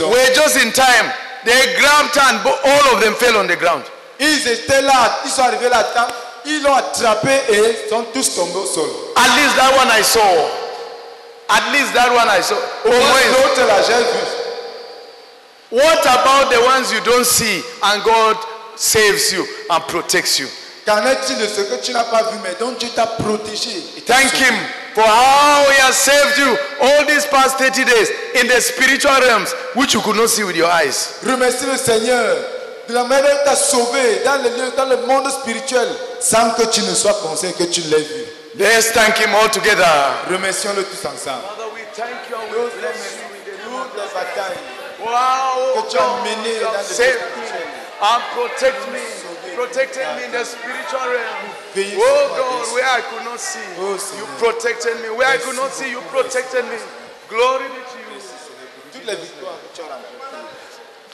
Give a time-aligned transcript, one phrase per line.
[0.00, 0.14] hommes.
[0.14, 1.10] were just in time.
[1.44, 3.84] They grabbed and all of them fell on the ground.
[4.20, 6.08] Ils étaient là, ils sont arrivés là, temps,
[6.44, 8.88] ils l'ont attrapé et sont tous tombés au sol.
[9.16, 10.20] At least that one I saw.
[11.50, 12.56] At least that one I saw.
[12.84, 14.36] Au moins When- l'autre là, j'ai vu.
[15.70, 18.36] What about the ones you don't see and God
[18.76, 20.48] saves you and protects you?
[20.86, 24.32] Qu'en est-il de ce que tu n'as pas vu, mais dont Dieu t'a protégé Thank.
[24.32, 24.54] Him
[24.94, 28.08] for how He has saved you all these past 30 days
[28.40, 31.18] in the spiritual realms, which you could not see with your eyes.
[31.24, 32.36] Remercie le Seigneur
[32.88, 35.88] de la manière dont il t'a sauvé dans le, lieu- dans le monde spirituel
[36.20, 38.24] sans que tu ne sois conscient que tu l'aies vu.
[38.58, 39.86] Let's thank Him all together.
[40.30, 41.42] Remercions-le tous ensemble.
[41.46, 43.28] Father, we thank you and Nous remercions
[43.62, 44.58] toutes les batailles
[45.00, 47.18] Wow, que tu as menées you dans le spirituel.
[48.00, 48.98] and protect me,
[49.58, 51.44] protected me in the spiritual realm.
[51.98, 55.10] Oh God, where I could not see, Oh, you protected me.
[55.10, 56.78] Where I could not see, you protected me.
[57.28, 58.20] Glory be to you.
[58.92, 60.46] Toutes les victoires que tu as remportées.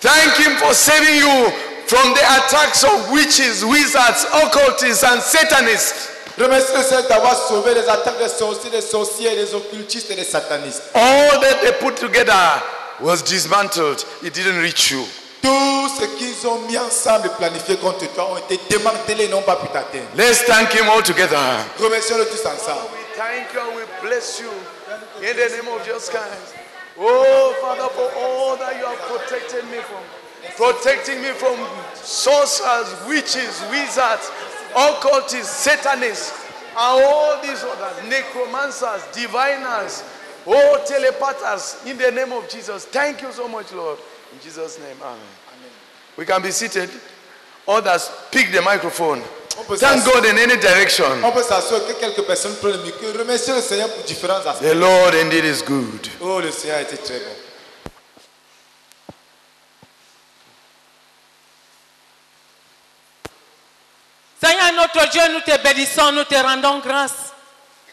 [0.00, 1.50] Thank Him for saving you
[1.88, 6.10] from the attacks of witches, wizards, occultists, and satanists.
[6.36, 10.24] Remercie le Seigneur d'avoir sauvé les attaques des sorciers, des sorciers, des occultistes et des
[10.24, 10.82] satanistes.
[10.94, 12.62] All that they put together
[13.00, 14.04] was dismantled.
[14.22, 15.04] It didn't reach you.
[15.44, 19.42] Tout ce qu'ils ont mis ensemble et planifié contre toi ont été démantelés et n'ont
[19.42, 20.08] pas pu t'atteindre.
[20.16, 21.36] Let's thank Him all together.
[21.78, 22.88] Remercions-le tous ensemble.
[22.94, 24.48] We thank you and we bless you
[25.20, 26.54] in the name of Jesus Christ.
[26.98, 30.00] Oh, Father, for all that you have protected me from.
[30.56, 31.56] Protecting me from
[31.94, 34.30] sorcerers, witches, wizards,
[34.74, 36.32] occultists, satanists,
[36.76, 40.04] and all these others, necromancers, diviners,
[40.46, 42.86] oh, telepathers, in the name of Jesus.
[42.86, 43.98] Thank you so much, Lord.
[44.32, 45.20] In Jesus' name, amen.
[46.16, 46.90] We can be seated.
[47.66, 49.22] Others, pick the microphone.
[49.58, 50.22] On peut Thank s'asseoir.
[50.22, 51.06] God in any direction.
[51.22, 53.06] On peut s'assurer que quelques personnes prennent le micro.
[53.18, 54.62] Remercier le Seigneur pour différents aspects.
[54.64, 56.08] The Lord indeed is good.
[56.20, 57.30] Oh, le Seigneur été très bon.
[64.42, 67.32] Seigneur notre Dieu, nous te bénissons, nous te rendons grâce.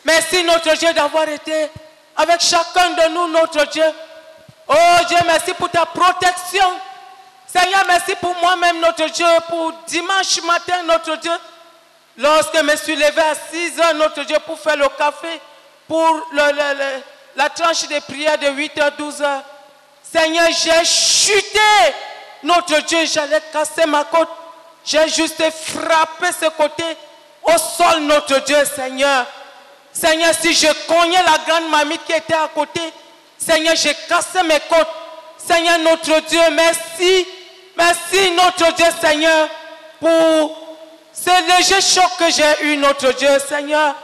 [0.04, 1.70] Merci notre Dieu d'avoir été
[2.18, 3.86] avec chacun de nous, notre Dieu.
[4.68, 6.68] Oh Dieu, merci pour ta protection.
[7.54, 11.32] Seigneur, merci pour moi-même, notre Dieu, pour dimanche matin, notre Dieu.
[12.18, 15.42] Lorsque je me suis levé à 6 heures, notre Dieu, pour faire le café,
[15.88, 19.44] pour la tranche de prière de 8 heures, 12 heures.
[20.02, 21.60] Seigneur, j'ai chuté.
[22.44, 24.30] Notre Dieu, j'allais casser ma côte.
[24.86, 26.84] J'ai juste frappé ce côté
[27.44, 29.26] au sol, notre Dieu, Seigneur.
[29.92, 32.82] Seigneur, si je cognais la grande mamie qui était à côté,
[33.38, 34.88] Seigneur, j'ai cassé mes côtes.
[35.38, 37.28] Seigneur, notre Dieu, merci.
[37.78, 39.48] Merci, notre Dieu, Seigneur,
[40.00, 40.58] pour
[41.14, 43.96] ce léger choc que j'ai eu, notre Dieu, Seigneur.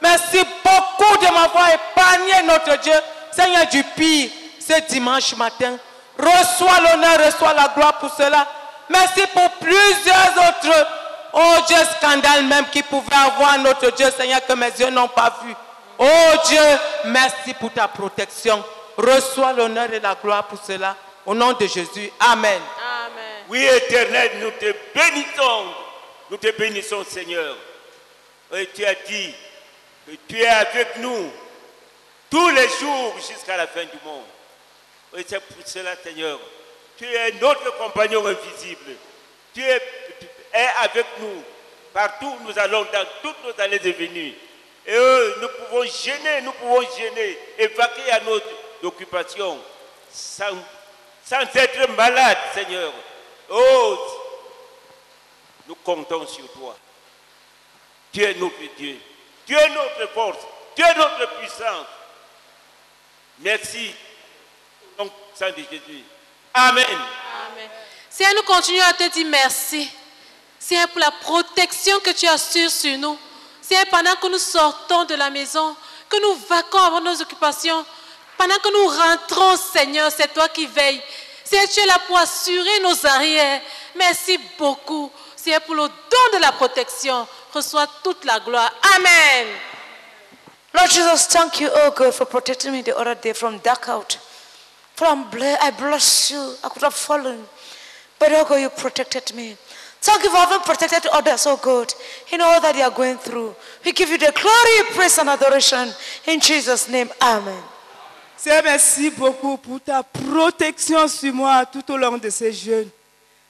[0.00, 2.94] Merci beaucoup de m'avoir épargné, notre Dieu,
[3.32, 5.76] Seigneur, du pire, ce dimanche matin.
[6.18, 8.46] Reçois l'honneur, reçois la gloire pour cela.
[8.88, 10.86] Merci pour plusieurs autres,
[11.32, 15.34] oh Dieu, scandales même qui pouvaient avoir, notre Dieu, Seigneur, que mes yeux n'ont pas
[15.42, 15.54] vu.
[15.98, 16.60] Oh Dieu,
[17.06, 18.62] merci pour ta protection.
[18.96, 20.94] Reçois l'honneur et la gloire pour cela.
[21.26, 22.10] Au nom de Jésus.
[22.20, 22.60] Amen.
[22.78, 23.44] Amen.
[23.48, 25.66] Oui, éternel, nous te bénissons.
[26.30, 27.56] Nous te bénissons, Seigneur.
[28.54, 29.34] Et tu as dit
[30.06, 31.30] que tu es avec nous
[32.30, 34.24] tous les jours jusqu'à la fin du monde.
[35.16, 36.38] Et c'est pour cela, Seigneur.
[36.96, 38.92] Tu es notre compagnon invisible.
[39.52, 39.80] Tu es,
[40.20, 41.42] tu es avec nous
[41.92, 44.34] partout où nous allons, dans toutes nos allées et venues.
[44.86, 48.46] Et eux, nous pouvons gêner, nous pouvons gêner, évacuer à notre
[48.82, 49.58] occupation
[50.12, 50.54] sans,
[51.28, 52.92] sans être malade, Seigneur.
[53.50, 53.98] Oh,
[55.66, 56.76] nous comptons sur toi.
[58.12, 58.98] Tu es notre Dieu.
[59.44, 60.38] Tu es notre force.
[60.74, 61.86] Tu es notre puissance.
[63.40, 63.92] Merci.
[64.96, 66.04] Donc, sang de Jésus.
[66.54, 66.86] Amen.
[66.86, 67.68] Amen.
[68.08, 69.90] Seigneur, nous continuons à te dire merci.
[70.58, 73.18] Seigneur, pour la protection que tu assures sur nous.
[73.60, 75.76] Seigneur, pendant que nous sortons de la maison,
[76.08, 77.84] que nous vaquons avant nos occupations,
[78.36, 81.02] pendant que nous rentrons, Seigneur, c'est toi qui veilles.
[81.44, 83.60] Seigneur, tu es là pour assurer nos arrières.
[83.94, 85.10] Merci beaucoup.
[85.36, 87.26] Seigneur, pour le don de la protection.
[87.52, 88.72] Reçois toute la gloire.
[88.96, 89.46] Amen.
[90.74, 94.18] Lord Jesus, thank you, oh God, for protecting me the other day from dark out.
[94.94, 96.54] For I'm ble- I bless you.
[96.64, 97.46] I could have fallen.
[98.18, 99.56] But oh God, you protected me.
[100.00, 101.92] Thank you for having protected others, oh God,
[102.30, 103.54] in all that they are going through.
[103.84, 105.90] We give you the glory, praise, and adoration.
[106.26, 107.62] In Jesus' name, Amen.
[108.38, 112.90] Seigneur, merci beaucoup pour ta protection sur moi tout au long de ces jeûnes.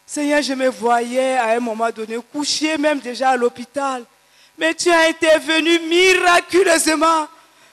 [0.06, 4.04] Seigneur, je me voyais à un moment donné couché même déjà à l'hôpital.
[4.56, 7.26] Mais tu as intervenu miraculeusement.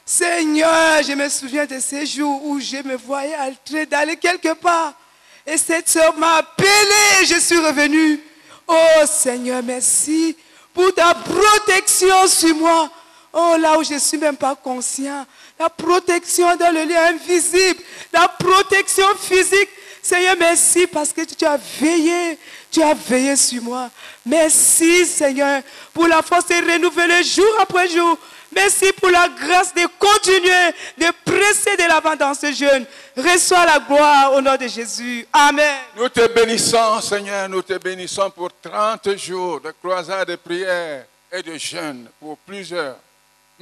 [0.03, 4.93] Seigneur, je me souviens de ces jours où je me voyais entrer d'aller quelque part.
[5.45, 6.67] Et cette soeur m'a appelé
[7.21, 8.19] et je suis revenu.
[8.67, 10.35] Oh Seigneur, merci
[10.73, 12.89] pour ta protection sur moi.
[13.35, 15.25] Oh, là où je ne suis même pas conscient.
[15.63, 17.79] La protection dans le lieu invisible.
[18.11, 19.69] La protection physique.
[20.01, 22.37] Seigneur, merci parce que tu as veillé.
[22.69, 23.89] Tu as veillé sur moi.
[24.25, 25.61] Merci, Seigneur,
[25.93, 28.17] pour la force de renouveler jour après jour.
[28.53, 32.85] Merci pour la grâce de continuer, de presser de l'avant dans ce jeûne.
[33.15, 35.25] Reçois la gloire au nom de Jésus.
[35.31, 35.77] Amen.
[35.95, 41.41] Nous te bénissons, Seigneur, nous te bénissons pour 30 jours de croisade de prière et
[41.41, 42.97] de jeûne pour plusieurs.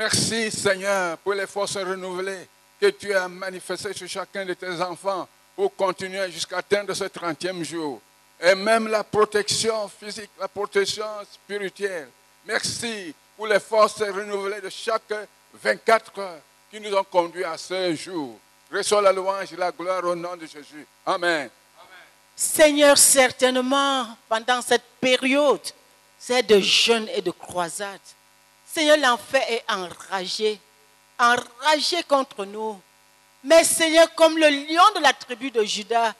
[0.04, 2.48] Merci, Seigneur, pour les forces renouvelées
[2.80, 7.64] que tu as manifestées sur chacun de tes enfants pour continuer jusqu'à atteindre ce 30e
[7.64, 8.02] jour.
[8.42, 12.10] Et même la protection physique, la protection spirituelle.
[12.48, 15.14] Merci pour les forces renouvelées de chaque
[15.62, 18.40] 24 heures qui nous ont conduits à ce jour.
[18.74, 20.88] Reçois la louange et la gloire au nom de Jésus.
[21.06, 21.48] Amen.
[22.36, 25.62] Seigneur, certainement, pendant cette période,
[26.18, 28.00] c'est de jeûne et de croisade.
[28.74, 30.60] Seigneur, l'enfer est enragé,
[31.20, 32.80] enragé contre nous.
[33.44, 36.14] Mais Seigneur, comme le lion de la tribu de Judas,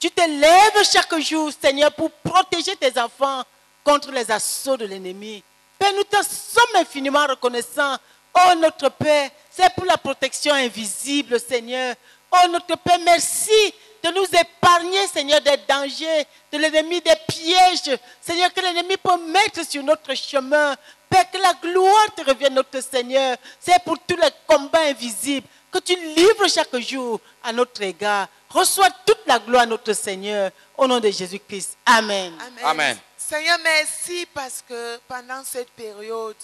[0.00, 3.42] tu te lèves chaque jour, Seigneur, pour protéger tes enfants
[3.84, 5.42] contre les assauts de l'ennemi.
[5.78, 7.96] Père, nous te sommes infiniment reconnaissants.
[8.34, 11.94] Oh notre Père, c'est pour la protection invisible, Seigneur.
[12.32, 18.52] Oh notre Père, merci de nous épargner, Seigneur, des dangers, de l'ennemi, des pièges, Seigneur,
[18.52, 20.76] que l'ennemi peut mettre sur notre chemin.
[21.08, 23.36] Père, que la gloire te revienne, notre Seigneur.
[23.60, 28.28] C'est pour tous les combats invisibles que tu livres chaque jour à notre égard.
[28.50, 31.76] Reçois toute la gloire, notre Seigneur, au nom de Jésus-Christ.
[31.84, 32.32] Amen.
[32.40, 32.64] Amen.
[32.64, 32.98] Amen.
[33.16, 36.36] Seigneur, merci parce que pendant cette période,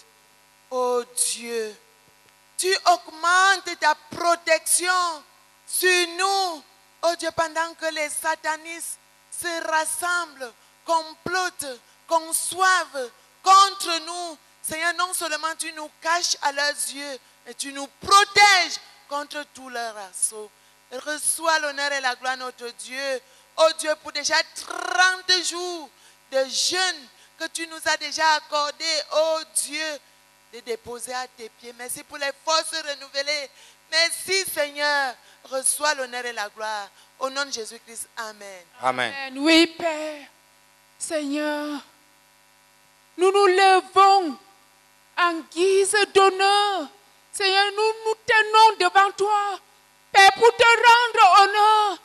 [0.70, 1.02] oh
[1.32, 1.75] Dieu,
[2.58, 5.22] tu augmentes ta protection
[5.66, 6.62] sur nous.
[7.02, 8.99] Oh Dieu, pendant que les satanistes
[9.31, 10.52] se rassemblent,
[10.84, 13.11] complotent, conçoivent
[13.43, 14.38] contre nous.
[14.64, 19.69] Seigneur, non seulement tu nous caches à leurs yeux, mais tu nous protèges contre tous
[19.69, 20.50] leurs assauts.
[20.90, 23.20] Reçois l'honneur et la gloire, notre Dieu.
[23.58, 25.90] Oh Dieu, pour déjà 30 jours
[26.32, 27.08] de jeûne
[27.38, 29.99] que tu nous as déjà accordé, oh Dieu,
[30.55, 31.75] de déposer à tes pieds.
[31.76, 33.50] Merci pour les forces renouvelées.
[33.90, 35.14] Merci Seigneur.
[35.44, 36.88] Reçois l'honneur et la gloire.
[37.19, 38.08] Au nom de Jésus-Christ.
[38.16, 38.64] Amen.
[38.81, 39.12] Amen.
[39.12, 39.38] Amen.
[39.38, 40.26] Oui, Père.
[40.99, 41.82] Seigneur,
[43.19, 44.38] nous nous levons
[45.19, 46.88] en guise d'honneur.
[47.32, 49.58] Seigneur, nous nous tenons devant toi,
[50.12, 51.99] Père, pour te rendre honneur,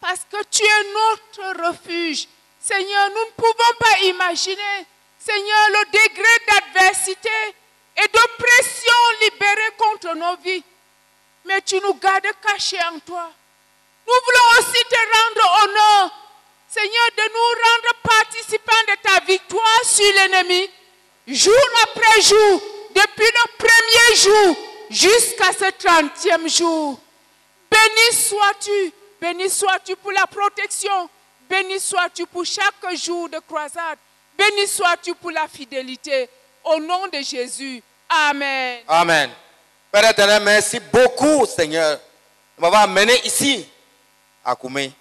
[0.00, 2.26] parce que tu es notre refuge.
[2.60, 4.86] Seigneur, nous ne pouvons pas imaginer,
[5.18, 7.30] Seigneur, le degré d'adversité
[7.96, 10.64] et d'oppression libérée contre nos vies.
[11.44, 13.30] Mais tu nous gardes cachés en toi.
[14.06, 16.10] Nous voulons aussi te rendre honneur,
[16.68, 20.68] Seigneur, de nous rendre participants de ta victoire sur l'ennemi,
[21.26, 22.62] jour après jour,
[22.94, 24.56] depuis le premier jour
[24.90, 26.98] jusqu'à ce trentième jour.
[27.70, 31.08] Béni sois-tu, béni sois-tu pour la protection,
[31.48, 33.98] béni sois-tu pour chaque jour de croisade,
[34.36, 36.28] béni sois-tu pour la fidélité.
[36.64, 37.82] Au nom de Jésus,
[38.12, 38.80] Amen.
[38.88, 39.30] Amen.
[39.90, 41.98] Père éternel, merci beaucoup, Seigneur,
[42.56, 43.66] de m'avoir amené ici,
[44.44, 44.92] à Koumé.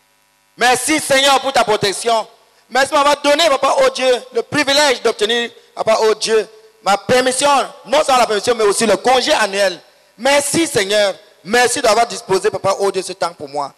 [0.58, 2.26] Merci, Seigneur, pour ta protection.
[2.70, 6.48] Merci de m'avoir donné, Papa, oh Dieu, le privilège d'obtenir, Papa, oh Dieu,
[6.84, 7.48] ma permission,
[7.86, 9.80] non seulement la permission, mais aussi le congé annuel.
[10.18, 11.16] Merci, Seigneur.
[11.44, 13.74] Merci d'avoir disposé, Papa, oh Dieu, ce temps pour moi.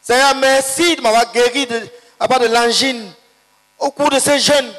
[0.00, 1.80] Seigneur, merci de m'avoir guéri de,
[2.18, 3.12] Papa, de l'angine
[3.78, 4.72] au cours de ce jeûne.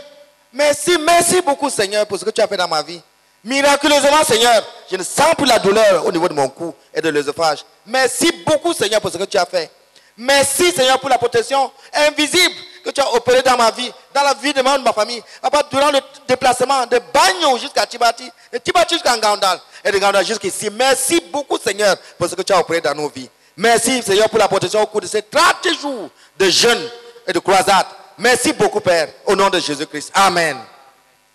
[0.51, 3.01] Merci, merci beaucoup, Seigneur, pour ce que tu as fait dans ma vie.
[3.43, 7.09] Miraculeusement, Seigneur, je ne sens plus la douleur au niveau de mon cou et de
[7.09, 7.65] l'œsophage.
[7.85, 9.69] Merci beaucoup, Seigneur, pour ce que tu as fait.
[10.15, 14.33] Merci, Seigneur, pour la protection invisible que tu as opérée dans ma vie, dans la
[14.33, 15.23] vie de ma, de ma famille.
[15.41, 20.25] Papa, durant le déplacement de Bagno jusqu'à Tibati, de Tibati jusqu'à Ngandal, et de Ngandal
[20.25, 20.69] jusqu'ici.
[20.69, 23.29] Merci beaucoup, Seigneur, pour ce que tu as opéré dans nos vies.
[23.55, 26.89] Merci, Seigneur, pour la protection au cours de ces 30 jours de jeûne
[27.27, 27.85] et de croisade.
[28.17, 30.11] Merci beaucoup, Père, au nom de Jésus-Christ.
[30.13, 30.57] Amen.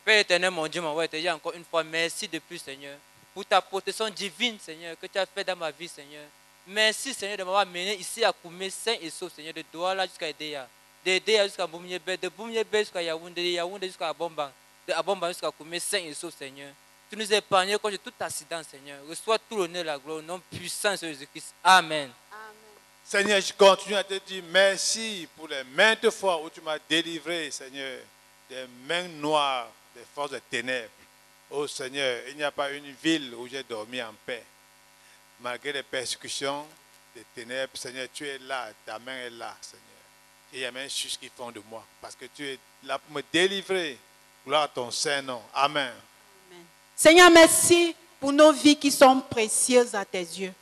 [0.04, 2.96] Père éternel, mon Dieu, mon roi, te dis encore une fois merci de plus, Seigneur,
[3.34, 6.24] pour ta protection divine, Seigneur, que tu as fait dans ma vie, Seigneur.
[6.66, 10.28] Merci, Seigneur, de m'avoir mené ici à Koumé, saint et sauf, Seigneur, de Douala jusqu'à
[10.28, 10.66] Edea,
[11.08, 14.50] de Edea jusqu'à Boumyebe, de Boumyebe jusqu'à Yaoundé, Yaoundé jusqu'à Abomban,
[14.86, 16.70] de Abomban jusqu'à Koumé, saint et sauf, Seigneur.
[17.08, 18.98] Tu nous as épargnés contre tout accident, Seigneur.
[19.08, 21.54] Reçois tout l'honneur la gloire au nom puissant de Jésus-Christ.
[21.64, 22.10] Amen.
[23.02, 27.50] Seigneur, je continue à te dire merci pour les maintes fois où tu m'as délivré,
[27.50, 28.00] Seigneur,
[28.50, 30.90] des mains noires, des forces de ténèbres.
[31.50, 34.44] Oh Seigneur, il n'y a pas une ville où j'ai dormi en paix.
[35.40, 36.66] Malgré les persécutions,
[37.16, 39.87] des ténèbres, Seigneur, tu es là, ta main est là, Seigneur.
[40.50, 41.84] Qu'il y ait un juge qui font de moi.
[42.00, 43.98] Parce que tu es là pour me délivrer.
[44.46, 45.42] Gloire à ton Saint-Nom.
[45.54, 45.92] Amen.
[46.96, 50.52] Seigneur, merci pour nos vies qui sont précieuses à tes yeux.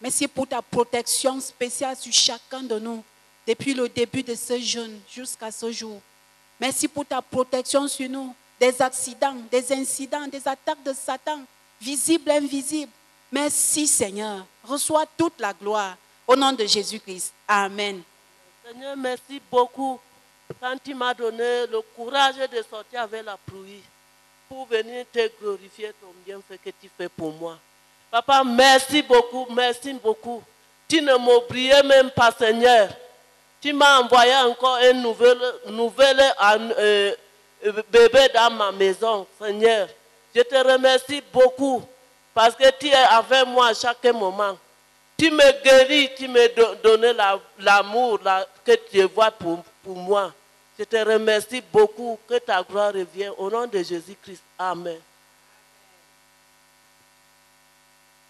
[0.00, 3.04] Merci pour ta protection spéciale sur chacun de nous
[3.46, 6.00] depuis le début de ce jeûne jusqu'à ce jour.
[6.58, 11.40] Merci pour ta protection sur nous des accidents, des incidents, des attaques de Satan,
[11.80, 12.92] visibles et invisibles.
[13.30, 14.44] Merci Seigneur.
[14.64, 17.32] Reçois toute la gloire au nom de Jésus-Christ.
[17.48, 18.02] Amen.
[18.64, 20.00] Seigneur, merci beaucoup
[20.60, 23.82] quand tu m'as donné le courage de sortir avec la pluie
[24.48, 27.58] pour venir te glorifier ton bienfait que tu fais pour moi.
[28.10, 30.42] Papa, merci beaucoup, merci beaucoup.
[30.86, 32.90] Tu ne m'oubliais même pas, Seigneur.
[33.60, 36.20] Tu m'as envoyé encore un nouvel, nouvel
[36.78, 37.14] euh,
[37.90, 39.88] bébé dans ma maison, Seigneur.
[40.34, 41.82] Je te remercie beaucoup
[42.32, 44.56] parce que tu es avec moi à chaque moment.
[45.22, 46.48] Tu me guéris, tu me
[46.82, 47.16] donnes
[47.60, 48.18] l'amour
[48.64, 50.32] que tu vois pour, pour moi.
[50.76, 52.18] Je te remercie beaucoup.
[52.28, 54.42] Que ta gloire revienne au nom de Jésus-Christ.
[54.58, 54.98] Amen.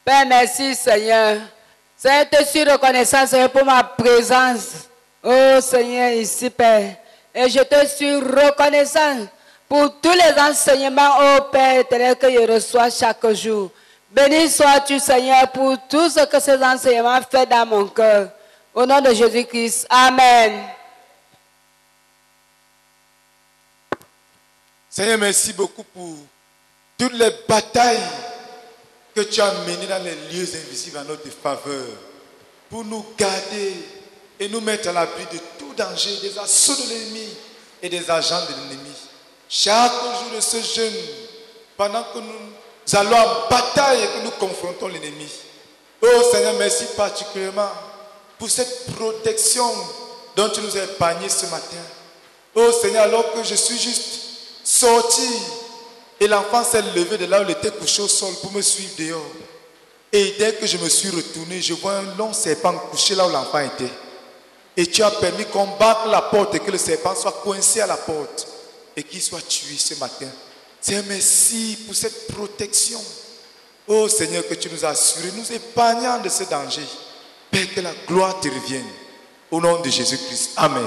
[0.04, 1.40] Père, merci Seigneur.
[1.96, 4.86] Seigneur, je suis reconnaissant Seigneur pour ma présence.
[5.22, 6.96] Oh Seigneur, ici Père.
[7.34, 9.26] Et je te suis reconnaissant
[9.66, 13.70] pour tous les enseignements, oh Père éternel, que je reçois chaque jour.
[14.12, 18.28] Béni sois-tu Seigneur pour tout ce que ces enseignements font dans mon cœur.
[18.74, 19.86] Au nom de Jésus-Christ.
[19.88, 20.64] Amen.
[24.90, 26.14] Seigneur, merci beaucoup pour
[26.98, 28.02] toutes les batailles
[29.14, 31.86] que tu as menées dans les lieux invisibles en notre faveur,
[32.68, 33.74] pour nous garder
[34.38, 37.28] et nous mettre à l'abri de tout danger, des assauts de l'ennemi
[37.80, 38.94] et des agents de l'ennemi.
[39.48, 40.92] Chaque jour de ce jeûne,
[41.76, 42.51] pendant que nous
[42.96, 45.28] allons en bataille que nous confrontons l'ennemi.
[46.02, 47.70] Oh Seigneur, merci particulièrement
[48.38, 49.64] pour cette protection
[50.34, 51.76] dont tu nous as épargné ce matin.
[52.54, 54.20] Oh Seigneur, alors que je suis juste
[54.64, 55.28] sorti
[56.20, 58.92] et l'enfant s'est levé de là où il était couché au sol pour me suivre
[58.98, 59.22] dehors.
[60.12, 63.30] Et dès que je me suis retourné, je vois un long serpent couché là où
[63.30, 63.90] l'enfant était.
[64.76, 67.86] Et tu as permis qu'on batte la porte et que le serpent soit coincé à
[67.86, 68.46] la porte
[68.96, 70.28] et qu'il soit tué ce matin.
[70.82, 73.00] Seigneur, merci pour cette protection.
[73.86, 76.82] Oh Seigneur, que tu nous as assuré, nous épargnant de ce danger.
[77.50, 78.84] Père, que la gloire te revienne.
[79.50, 80.52] Au nom de Jésus-Christ.
[80.56, 80.82] Amen.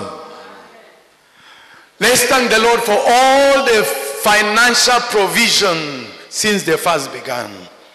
[2.00, 3.84] Let's thank the Lord for all the
[4.22, 7.50] financial provision since the fast began.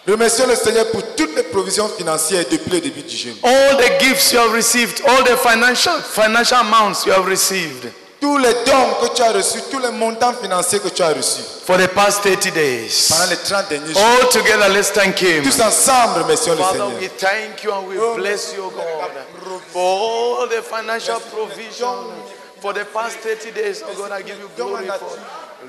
[0.06, 3.36] Remercions le Seigneur pour toutes les provisions financières depuis le début du jeûne.
[3.42, 7.92] All the gifts you have received, all the financial financial amounts you have received.
[8.20, 11.42] Tous les dons que tu as reçus, tous les montants financiers que tu as reçus.
[11.64, 13.08] For the past 30 days.
[13.08, 14.02] Pendant les 30 derniers jours.
[14.02, 15.42] All together, let's thank Him.
[15.42, 17.00] Tous ensemble, remercions le Father, Seigneur.
[17.00, 19.10] we thank you and we bless you, God,
[19.68, 21.96] for all the financial provision
[22.60, 23.82] for the past 30 days.
[23.86, 25.16] Oh God, I give you glory for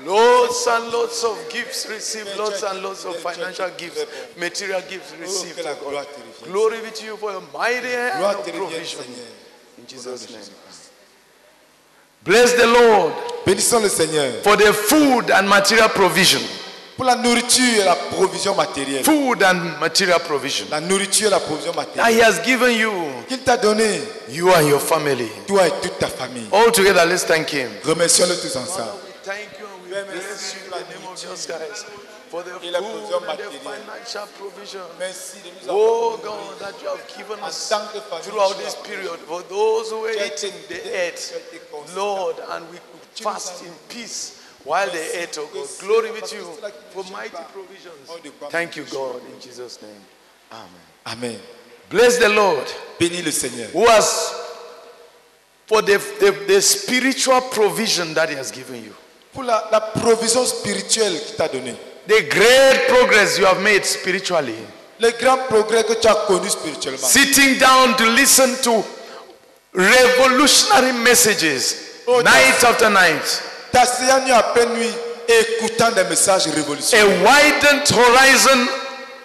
[0.04, 4.04] loads and loads of gifts received, loads and loads of financial gifts,
[4.36, 5.60] material gifts received.
[5.64, 6.06] oh God.
[6.44, 9.00] Glory be to you for your mighty hand of provision.
[9.78, 10.40] In Jesus' name.
[12.24, 13.12] Bless the Lord
[13.46, 16.40] Bénissons le Seigneur for the food and material provision.
[16.96, 19.02] pour la nourriture et la provision matérielle.
[19.02, 20.66] Food and material provision.
[20.70, 22.22] La nourriture et la provision That He matérielle.
[22.22, 22.92] has given you,
[23.28, 25.28] Qu'il t'a donné, you and your family.
[25.48, 26.46] toi et toute ta famille.
[26.52, 27.70] All together, let's thank Him.
[27.84, 28.92] Remercions-le tous ensemble.
[29.24, 31.86] Thank you we bless you in the name of Jesus Christ
[32.32, 34.80] for the food and the financial provision.
[34.98, 38.74] Merci de nous Oh God, that you have given us tant que famille, throughout this
[38.76, 41.94] period for those who Tu eating the earth, tu as été constant.
[41.94, 45.68] Lord, and we could fast in peace while they ate, oh God.
[45.80, 46.48] Glory be to you
[46.94, 48.08] for mighty provisions.
[48.48, 50.02] Thank you, God, in Jesus' name.
[50.52, 50.86] Amen.
[51.06, 51.40] Amen.
[51.90, 52.64] Bless the Lord
[52.98, 53.68] Bénis le Seigneur.
[53.74, 54.32] who has
[55.66, 58.94] for the, the, the spiritual provision that He has given you.
[59.34, 61.76] Pour la, la provision spirituelle qu'il t'a donnée.
[62.06, 64.56] The great progress you have made spiritually.
[64.98, 67.06] Le grand progrès que tu as connu spirituellement.
[67.06, 68.84] Sitting down to listen to
[69.72, 73.42] revolutionary messages oh, night after night.
[73.72, 74.92] T'asseyant nuit après nuit,
[75.28, 77.06] écoutant des messages révolutionnaires.
[77.06, 78.68] A widened horizon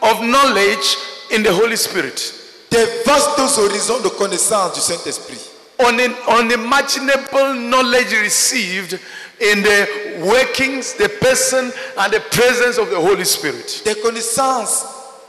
[0.01, 0.97] of knowledge
[1.31, 2.33] in the Holy Spirit.
[2.69, 5.39] Des vastes horizons de connaissance du Saint-Esprit.
[5.79, 8.99] Un- unimaginable knowledge received
[9.39, 9.87] in the
[10.25, 13.81] workings, the person, and the presence of the Holy Spirit.
[13.85, 14.83] Des connaissances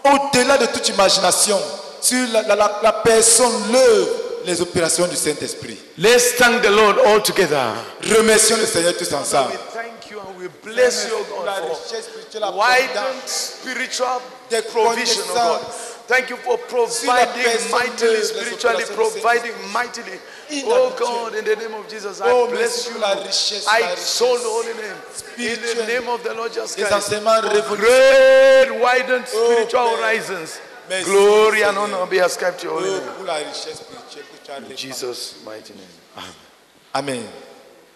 [0.05, 1.59] au-delà de toute imagination
[2.01, 4.09] sur la, la- la- la personne, l'œuvre,
[4.47, 5.77] les opérations du Saint-Esprit.
[5.99, 7.75] Let's thank the Lord all together.
[8.03, 9.53] Remercions le Seigneur tous ensemble.
[9.75, 15.23] Thank you and we bless you, La God, richesse for widened abondante spiritual des provision,
[15.31, 15.61] oh God.
[16.09, 20.19] Thank you for providing mightily, spiritually, providing mightily.
[20.65, 22.93] Oh God, in the name of Jesus, I Oh, bless you.
[22.95, 24.97] pour la richesse, I exalt the holy name.
[25.37, 26.93] In the name of the Lord Jesus Christ.
[26.93, 28.67] enseignements For révolutionnaires.
[28.69, 29.97] great, widened oh, spiritual Père.
[29.99, 30.61] horizons.
[31.05, 33.09] Glory and honor be ascribed to your holy Oh, name.
[33.17, 34.77] pour la richesse spirituelle que tu as In.
[34.77, 36.25] Jesus' mighty name.
[36.95, 37.29] Amen.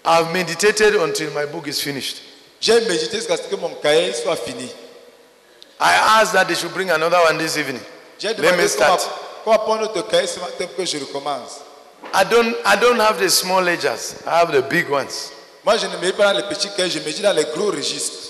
[0.05, 2.21] I've meditated until my book is finished.
[2.61, 4.71] J'ai médité jusqu'à ce que mon cahier soit fini.
[5.81, 7.81] I asked that they should bring another one this evening.
[8.23, 11.61] J'ai demandé me va prendre notre cahier ce matin pour que je recommence.
[12.15, 14.15] I don't, I don't have the small ledgers.
[14.25, 15.33] I have the big ones.
[15.65, 18.29] Moi, je ne mets pas dans les petits cahiers, je mets dans les gros registres.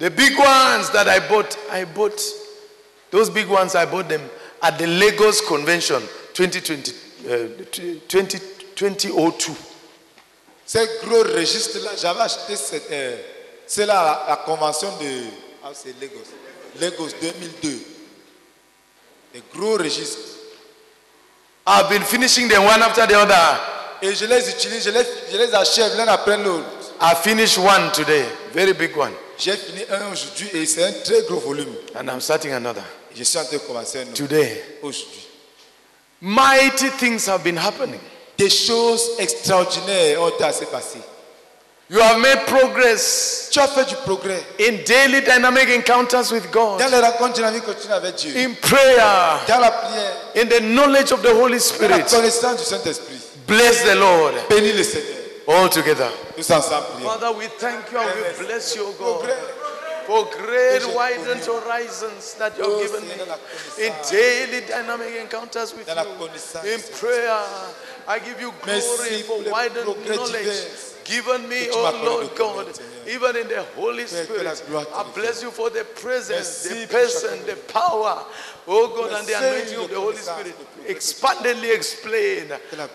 [0.00, 2.20] The big ones that I bought, I bought
[3.12, 3.76] those big ones.
[3.76, 4.22] I bought them
[4.60, 6.02] at the Lagos Convention
[6.34, 6.92] 2020,
[7.28, 7.48] uh,
[8.08, 8.40] 20,
[8.74, 9.52] 2002.
[10.66, 13.16] Ces gros registres-là, j'avais acheté cette, euh,
[13.78, 15.26] à la, la convention de
[15.62, 16.26] ah, c'est Lagos.
[16.80, 17.99] Lagos 2002.
[19.34, 20.18] Les gros registres.
[21.66, 23.58] I've been finishing them one after the other.
[24.02, 26.64] Et je les utilise, je les, je les achève l'un après l'autre.
[27.00, 31.22] I finished one today, very big one, J'ai fini un aujourd'hui et c'est un très
[31.22, 31.74] gros volume.
[31.94, 32.82] and I'm starting another
[33.14, 34.62] Je suis en train de commencer un autre today.
[34.82, 35.26] aujourd'hui.
[36.20, 38.00] Mighty things have been happening.
[38.36, 41.00] Des choses extraordinaires ont été assez passées.
[41.90, 44.40] You have made progress Tu as fait du progrès.
[44.60, 48.32] in daily dynamic encounters with God, Dans les rencontres dynamiques continues avec Dieu.
[48.36, 50.12] in prayer, Dans la prière.
[50.36, 52.04] in the knowledge of the Holy Dans la Spirit.
[52.08, 53.16] connaissance du Saint-Esprit.
[53.48, 55.16] Bless the Lord Bénis le Seigneur.
[55.48, 56.08] all together.
[56.36, 57.08] Tous ensemble prions.
[57.10, 59.28] Father, we thank you and we bless you, O God,
[60.06, 63.14] for great widened horizons that you have given me
[63.84, 66.72] in daily dynamic encounters with Dans la you.
[66.72, 67.40] In prayer,
[68.06, 73.48] I give you glory for widened knowledge divers given me, oh Lord God, even in
[73.48, 74.44] the Holy Spirit.
[74.44, 78.24] la gloire te I bless you for the presence, the person, the power,
[78.68, 80.54] oh God, and the anointing of the Holy Spirit.
[80.86, 82.46] Expandedly explain,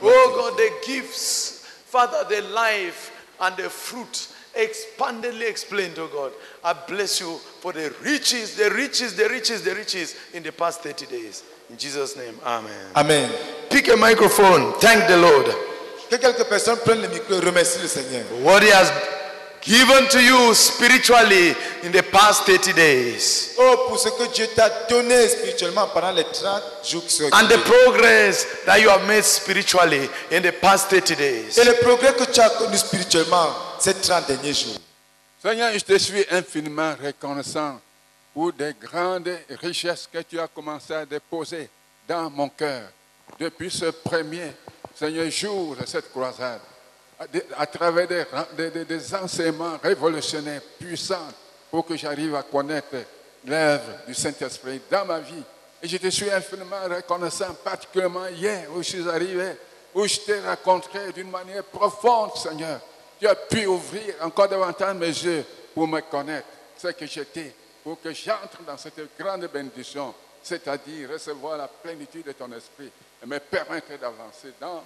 [0.01, 4.29] oh God, the gifts, Father, the life and the fruit.
[4.55, 6.32] Expandedly explained, oh God.
[6.63, 10.82] I bless you for the riches, the riches, the riches, the riches in the past
[10.82, 11.43] 30 days.
[11.69, 12.91] In Jesus' name, Amen.
[12.95, 13.32] Amen.
[13.69, 14.71] Pick a microphone.
[14.80, 15.75] Thank the Lord.
[16.10, 18.24] Que quelques personnes prennent le micro et remercient le Seigneur.
[18.44, 18.91] what he has
[19.62, 24.70] given to you spiritually in the past 30 days Oh, pour ce que Dieu t'a
[24.88, 29.24] donné spirituellement pendant les 30 jours qui sont and the progress that you have made
[29.24, 31.58] spiritually in the past 30 days.
[31.60, 34.78] Et le progrès que tu as connu spirituellement ces 30 derniers jours.
[35.41, 37.80] Seigneur, je te suis infiniment reconnaissant
[38.34, 39.30] pour des grandes
[39.62, 41.70] richesses que tu as commencé à déposer
[42.08, 42.84] dans mon cœur
[43.39, 44.52] depuis ce premier,
[44.95, 46.62] Seigneur, jour de cette croisade,
[47.58, 51.27] à, travers des enseignements révolutionnaires puissants
[51.69, 52.95] pour que j'arrive à connaître
[53.45, 55.43] l'œuvre du Saint-Esprit dans ma vie.
[55.84, 59.58] Et je te suis infiniment reconnaissant, particulièrement hier où je suis arrivé,
[59.93, 62.79] où je t'ai rencontré d'une manière profonde, Seigneur.
[63.19, 67.53] Tu as pu ouvrir encore davantage mes yeux pour me connaître, ce que j'étais,
[67.84, 72.91] pour que j'entre dans cette grande bénédiction, c'est-à-dire recevoir la plénitude de ton esprit
[73.23, 74.84] et me permettre d'avancer dans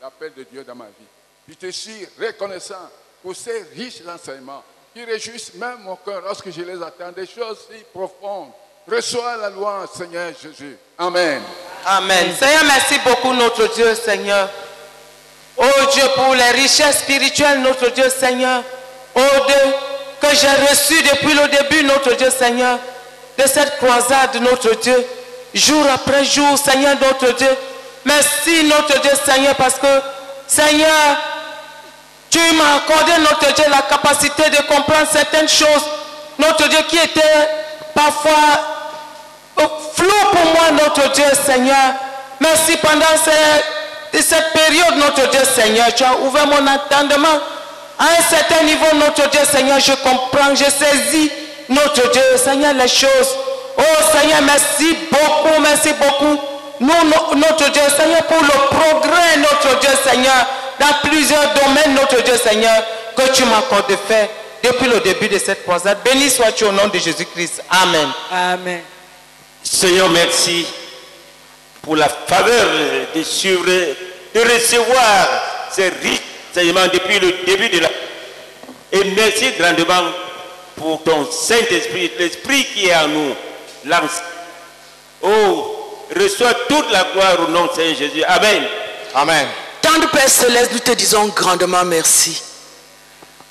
[0.00, 1.06] l'appel de Dieu dans ma vie.
[1.48, 2.88] Je te suis reconnaissant
[3.22, 4.62] pour ces riches enseignements
[4.94, 8.50] qui réjouissent même mon cœur lorsque je les attends, des choses si profondes.
[8.90, 10.76] Reçois la louange, Seigneur Jésus.
[10.98, 11.40] Amen.
[11.86, 12.34] Amen.
[12.34, 14.50] Seigneur, merci beaucoup, notre Dieu, Seigneur.
[15.56, 18.62] Oh Dieu, pour les richesses spirituelles, notre Dieu, Seigneur.
[19.14, 19.72] Oh Dieu,
[20.20, 22.78] que j'ai reçu depuis le début, notre Dieu, Seigneur,
[23.38, 25.04] de cette croisade, notre Dieu,
[25.54, 27.56] jour après jour, Seigneur, notre Dieu.
[28.04, 29.86] Merci, notre Dieu, Seigneur, parce que,
[30.46, 30.88] Seigneur,
[32.30, 35.84] tu m'as accordé, notre Dieu, la capacité de comprendre certaines choses,
[36.38, 37.48] notre Dieu, qui étaient
[37.94, 38.32] parfois
[39.94, 41.76] flou pour moi, notre Dieu Seigneur.
[42.40, 45.92] Merci pendant ces- cette période, notre Dieu Seigneur.
[45.94, 47.38] Tu as ouvert mon entendement.
[47.98, 51.30] À un certain niveau, notre Dieu Seigneur, je comprends, je saisis,
[51.68, 53.36] notre Dieu Seigneur, les choses.
[53.78, 53.82] Oh
[54.12, 56.40] Seigneur, merci beaucoup, merci beaucoup.
[56.80, 60.46] Nous, no- notre Dieu Seigneur, pour le progrès, notre Dieu Seigneur,
[60.80, 62.82] dans plusieurs domaines, notre Dieu Seigneur,
[63.16, 64.28] que tu m'accordes de faire
[64.62, 65.98] depuis le début de cette croisade.
[66.04, 67.62] Béni sois-tu au nom de Jésus-Christ.
[67.70, 68.08] Amen.
[68.32, 68.80] Amen.
[69.62, 70.66] Seigneur, merci
[71.82, 72.66] pour la faveur
[73.14, 75.28] de suivre, de recevoir
[75.70, 77.88] ces riches enseignements depuis le début de la...
[78.92, 80.10] Et merci grandement
[80.76, 83.34] pour ton Saint-Esprit, l'Esprit qui est en nous.
[83.84, 84.22] Lance.
[85.22, 88.24] Oh, reçois toute la gloire au nom de Seigneur Jésus.
[88.24, 88.62] Amen.
[89.14, 89.48] Amen.
[89.80, 92.42] Tendre Père Céleste, nous te disons grandement merci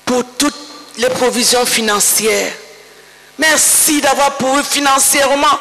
[0.04, 0.54] pour toutes
[0.98, 2.52] les provisions financières.
[3.38, 5.58] Merci d'avoir pourvu financièrement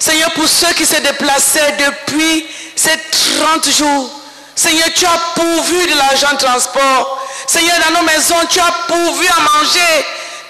[0.00, 2.98] Seigneur, pour ceux qui se déplaçaient depuis ces
[3.38, 4.10] 30 jours,
[4.56, 7.26] Seigneur, tu as pourvu de l'argent de transport.
[7.46, 10.04] Seigneur, dans nos maisons, tu as pourvu à manger.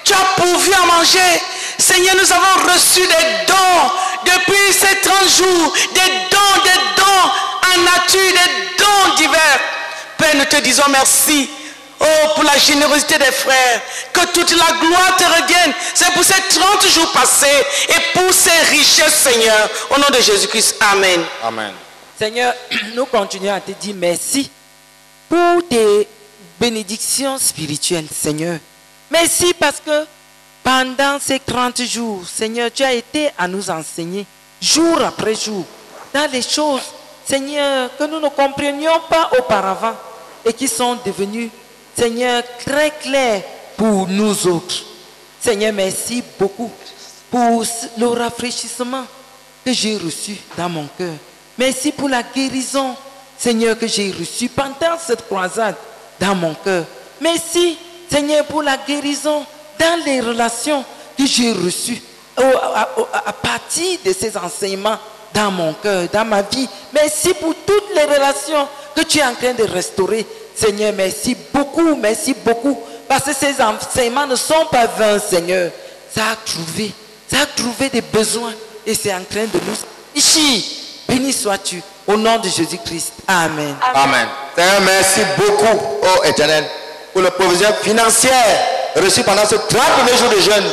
[0.04, 1.42] Tu as pourvu à manger.
[1.80, 3.90] Seigneur, nous avons reçu des dons
[4.24, 5.72] depuis ces 30 jours.
[5.94, 7.30] Des dons, des dons
[7.72, 9.60] en nature, des dons divers.
[10.18, 11.48] Père, nous te disons merci.
[11.98, 13.80] Oh, pour la générosité des frères.
[14.12, 15.72] Que toute la gloire te revienne.
[15.94, 17.46] C'est pour ces 30 jours passés
[17.88, 19.68] et pour ces richesses, Seigneur.
[19.90, 20.76] Au nom de Jésus-Christ.
[20.80, 21.24] Amen.
[21.42, 21.72] Amen.
[22.18, 22.54] Seigneur,
[22.94, 24.50] nous continuons à te dire merci
[25.28, 26.06] pour tes
[26.60, 28.58] bénédictions spirituelles, Seigneur.
[29.10, 30.06] Merci parce que
[30.62, 34.26] pendant ces 30 jours, Seigneur, tu as été à nous enseigner
[34.60, 35.64] jour après jour
[36.12, 36.82] dans les choses,
[37.24, 39.94] Seigneur, que nous ne comprenions pas auparavant
[40.44, 41.50] et qui sont devenues,
[41.96, 43.42] Seigneur, très claires
[43.76, 44.84] pour nous autres.
[45.40, 46.70] Seigneur, merci beaucoup
[47.30, 47.64] pour
[47.98, 49.04] le rafraîchissement
[49.64, 51.14] que j'ai reçu dans mon cœur.
[51.56, 52.96] Merci pour la guérison,
[53.38, 55.76] Seigneur, que j'ai reçue pendant cette croisade
[56.18, 56.84] dans mon cœur.
[57.20, 57.78] Merci,
[58.10, 59.44] Seigneur, pour la guérison
[59.80, 60.84] dans les relations
[61.16, 62.00] que j'ai reçues
[62.36, 64.98] à partir de ces enseignements
[65.32, 66.68] dans mon cœur, dans ma vie.
[66.92, 70.26] Merci pour toutes les relations que tu es en train de restaurer.
[70.54, 72.78] Seigneur, merci beaucoup, merci beaucoup.
[73.08, 75.70] Parce que ces enseignements ne sont pas vains, Seigneur.
[76.14, 76.92] Ça a trouvé,
[77.30, 78.52] ça a trouvé des besoins
[78.86, 79.76] et c'est en train de nous
[80.14, 80.76] ici.
[81.08, 83.12] Béni sois-tu au nom de Jésus-Christ.
[83.26, 83.74] Amen.
[83.94, 84.28] Amen.
[84.54, 86.64] Seigneur, merci beaucoup, ô éternel,
[87.12, 90.64] pour la provision financière reçue pendant ce 30 premiers jours de jeûne.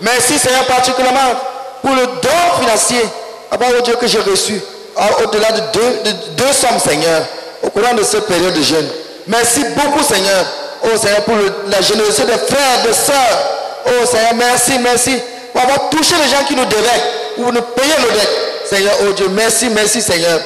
[0.00, 1.34] Merci, Seigneur, particulièrement
[1.82, 3.02] pour le don financier,
[3.50, 4.60] Papa, oh Dieu, que j'ai reçu,
[4.96, 7.22] ah, au-delà de deux, de deux sommes, Seigneur,
[7.62, 8.88] au courant de cette période de jeûne.
[9.26, 10.44] Merci beaucoup, Seigneur,
[10.84, 11.34] oh Seigneur, pour
[11.68, 13.38] la générosité des frères, des sœurs.
[13.86, 15.16] Oh Seigneur, merci, merci
[15.52, 17.02] pour avoir touché les gens qui nous devaient,
[17.38, 18.66] ou nous payer nos dettes.
[18.68, 20.40] Seigneur, oh Dieu, merci, merci, Seigneur.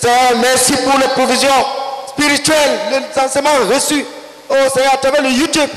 [0.00, 1.48] Seigneur, merci pour les provisions
[2.08, 4.04] spirituelles, les enseignements reçus.
[4.50, 5.68] Oh Seigneur, à travers le YouTube.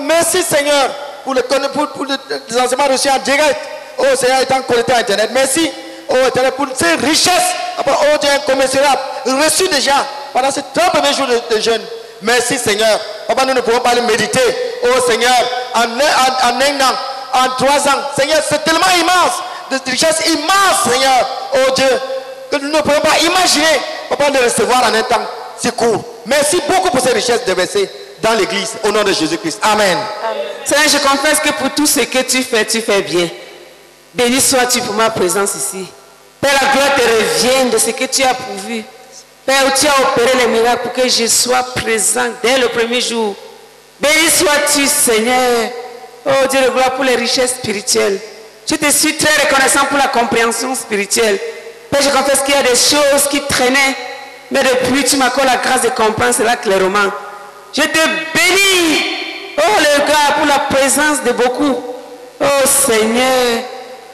[0.00, 0.90] Merci Seigneur
[1.24, 3.56] pour, le, pour, pour les, enseignements reçus en direct.
[3.98, 5.30] Oh Seigneur, étant connecté à Internet.
[5.32, 5.70] Merci.
[6.08, 6.14] Oh
[6.56, 7.54] pour ces richesses.
[7.76, 9.00] Papa, oh Dieu, incommensurable.
[9.26, 11.82] Reçues déjà pendant ces 30 premiers jours de, de jeûne.
[12.22, 13.00] Merci Seigneur.
[13.26, 14.40] Papa, nous ne pouvons pas les méditer.
[14.84, 15.30] Oh Seigneur,
[15.74, 16.94] en en, en un an,
[17.34, 18.00] en trois ans.
[18.18, 19.42] Seigneur, c'est tellement immense.
[19.70, 21.26] De richesses immenses, Seigneur.
[21.54, 22.00] Oh Dieu,
[22.50, 25.22] que nous ne pouvons pas imaginer, papa, de recevoir en un temps
[25.58, 26.02] si court.
[26.26, 27.88] Merci beaucoup pour ces richesses déversées
[28.22, 29.58] dans l'église, au nom de Jésus-Christ.
[29.62, 29.98] Amen.
[30.64, 33.28] Seigneur, je confesse que pour tout ce que tu fais, tu fais bien.
[34.14, 35.86] Béni sois-tu pour ma présence ici.
[36.40, 38.84] Père, la gloire te revienne de ce que tu as pourvu.
[39.46, 43.34] Père, tu as opéré les miracles pour que je sois présent dès le premier jour.
[44.00, 45.70] Béni sois-tu, Seigneur.
[46.26, 48.18] Oh Dieu de gloire pour les richesses spirituelles.
[48.68, 51.38] Je te suis très reconnaissant pour la compréhension spirituelle.
[51.90, 53.96] Père, je confesse qu'il y a des choses qui traînaient.
[54.50, 57.10] Mais depuis, tu m'accordes la grâce de comprendre cela clairement.
[57.74, 57.98] Je te
[58.34, 59.02] bénis.
[59.58, 61.82] Oh, le gars, pour la présence de beaucoup.
[62.40, 63.62] Oh, Seigneur.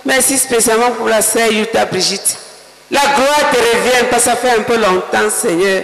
[0.04, 2.36] Merci spécialement pour la sœur Yuta Brigitte.
[2.90, 5.82] La gloire te revient parce que ça fait un peu longtemps, Seigneur.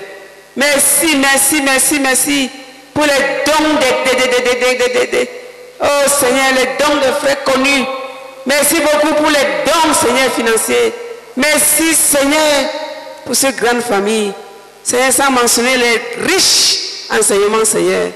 [0.57, 2.51] Merci, merci, merci, merci
[2.95, 5.29] pour les dons de-
[5.81, 7.85] Oh, Seigneur, les dons de frères connus.
[8.47, 10.93] Merci beaucoup pour les dons, Seigneur, financiers.
[11.37, 12.71] Merci, Seigneur,
[13.25, 14.33] pour cette grande famille.
[14.85, 16.79] Seigneur, sans mentionner les riches
[17.13, 18.13] enseignements, Seigneur.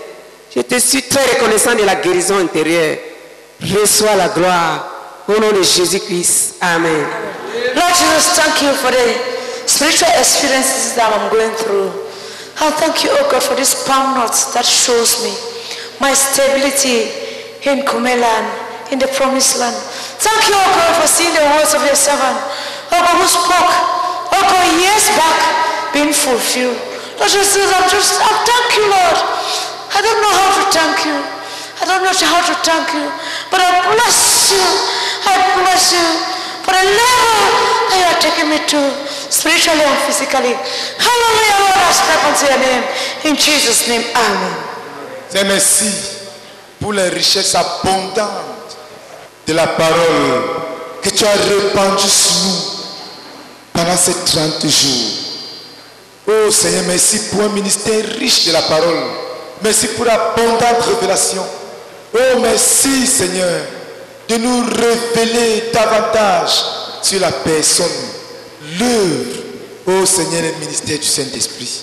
[0.55, 2.97] Je te suis très reconnaissant de la guérison intérieure.
[3.61, 4.87] Reçois la gloire
[5.29, 6.57] au nom de Jésus-Christ.
[6.63, 7.07] Amen.
[7.75, 11.91] Lord Jesus, thank you for the spiritual experiences that I'm going through.
[12.63, 15.33] And thank you, oh God, for this palm notes that shows me
[16.01, 17.13] my stability
[17.69, 18.45] in Kumelan,
[18.93, 19.77] in the promised land.
[20.21, 22.39] Thank you, oh God, for seeing the words of your servant,
[22.93, 23.73] oh God, who spoke,
[24.33, 26.96] oh God, years back, being fulfilled.
[27.19, 29.19] Lord Jesus, I'm just, I'm thank you, Lord.
[29.97, 31.17] I don't know how to thank you.
[31.81, 33.07] I don't know how to thank you,
[33.51, 34.65] but I bless you.
[35.25, 36.07] I bless you
[36.65, 37.41] for the level
[37.89, 38.81] that you are taking me to,
[39.33, 40.57] spiritually and physically.
[41.01, 42.83] Hallelujah, Lord, I step unto your name.
[43.29, 44.55] In Jesus' name, Amen.
[45.29, 45.91] Seigneur, merci
[46.81, 48.77] pour les richesses abondantes
[49.47, 50.43] de la parole
[51.03, 52.61] que tu as répandue sur nous
[53.73, 55.26] pendant ces 30 jours.
[56.29, 59.05] Oh Seigneur, merci pour un ministère riche de la parole.
[59.63, 61.45] Merci pour l'abondante révélation.
[62.15, 63.63] Oh merci Seigneur
[64.29, 66.65] de nous révéler davantage
[67.03, 67.87] sur la personne,
[68.79, 69.43] l'œuvre,
[69.87, 71.83] oh Seigneur, le ministère du Saint-Esprit.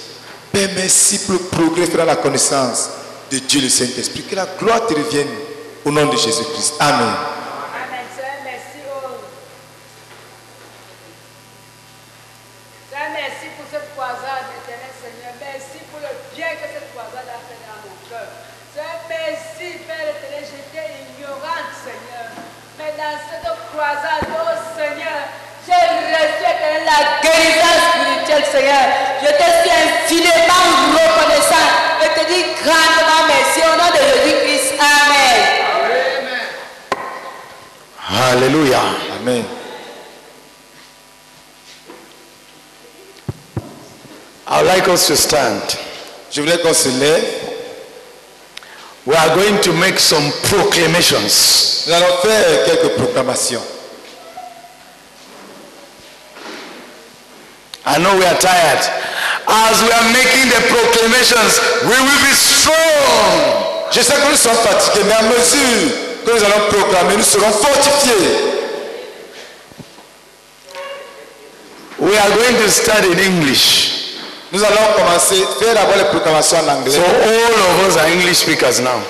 [0.51, 2.89] Père, merci pour le progrès dans la connaissance
[3.31, 4.23] de Dieu le Saint-Esprit.
[4.23, 5.29] Que la gloire te revienne
[5.85, 6.73] au nom de Jésus-Christ.
[6.79, 7.13] Amen.
[23.73, 25.25] croisade, oh Seigneur.
[25.65, 28.85] J'ai reçu éternel, la guérison spirituelle, Seigneur.
[29.21, 31.69] Je te suis infiniment reconnaissant.
[32.01, 34.73] Je te dis grandement merci au nom de Jésus-Christ.
[34.79, 35.63] Amen.
[38.31, 38.81] Alléluia.
[39.19, 39.45] Amen.
[44.45, 45.61] I would like us to stand.
[46.31, 47.23] Je voulais qu'on se lève.
[49.05, 51.85] We are going to make some proclamations.
[51.87, 53.61] Nous allons faire quelques proclamations.
[57.85, 58.79] I know we are tired.
[59.47, 63.91] As we are making the proclamations, we will be strong.
[63.91, 65.91] Je sais que nous sommes fatigués, mais à mesure
[66.25, 68.53] que nous allons proclamer, nous serons fortifiés.
[71.99, 74.17] We are going to in English.
[74.51, 76.91] Nous allons commencer, faire d'abord les proclamations en anglais.
[76.91, 79.01] So all of us are English speakers now.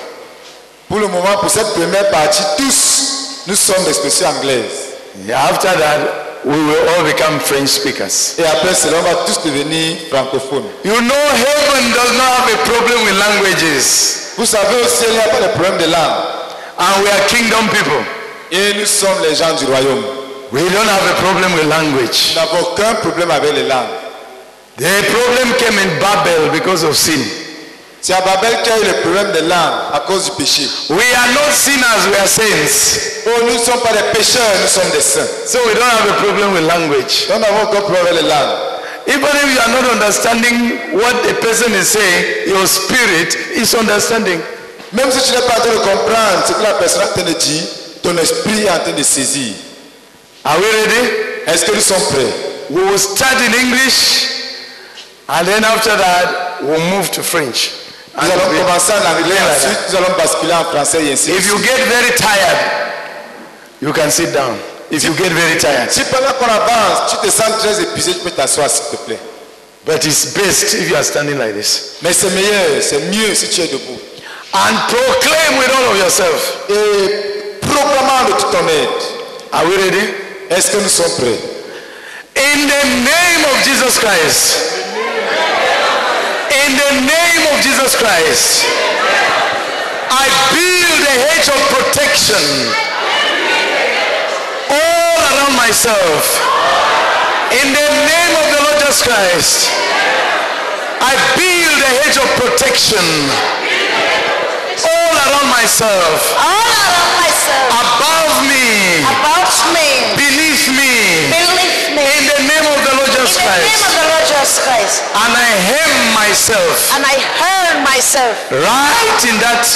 [0.88, 4.94] Pour le moment, pour cette première partie, tous, nous sommes d'expression anglaise.
[5.32, 8.38] After that, we will all become French speakers.
[8.38, 10.64] Et après cela, on va tous devenir francophones.
[10.84, 14.34] You know, heaven does not have a problem with languages.
[14.36, 16.20] Vous savez aussi, il n'y a pas de problème de langue.
[16.78, 18.04] And we are kingdom people.
[18.50, 20.04] Et nous sommes les gens du royaume.
[20.52, 22.34] We don't have a problem with language.
[22.34, 23.88] Nous n'avons aucun problème avec les langues.
[24.76, 27.20] The problem came in Babel because of sin.
[28.12, 30.68] À Babel qu'il y a eu le problème des langues à cause du péché.
[30.90, 33.24] We are not sinners, we are saints.
[33.26, 35.26] Oh, nous ne sommes pas des pécheurs, nous sommes des saints.
[35.46, 37.28] So we don't have a problem with language.
[37.30, 38.58] Nous n'avons aucun problème avec les langues.
[39.06, 44.40] Even if you are not understanding what the person is saying, your spirit is understanding.
[44.92, 47.12] Même si tu n'es pas en train de comprendre ce que la personne est en
[47.12, 47.62] train de dire,
[48.02, 49.54] ton esprit est en train de saisir.
[50.44, 51.08] Are we ready?
[51.46, 52.32] Est-ce que nous sommes prêts?
[52.68, 54.28] We will start in English
[55.26, 57.70] and then after that we'll move to French.
[58.16, 61.46] Nous allons commencer en anglais, ensuite nous allons basculer en français et ainsi de If
[61.48, 61.66] you suite.
[61.66, 62.58] get very tired,
[63.82, 64.56] you can sit down.
[64.90, 65.90] If you get very tired.
[65.90, 69.18] Si pendant qu'on avance, tu te sens très épuisé, tu peux t'asseoir s'il te plaît.
[69.84, 71.96] But it's best if you are standing like this.
[72.02, 73.98] Mais c'est meilleur, c'est mieux si tu es debout.
[74.52, 76.58] And proclaim with all of yourself.
[76.70, 79.04] Et proclamant de tout ton être.
[79.52, 80.14] Are we ready?
[80.50, 81.40] Est-ce que nous sommes prêts?
[82.36, 84.83] In the name of Jesus Christ.
[86.54, 88.62] In the name of Jesus Christ.
[90.06, 92.44] I build a hedge of protection
[94.70, 96.22] all around myself.
[97.50, 99.66] In the name of the Lord Jesus Christ.
[101.02, 103.02] I build a hedge of protection
[104.78, 106.18] all around myself.
[106.38, 107.66] All around myself.
[107.82, 109.02] Above me.
[109.02, 109.88] About me.
[110.14, 110.94] Beneath me.
[111.34, 112.02] Beneath me.
[112.14, 114.96] In the name of the Lord Jesus In the name of the Lord Jesus Christ.
[115.18, 118.34] And I hem myself And I heard myself.
[118.54, 119.66] right in that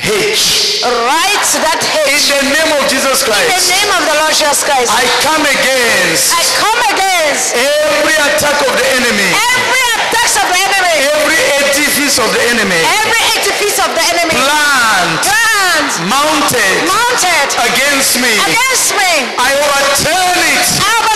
[0.00, 0.80] hedge.
[0.84, 3.48] Right that In the name of Jesus Christ.
[3.48, 4.88] In the name of the Lord Jesus Christ.
[4.92, 9.28] I come against I come against every attack of the enemy.
[9.32, 10.96] every attack of the enemy.
[11.16, 12.80] Every edifice of the enemy.
[12.80, 14.36] Every edifice of the enemy.
[14.36, 15.20] Plant.
[15.24, 15.92] Plant.
[16.08, 16.76] Mounted.
[16.88, 17.48] Mounted.
[17.72, 18.32] Against me.
[18.46, 19.12] Against me.
[19.40, 20.64] I overturn it.
[20.80, 21.14] I overturn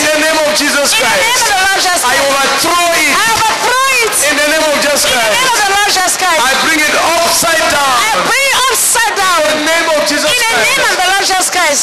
[0.00, 1.44] In the name of Jesus In the name Christ.
[1.44, 3.12] of the Lord Jesus I overthrow it.
[3.12, 4.12] I overthrow it.
[4.32, 5.60] In the name of Jesus In the name of Christ.
[5.60, 6.40] the Lord Jesus Christ.
[6.40, 7.94] I bring it upside down.
[8.00, 9.38] I bring it upside down.
[9.44, 11.00] In the name of Jesus In the name of Christ.
[11.04, 11.82] the Lord Jesus Christ.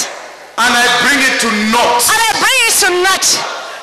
[0.58, 2.02] And I bring it to naught.
[2.10, 3.28] And I bring it to naught.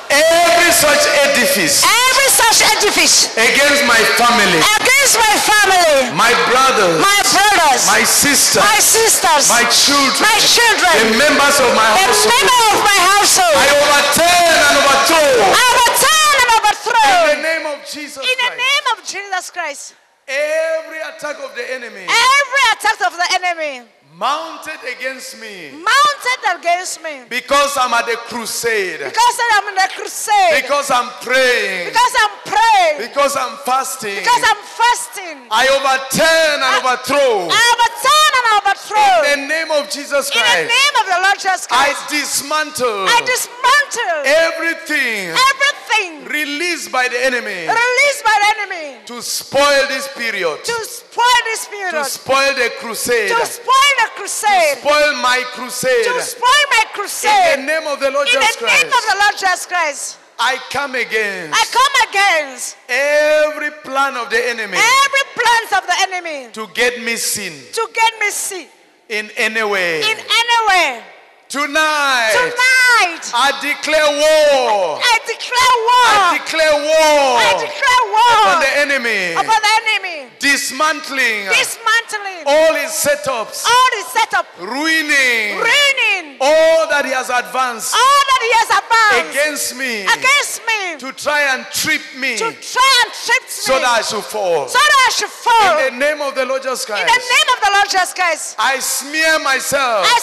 [0.09, 7.19] Every such edifice Every such edifice against my family, against my family, my brothers, my
[7.33, 10.93] brothers, my sister, my sisters, my children, my children.
[10.99, 12.33] the members of my the household.
[12.33, 13.55] member of my household.
[13.55, 17.13] I overturn and overthrow I overturn and overthrow.
[17.15, 18.61] in the name of Jesus In the Christ.
[18.61, 19.83] name of Jesus Christ.
[20.27, 23.85] Every attack of the enemy Every attack of the enemy
[24.17, 27.23] mounted against me mounted against me.
[27.29, 30.61] because I'm at the crusade, Because I'm in the crusade.
[30.63, 32.97] because I'm praying, Because I'm praying.
[33.07, 34.15] because I'm fasting.
[34.15, 35.37] Because I'm fasting.
[35.51, 39.15] I overturn and overthrow I overturn and overthrow.
[39.35, 40.47] in the name of Jesus Christ.
[40.47, 41.99] In the name of the Lord Jesus Christ.
[41.99, 49.21] I dismantle I dismantle everything everything released by the enemy released by the enemy to
[49.21, 51.91] spoil this period, to spoil this period.
[51.93, 56.05] to spoil the crusade, to spoil the crusade, spoil my crusade.
[56.05, 57.59] to spoil my crusade.
[57.59, 60.19] In the name of the Lord In Jesus the name of the Lord Jesus Christ,
[60.39, 65.97] I come against I come against every plan of the enemy every plans of the
[66.11, 68.69] enemy to get me sin to get me sick
[69.07, 70.01] in any way.
[70.01, 71.03] in any way.
[71.47, 74.97] Tonight, Tonight, I declare war.
[74.97, 76.05] I declare war.
[76.09, 82.73] I declare war I declare war upon the enemy, upon the enemy, dismantling dismantling all
[82.73, 88.51] his setups, all the setup, ruining ruining all that he has advanced all that he
[88.57, 93.43] has advanced against me against me to try and trip me to try and trip
[93.45, 94.67] me so that I should fall.
[94.67, 95.77] so that I should fall.
[95.85, 97.05] In the name of the Lord Jesus Christ.
[97.05, 100.17] In the name of the Lord Jesus Christ, I smear myself I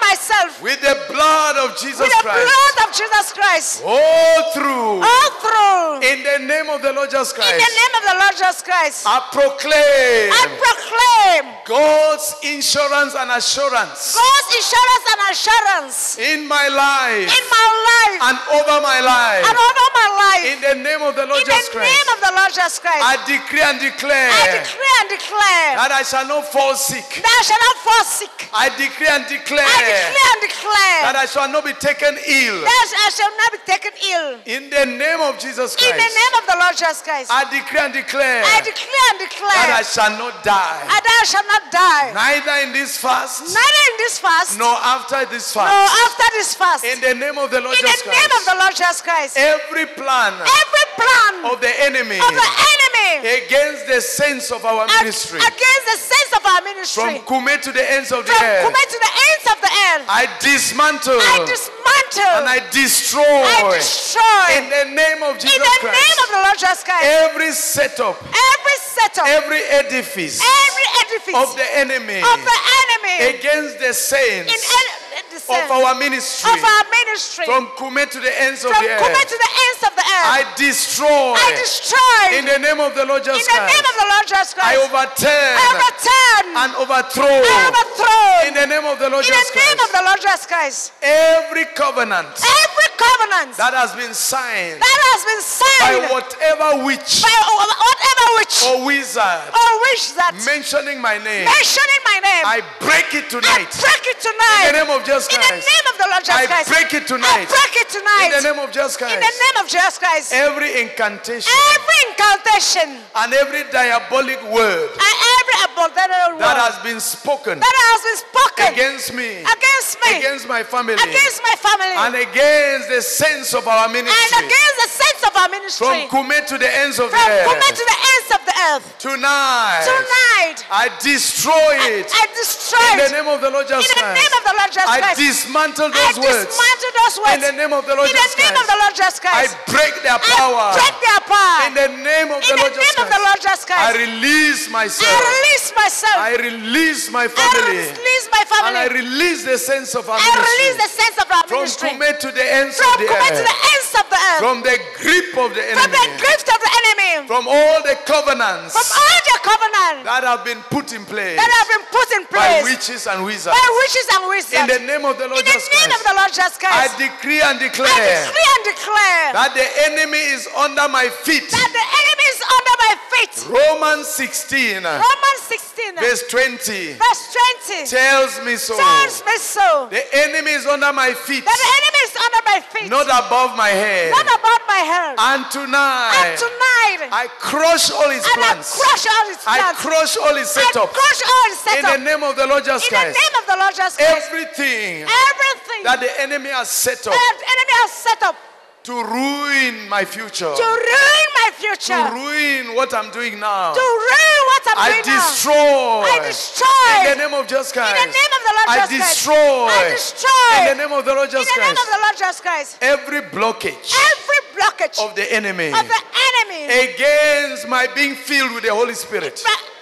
[0.00, 5.02] myself with the blood of Jesus with the Christ blood of Jesus Christ all through.
[5.02, 6.08] all through.
[6.08, 7.52] In the name of the Lord Jesus Christ.
[7.52, 13.30] In the name of the Lord Jesus Christ, I proclaim I proclaim God's insurance and
[13.30, 19.44] assurance God's insurance and assurance in my life in my life and over my life.
[19.46, 20.44] and over my life.
[20.52, 21.74] In the name of the Lord Jesus Christ.
[21.74, 25.08] In the name of the Lord Jesus Christ, I decree and declare I decree and
[25.10, 27.06] declare that I shall not fall sick.
[27.22, 28.36] that I shall not fall sick.
[28.52, 32.58] I decree and declare I decree and declare that I shall not be taken ill.
[32.62, 34.28] that I shall not be taken ill.
[34.46, 35.90] In the name of Jesus Christ.
[35.90, 39.18] In the name of the Lord Jesus Christ, I decree and declare I declare and
[39.18, 40.80] declare that I shall not die.
[40.86, 42.12] that I shall not die.
[42.12, 45.70] Neither in this fast Neither in this fast nor after this fast.
[45.70, 46.84] nor after this fast.
[46.84, 48.06] In the name of the Lord In Jesus Christ.
[48.06, 52.18] In the name of the Lord Jesus Christ, every plan every plan of the enemy
[52.18, 57.02] of the enemy against the sense of our ministry, against the sense of our ministry,
[57.02, 59.70] from Kume to the ends of the from earth, Kume to the ends of the
[59.70, 65.56] earth, I dismantle I dismantle and I destroy I destroy in the name of Jesus
[65.56, 65.56] Christ.
[65.56, 70.42] in the Christ name of the Lord Jesus Christ every setup, every setup, every edifice
[70.42, 75.70] every edifice of the enemy of the enemy against the in saints en- the of
[75.70, 79.28] our ministry, of our ministry from Kume to the ends of the Kume earth.
[79.28, 80.28] to the ends of the earth.
[80.32, 83.90] I destroy I destroy in the name of the Lord in Jesus the name Christ.
[83.90, 84.68] of the Lord Jesus Christ.
[84.68, 89.32] I overturn I overturn and overthrow I overthrow in the name of the Lord in
[89.32, 90.80] Jesus the name Christ of the Lord Jesus Christ.
[91.02, 97.22] every covenant Every covenant that has been signed that has been signed by whatever witch
[97.22, 102.60] by whatever witch or wizard or witch that mentioning my name, mentioning my name, I
[102.80, 103.68] break it tonight.
[103.68, 104.62] I break it tonight.
[104.62, 106.68] In the name of Jesus In the name of the Lord Jesus I Christ.
[106.70, 107.46] break it I tonight.
[107.48, 108.30] break it tonight.
[108.30, 109.40] In the name of Jesus In the Christ.
[109.42, 110.28] name of Jesus Christ.
[110.32, 116.44] Every incantation Every incantation and every diabolic word and every abominable word.
[116.46, 120.94] that has been spoken that has been spoken against me, against me, against my family,
[120.94, 124.14] against my family, and against the saints of our ministry.
[124.14, 125.86] and against the saints of our ministry.
[125.86, 127.44] from Kume to the ends of the earth.
[127.48, 128.84] From Kume to the ends of the earth.
[128.98, 132.06] Tonight, Tonight, I destroy it.
[132.12, 134.20] I destroy In the name of the Lord In Jesus the Christ.
[134.20, 135.18] name of the Lord Jesus I Christ.
[135.20, 136.46] dismantle I those words.
[136.52, 137.34] dismantle those words.
[137.36, 138.72] In the name of the Lord In Jesus the name of Christ.
[138.72, 139.52] the Lord Jesus I Christ.
[139.72, 140.66] break their power.
[140.68, 141.60] I break their power.
[141.68, 143.26] In the name of the the Lord Jesus name of the Christ.
[143.26, 143.82] Lord Jesus Christ.
[143.82, 145.12] I release myself.
[145.16, 146.18] I release myself.
[146.20, 147.78] I release my family.
[147.80, 148.68] I release my family.
[148.68, 150.84] And I release the sense of our I release ministry.
[150.84, 151.88] the sense of our From ministry.
[151.96, 153.72] Kume to the ends From of the Kume to the earth.
[153.72, 154.40] ends of the earth.
[154.44, 155.80] From the grip of the enemy.
[155.80, 157.26] From the grip of the enemy.
[157.26, 161.50] From all the covenants From all the covenants that have been put in place that
[161.50, 163.54] have been put in place by witches and wizards.
[163.54, 164.58] by witches and wizards.
[164.58, 166.08] In the name of the Lord In the Jesus name of Christ.
[166.08, 167.88] the Lord Jesus I decree and declare.
[167.88, 171.46] I decree and declare that the enemy is under my feet.
[171.50, 173.34] that the enemy is under my feet.
[173.48, 177.22] Romans 16, Romans 16, verse 20 verse
[177.68, 178.76] 20 tells me so.
[178.76, 179.88] tells me so.
[179.90, 183.56] The enemy is under my feet, That the enemy is under my feet, not above
[183.56, 184.10] my head.
[184.10, 185.14] not about my head.
[185.18, 186.16] And tonight.
[186.16, 189.60] And tonight, I crush all his and I crush all his plans.
[189.60, 190.88] I crush all his setup.
[190.88, 191.78] I crush all his setup.
[191.78, 193.06] In the name of the Lord Jesus Christ.
[193.06, 194.12] In the name of the Lord Jesus Christ.
[194.26, 198.36] Everything Everything that the enemy has set up that enemy has set up
[198.82, 203.80] to ruin my future, to ruin my future, to ruin what I'm doing now, to
[203.80, 205.22] ruin what I'm I doing now.
[205.22, 206.02] destroy.
[206.10, 206.94] I destroy.
[206.98, 207.94] In the name of Jesus Christ.
[207.94, 209.14] In the name of the Lord I Jesus Christ.
[209.14, 209.66] destroy.
[209.70, 210.54] I destroy.
[210.58, 211.82] In the name of the Lord In Jesus the name Christ.
[211.82, 212.70] of the Lord Jesus Christ.
[212.82, 218.64] Every blockage Every blockage of the enemy of the enemy against my being filled with
[218.64, 219.36] the Holy Spirit.
[219.46, 219.81] Get- being filled with-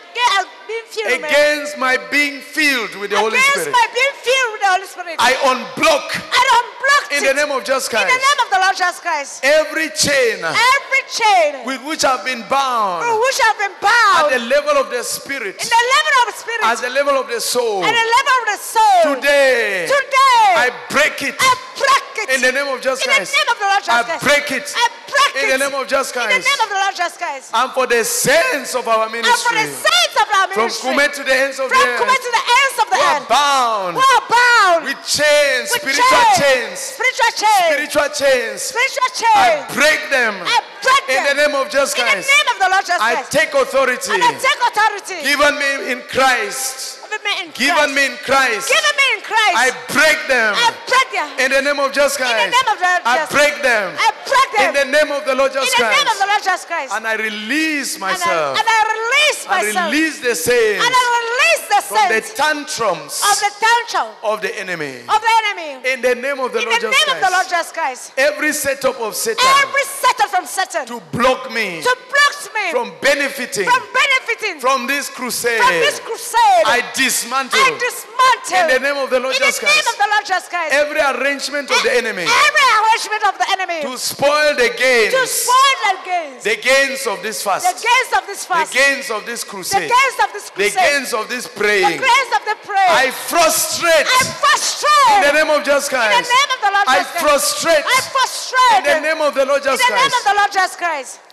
[0.90, 3.72] Against my being filled with the Holy against Spirit.
[3.72, 5.16] my being filled with the Holy Spirit.
[5.18, 8.04] I unblock I unblocked in the name of Jesus Christ.
[8.04, 9.40] In the name of the Lord Jesus Christ.
[9.44, 14.29] every chain Every chain with which I've been bound for which I've been bound.
[14.29, 17.14] at the level of the spirit, in the level of the spirit at the level
[17.16, 17.83] of the soul.
[17.85, 19.00] and the level of the soul.
[19.16, 23.33] Today, Today, I break it I break it in the name of Jesus Christ.
[23.33, 24.21] in the name of the Lord Jesus Christ.
[24.21, 25.42] I break it I break it.
[25.44, 26.35] in the name of Jesus Christ.
[26.37, 27.46] in the name of the Lord Jesus Christ.
[27.54, 29.73] And for the saints of our And for ministry, the
[30.11, 32.44] saints of our from ministry, to the ends of the from Kume earth, to the
[32.61, 36.79] ends of the who are earth, bound We are bound with chains, with spiritual chains,
[36.79, 38.58] spiritual chains, spiritual chains.
[38.63, 42.58] spiritual I break them I break in the name of Jesus in the name of
[42.58, 45.19] the Lord Jesus I take authority And I take authority.
[45.23, 47.00] given me in Christ.
[47.11, 47.94] Given me in Given Christ.
[47.94, 48.69] me in Christ.
[48.71, 49.56] Given me in Christ.
[49.58, 51.29] I break them I break them.
[51.42, 52.31] in the name of Jesus Christ.
[52.31, 54.67] In the name of the Lord I break them I break them.
[54.71, 55.90] in the name of the Lord Jesus Christ.
[55.90, 56.90] In the name of the Lord Jesus Christ.
[56.94, 58.58] And I release And I, myself.
[58.58, 59.77] and I release myself.
[59.77, 64.37] I release the saints And I release the from the tantrums of the tantrum of
[64.42, 65.02] the enemy.
[65.11, 65.71] of the enemy.
[65.92, 66.87] In the name of the Lord Jesus Christ.
[66.87, 68.02] In the Jesus name of the Lord Jesus Christ.
[68.17, 72.92] Every setup of Satan Every setup from Satan to block me to block me from
[73.00, 76.65] benefiting from benefiting from this crusade, from this crusade.
[76.67, 79.88] I dismantle I dismantle in the name of the Lord in the Jesus name Christ
[79.88, 80.73] of the Lord Jesus Christ.
[80.77, 85.13] every arrangement of the enemy eh, Every arrangement of the enemy to spoil the gains,
[85.17, 88.73] to spoil the gains, the gains of this fast, the gains of this fast.
[88.73, 89.88] the gains of this crusade.
[89.88, 90.73] the gains of this crusade.
[90.73, 91.96] the gains of this praying.
[91.96, 92.92] the gains of the prayer.
[92.92, 96.13] I frustrate I frustrate in the name of Jesus Christ.
[96.13, 97.17] in the name of the Lord I Jesus Christ.
[97.17, 99.88] I frustrate I frustrate in the name of the Lord Jesus Christ.
[99.88, 101.29] in the name of the Lord Jesus Christ.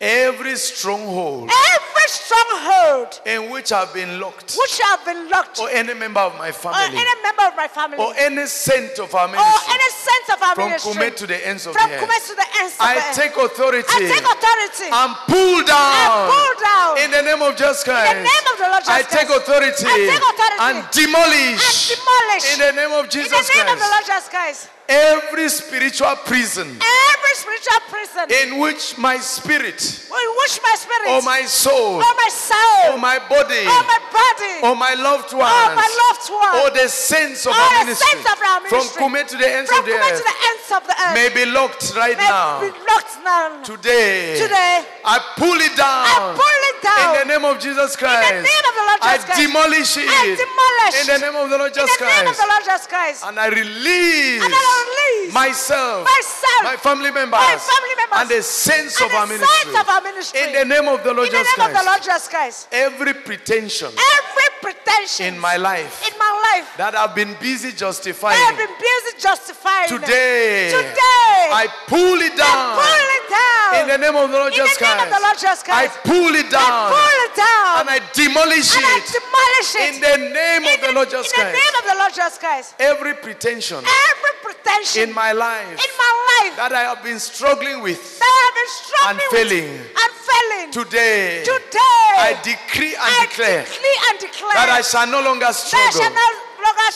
[0.00, 5.94] Every stronghold Every stronghold in which I've been locked, which I've been locked, or any
[5.94, 6.78] member of my family.
[6.80, 10.28] or any member of my family, or any saint of our or ministry, any sense
[10.36, 12.28] of our from ministry, Kume to the ends of from the Kume earth.
[12.28, 13.16] to the ends of the I earth.
[13.16, 13.88] take authority.
[13.88, 14.88] I take authority.
[14.92, 16.28] And pull and down.
[16.60, 16.98] down.
[16.98, 18.14] In the name of Jesus in the Christ.
[18.20, 20.60] name of the Lord Jesus I take authority I take authority.
[20.60, 22.44] and demolish and demolish.
[22.52, 24.68] in the name of jesus in the name of the Lord Jesus Christ.
[24.88, 31.22] Every spiritual prison Every spiritual prison in which my spirit in which my spirit or
[31.22, 35.38] my soul or my soul or my body or my body or my loved or
[35.40, 39.26] my loved one or the saints of or our ministry saints of our from Kume
[39.26, 41.44] to the ends from of the Kume to the ends of the earth may be
[41.50, 42.60] locked right may now.
[42.60, 43.62] be locked now.
[43.62, 46.04] Today, Today, I pull it down.
[46.04, 47.16] I pull it down.
[47.16, 48.30] In the name of Jesus Christ.
[48.30, 49.40] In the name of the Lord I Jesus Christ.
[49.40, 50.08] demolish it.
[50.08, 52.00] I demolish In the name of the Lord Jesus Christ.
[52.00, 53.18] in the name of the Lord Jesus Christ.
[53.24, 58.28] And I release, And I release myself, myself, my family members, my family members, and
[58.30, 60.40] the saints and of the our saints of our ministry.
[60.42, 61.86] In the name of the Lord in the Jesus of the Christ.
[61.86, 62.68] Lord Jesus Christ.
[62.72, 68.36] Every pretension Every pretension in my life in my life that I've been busy justifying.
[68.36, 69.88] I have been busy justifying.
[69.88, 72.78] Today, Today, I pull it down.
[72.78, 73.70] pull it down.
[73.82, 75.96] In the name of the Lord In the Jesus the Lord Jesus I Christ.
[76.04, 76.62] pull it down.
[76.64, 77.72] I pull it down.
[77.80, 79.06] And I demolish and I it.
[79.12, 79.86] demolish it.
[79.90, 81.58] In the name of the Lord Jesus in the Christ.
[81.58, 82.68] name of the Lord Jesus Christ.
[82.78, 84.63] Every pretension Every pretension
[84.96, 88.56] in my life in my life that I have been struggling with that I have
[88.56, 89.70] been struggling and failing.
[90.02, 90.68] and failing.
[90.72, 95.46] today, Today, I decree and I declare decree and declare that I shall no longer
[95.46, 96.16] that I shall struggle.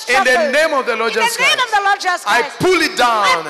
[0.09, 1.59] In the name of the Lord Jesus Christ.
[2.27, 3.47] I pull it down.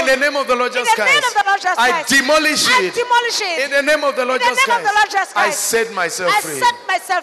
[0.00, 1.36] In the name of the Lord Jesus Christ.
[1.78, 3.64] I demolish it.
[3.64, 5.32] In the name of the Lord Jesus Christ.
[5.36, 6.32] I set myself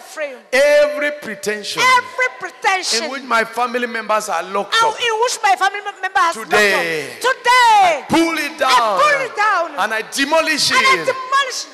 [0.04, 0.34] free.
[0.52, 1.82] Every pretension.
[1.82, 4.96] every pretension In which my family members are locked up.
[5.00, 7.16] In which my family members are today.
[7.20, 8.04] Today.
[8.08, 9.00] pull it down.
[9.00, 9.70] pull it down.
[9.78, 11.08] And I demolish it.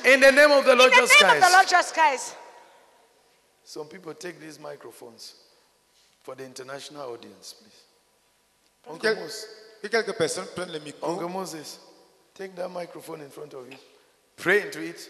[0.05, 2.35] In the name of the Lord Jesus Christ.
[3.63, 5.35] Some people take these microphones
[6.23, 7.81] for the international audience, please.
[8.87, 9.45] Uncle Quel- Moses.
[9.81, 11.07] Que quelques personnes prennent le micro.
[11.13, 11.79] Uncle Moses,
[12.35, 13.77] take that microphone in front of you.
[14.37, 15.09] Pray into it.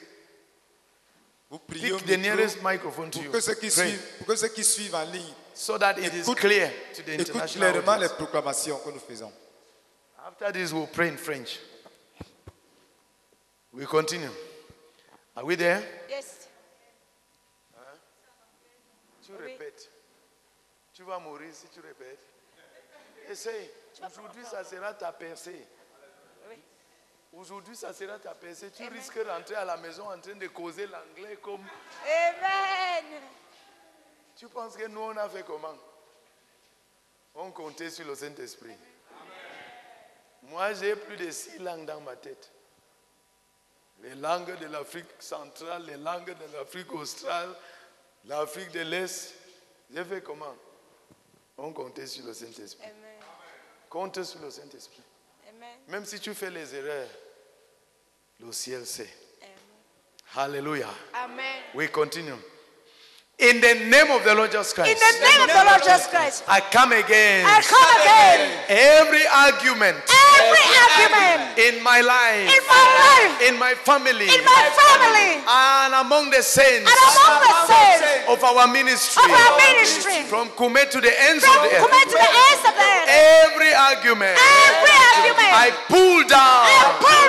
[1.50, 3.30] Vous priez Pick the nearest microphone to you.
[3.30, 3.90] que, ceux qui Pray.
[3.90, 7.04] suivent, pour que ceux qui suivent en ligne So that it is écoutent- clear to
[7.04, 8.14] the international clairement les audience.
[8.18, 9.32] proclamations que nous faisons.
[10.26, 11.60] After this, we'll pray in French.
[13.74, 14.30] We continue.
[15.36, 15.82] Are we there?
[21.12, 22.20] Vas mourir si tu répètes.
[23.30, 23.70] Essaye.
[24.06, 25.68] Aujourd'hui, ça sera ta percée.
[27.34, 28.72] Aujourd'hui, ça sera ta percée.
[28.72, 31.66] Tu risques de rentrer à la maison en train de causer l'anglais comme.
[32.06, 33.22] Amen.
[34.36, 35.78] Tu penses que nous, on a fait comment?
[37.36, 38.76] On comptait sur le Saint-Esprit.
[40.44, 42.52] Moi, j'ai plus de six langues dans ma tête.
[44.02, 47.54] Les langues de l'Afrique centrale, les langues de l'Afrique australe,
[48.26, 49.36] l'Afrique de l'Est.
[49.94, 50.56] J'ai fait comment?
[51.64, 52.88] On comptait sur le Saint-Esprit.
[53.88, 55.04] Compte sur le Saint-Esprit.
[55.90, 57.10] Même si tu fais les erreurs,
[58.40, 59.10] le ciel sait.
[60.36, 60.90] Hallelujah.
[61.14, 61.62] Amen.
[61.76, 62.34] We continue.
[63.42, 64.94] In the name of the Lord Jesus Christ.
[64.94, 66.46] In the name of the Lord Jesus Christ.
[66.46, 67.42] I come again.
[67.42, 68.54] I come again.
[68.70, 69.98] Every argument.
[70.06, 71.58] Every argument.
[71.58, 76.46] In my life, in my life, in my family, in my family, and among the
[76.46, 76.86] saints.
[76.86, 78.30] And among the saints.
[78.30, 81.82] of our ministry, of our ministry, from Kume to the ends from of the earth.
[81.82, 84.38] Kume earth, to the ends of the earth, every argument.
[84.38, 85.50] Every argument.
[85.50, 86.62] I pull down.
[86.70, 87.21] I pull down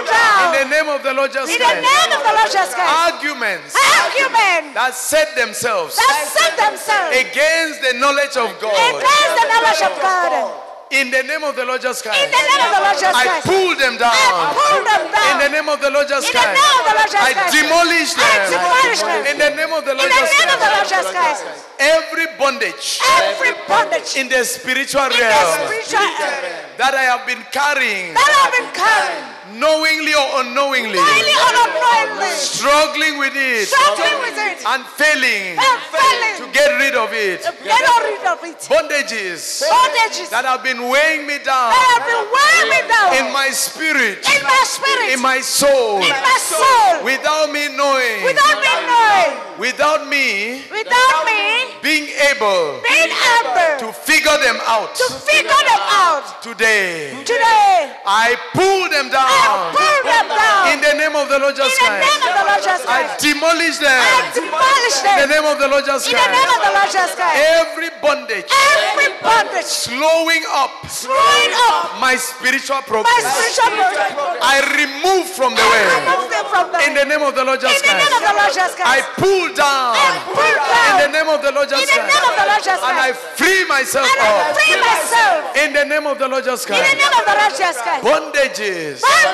[0.42, 1.82] in the name of the Lord Jesus in the Christ.
[1.86, 2.92] name of the Lord Jesus Christ.
[3.12, 8.74] Arguments Argument that set themselves that set themselves against the knowledge of God.
[8.74, 10.58] against the knowledge of God.
[10.92, 12.20] In the name of the Lord Jesus Christ.
[12.20, 14.12] In the name of the Lord Jesus I pull them down.
[14.52, 15.24] Pull them down.
[15.32, 16.52] In the name of the Lord Jesus In the Christ.
[16.52, 17.52] name of the Lord Jesus I Christ.
[17.56, 18.44] demolish I them.
[18.52, 19.20] demolish them.
[19.32, 20.92] In the name of the In Lord the Jesus name of the Lord Christ.
[20.92, 21.42] Jesus Christ.
[21.80, 27.24] Every bondage Every bondage in the spiritual in the realm spiritual realm that I have
[27.24, 33.68] been carrying that I've been carrying knowingly or unknowingly, knowingly or unknowingly, struggling with it,
[33.68, 35.58] struggling with it, and failing.
[35.58, 36.36] And failing.
[36.42, 37.42] To get rid of it.
[37.64, 38.58] get rid of it.
[38.68, 39.62] Bondages.
[39.64, 40.30] Bondages.
[40.30, 41.72] That have been weighing me down.
[41.72, 43.08] That have been weighing me down.
[43.20, 48.24] In my spirit, in my spirit, in my soul, in my soul, without me knowing,
[48.24, 50.62] without me knowing, without me.
[50.70, 51.78] Without me.
[51.82, 52.80] Being able.
[52.82, 53.86] Being able.
[53.86, 54.94] To figure them out.
[54.94, 56.42] to figure them out.
[56.42, 59.30] Today, Today, I pull them down
[59.76, 62.26] pull them down in the name of the Lord Jesus in the name Christ.
[62.28, 65.84] of the Lord Jesus I demolish them I demolish in the name of the Lord
[65.84, 66.66] Jesus in the name of Christ.
[66.66, 67.36] the Lord Jesus Christ.
[67.62, 74.42] Every bondage Every bondage slowing up slowing up my spiritual my progress, spiritual progress.
[74.42, 77.60] I remove from the way Remove them from the in the name of the Lord
[77.62, 78.26] in Jesus the name of Christ.
[78.26, 79.94] the Lord Jesus I pull down
[80.28, 82.82] pull in the name of the Lord in Jesus the name of the Lord Christ.
[82.82, 86.64] And I free myself And I free myself in the name of the Lord Jesus
[86.66, 86.96] in the Christ.
[86.98, 88.02] name of the Lord Jesus Christ.
[88.04, 89.31] Bondages Bondages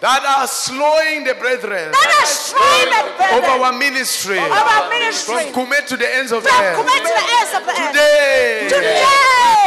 [0.00, 4.88] that are slowing the brethren that are destroying the of brethren our ministry of our
[4.88, 6.80] ministry from Kume to the ends of the earth.
[6.80, 7.92] Kuwait to the ends of the earth.
[7.92, 9.04] Today, Today,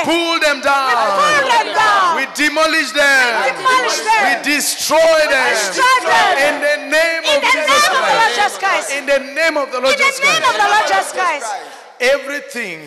[0.09, 0.89] pull them down.
[0.89, 2.17] pull them down.
[2.17, 3.29] We demolish them.
[3.45, 4.21] We demolish them.
[4.25, 5.49] We destroy them.
[5.53, 6.33] destroy them.
[6.49, 8.33] In the name In of the Jesus name of the Lord Christ.
[8.33, 8.87] Jesus Christ.
[8.89, 10.73] In the name of the Lord In the Jesus name of the Christ.
[10.73, 11.49] Lord Jesus Christ.
[12.01, 12.77] Everything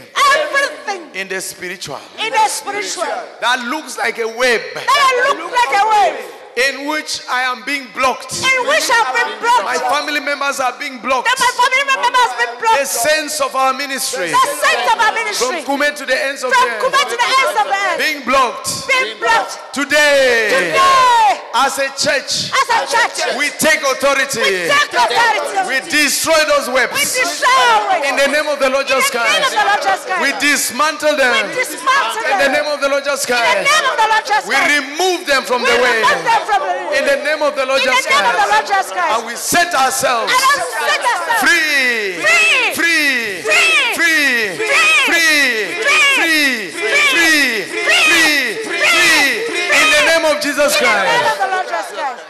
[0.42, 3.06] Everything in the spiritual in the spiritual
[3.40, 7.84] that looks like a web that looks like a wave in which I am being
[7.92, 8.32] blocked.
[8.32, 9.64] in which I've been blocked.
[9.68, 11.28] My family members are being blocked.
[11.28, 12.88] That my family member has been The blocked.
[12.88, 16.52] sense of our ministry The saints of our from ministry Kume to the ends of
[16.56, 18.68] from the earth to the ends of the earth being blocked.
[18.88, 19.52] being blocked.
[19.76, 24.40] Today, Today, as a church, as a church, we take authority.
[24.40, 25.60] we take authority.
[25.68, 26.96] We destroy those webs.
[26.96, 29.28] We destroy In the name of the Lord Jesus Christ.
[29.28, 30.22] In the name of the Lord Jesus Christ.
[30.24, 31.32] We dismantle them.
[31.36, 32.32] We dismantle them.
[32.32, 33.44] In the name of the Lord Jesus Christ.
[33.44, 34.48] In the name of the Lord Jesus Christ.
[34.48, 36.00] We remove them from We the way.
[36.00, 38.32] remove them from the In the name of the Lord In the Jesus name of
[38.32, 38.72] the Lord Christ.
[38.72, 39.12] Jesus Christ.
[39.18, 42.22] And we set ourselves And I set ourselves free.
[42.22, 42.72] Free.
[42.72, 43.42] Free.
[43.42, 44.56] Free.
[44.56, 44.86] Free.
[45.06, 45.76] Free.
[46.16, 46.16] Free.
[46.16, 46.70] Free.
[46.76, 47.66] Free.
[47.96, 48.66] Free.
[48.66, 49.66] Free.
[49.76, 51.32] In the name of Jesus In the name Christ.
[51.32, 52.24] of the Lord Jesus Christ.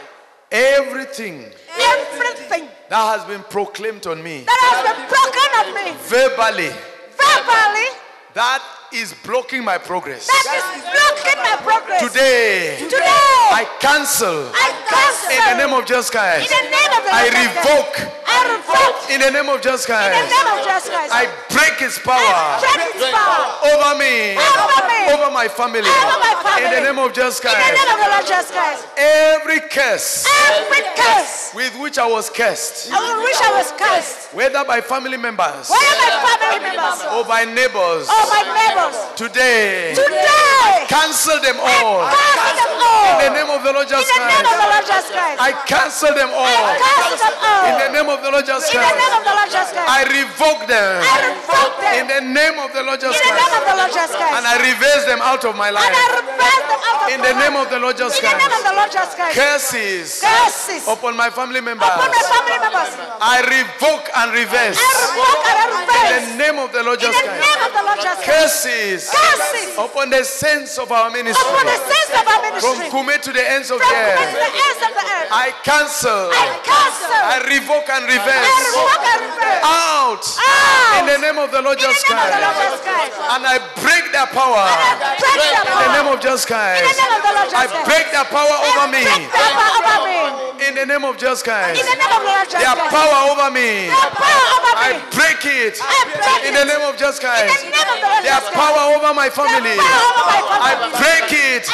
[0.51, 1.35] Everything
[1.79, 6.71] Everything that has been proclaimed on me that has been broken of me verbally
[7.19, 7.89] verbally
[8.33, 8.63] that
[8.93, 10.27] is blocking my progress.
[10.27, 10.47] that
[10.79, 12.01] is blocking my progress.
[12.07, 13.03] Today, Today,
[13.51, 16.47] I cancel I cancel in the name of Jesus Christ.
[16.47, 16.63] in Christ.
[16.63, 17.67] the name of the I Jesus Christ.
[17.67, 17.95] revoke
[18.27, 20.07] I revoke in the name of Jesus Christ.
[20.07, 20.35] in the Christ.
[20.35, 21.11] name of Jesus Christ.
[21.11, 23.43] I break his power break its power
[23.75, 25.83] over me, over me, over my family.
[25.83, 26.63] over my family.
[26.63, 27.59] In the name of Jesus Christ.
[27.59, 28.81] in the name of the Lord Jesus Christ.
[28.97, 34.33] Every curse Every curse with which I was cursed, I will wish I was cursed.
[34.33, 36.99] whether by family members Where are my family members?
[37.15, 38.76] or by neighbors, Oh, my neighbors.
[39.15, 42.05] Today, Today, cancel them all.
[42.05, 43.07] cancel them all.
[43.07, 44.61] In the name of the Lord In Jesus the name of Christ.
[44.61, 45.37] the Lord Jesus Christ.
[45.41, 46.67] I cancel them all.
[46.77, 47.65] Cancel them all.
[47.67, 49.17] In the name of the Lord Jesus In the name Christ.
[49.17, 49.89] of the Lord Jesus Christ.
[49.89, 50.91] I revoke them.
[51.01, 51.93] I revoke them.
[51.97, 53.67] In the name of the Lord In Jesus the name of Christ.
[53.67, 54.33] the Lord Jesus Christ.
[54.37, 56.21] And I reverse them out of my And I life.
[56.21, 58.61] reverse them out of In the name of the Lord Jesus In the name of
[58.61, 58.67] Christ.
[58.69, 59.33] the Lord Jesus Christ.
[59.37, 61.87] Curses Curses upon my family members.
[61.87, 62.91] upon my family members.
[63.23, 64.77] I revoke and reverse.
[64.77, 65.65] I revoke and I
[65.97, 68.27] In the name of the Lord In the name of the Lord Jesus Christ.
[68.27, 71.39] Curses Curses upon the saints of our ministry.
[71.47, 71.77] upon the
[72.17, 72.89] of our From ministry.
[72.89, 74.33] Kume to the ends of From the earth.
[74.33, 75.29] the ends of the earth.
[75.31, 76.31] I cancel.
[76.33, 77.13] I cancel.
[77.13, 78.47] I revoke and reverse.
[78.47, 79.63] I revoke and reverse.
[79.63, 80.25] Out.
[80.25, 80.99] Out.
[80.99, 83.13] In the name of the Lord Jesus name of the Lord Christ.
[83.13, 84.65] Jesus And I break their power.
[84.65, 86.97] In the name of Jesus In the Christ.
[86.97, 87.87] name of the Lord I Jesus Christ.
[87.87, 89.03] break their power over me.
[89.03, 90.67] Break their power over me.
[90.67, 91.77] In the name of Jesus Christ.
[91.77, 92.95] In the name of the Lord Jesus Their Christ.
[92.97, 93.69] power over me.
[93.87, 95.75] Their power over I break it.
[95.81, 98.56] I break In the name of Jesus In the name of the Lord Jesus Christ
[98.57, 99.77] power over my family.
[99.77, 101.69] I break it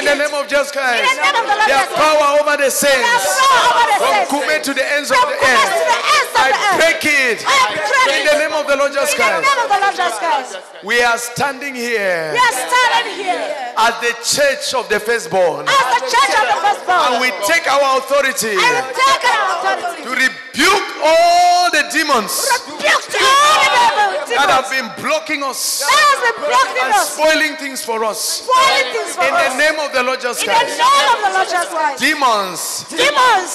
[0.00, 1.04] in the name of Jesus Christ.
[1.68, 3.44] Their power over the saints.
[4.00, 5.70] From Kume to the ends of the earth.
[6.34, 6.50] I
[6.80, 9.48] break it in the name of the Lord Jesus Christ.
[10.82, 12.34] We are standing here
[13.76, 15.68] as the church of the firstborn.
[15.68, 18.56] And we take our authority
[20.04, 22.48] to rebuke all the demons.
[24.24, 27.12] Rebuke all the devil that have been blocking us that has been blocking and us.
[27.14, 28.20] spoiling things for us.
[28.42, 29.52] Spoiling things for In us.
[29.52, 32.00] the name of the Lord Jesus In the name of the Lord Jesus Christ.
[32.00, 33.52] Demons Demons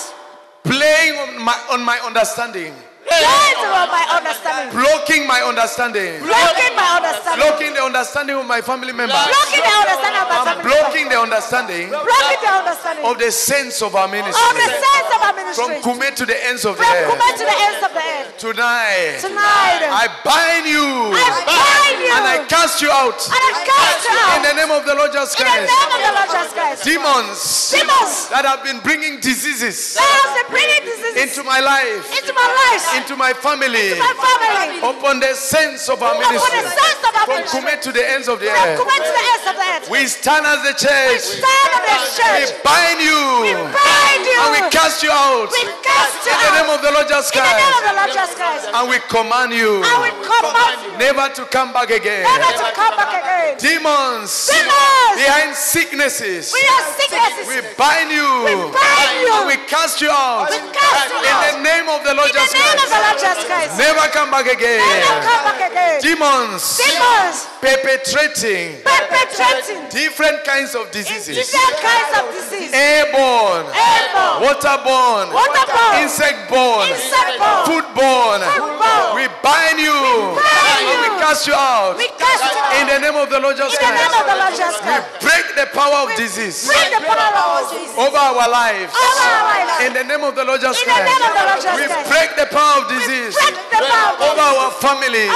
[0.63, 2.73] playing on my, on my understanding,
[3.09, 4.69] playing on my understanding.
[4.77, 6.21] blocking my understanding.
[6.21, 7.39] Blocking my understanding.
[7.41, 9.17] Blocking the understanding of my family members.
[9.17, 10.63] Blocking the understanding of my family.
[10.69, 14.37] blocking the understanding Blocking the understanding of the saints of our ministry.
[14.37, 15.59] of the saints of our ministry.
[15.59, 17.09] From Kume to the ends of the earth.
[17.09, 17.17] From.
[17.17, 18.37] Kume to the ends of the earth.
[18.39, 19.81] Tonight, Tonight.
[19.89, 21.11] I bind you.
[21.11, 22.11] I bind you.
[22.13, 23.19] And I cast you out.
[23.27, 24.37] And I cast you out.
[24.37, 25.59] In the name of the Lord Jesus Christ.
[25.59, 26.79] In the name of the Lord Jesus Christ.
[26.85, 27.39] Demons.
[27.73, 28.13] Demons.
[28.31, 32.05] That have been bringing diseases That has been bringing diseases into my life.
[32.15, 32.85] into my life.
[32.99, 33.95] Into my family.
[33.95, 34.79] Into my family.
[34.83, 36.61] Upon the saints of our Upon ministry.
[36.61, 37.43] the saints of our From.
[37.47, 38.79] Kume to the ends of the earth.
[38.79, 39.89] Kume to the ends of the earth.
[39.89, 41.23] We stand as the church.
[41.23, 42.49] We stand as the church.
[42.51, 43.21] We bind you.
[43.47, 44.37] We bind you.
[44.43, 45.47] And we cast you out.
[45.51, 47.87] We cast you In the name of the Lord Jesus In the name of Christ.
[47.87, 48.63] the Lord Jesus Christ.
[48.75, 49.71] And we command you.
[49.79, 52.27] And we command you Never to come back again.
[52.27, 53.55] never to come back again.
[53.59, 54.51] Demons.
[54.51, 55.15] Demons.
[55.15, 56.51] Behind sicknesses.
[56.51, 57.45] We are sicknesses.
[57.47, 58.27] We bind you.
[58.43, 59.31] We bind you.
[59.31, 60.51] And we cast you out.
[60.51, 61.43] We cast you out.
[61.55, 62.88] the name of the Lord In the name of the Lord Jesus Christ.
[62.89, 64.79] Never come back again.
[64.81, 66.01] Never come back again.
[66.01, 66.77] Demons.
[66.77, 67.47] Demons.
[67.61, 71.35] Perpetrating Perpetrating different kinds of diseases.
[71.37, 72.71] different kinds of disease.
[72.73, 73.67] Airborne.
[73.69, 74.37] Airborne.
[74.47, 75.29] Waterborne.
[75.35, 76.01] Waterborne.
[76.01, 76.89] Insectborne.
[76.89, 77.63] Insectborne.
[77.67, 78.41] Foodborne.
[78.57, 79.15] Foodborne.
[79.15, 79.93] We bind you.
[79.93, 81.97] bind And we cast you out.
[81.97, 82.73] We cast you out.
[82.79, 84.39] In the name of the Lord Jesus In the name of the Christ.
[84.39, 87.91] Lord Jesus We break the power of disease Bring the power of disease.
[87.99, 88.93] over our lives.
[88.95, 89.83] Over our lives.
[89.85, 91.75] In the name of the Lord Jesus In the name of the Lord Christ.
[91.75, 95.35] We break the power of disease over our families.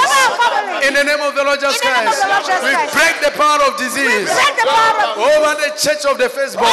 [0.86, 2.24] In the name of the Lord Jesus Christ,
[2.64, 6.68] we break the power of disease over the church of the firstborn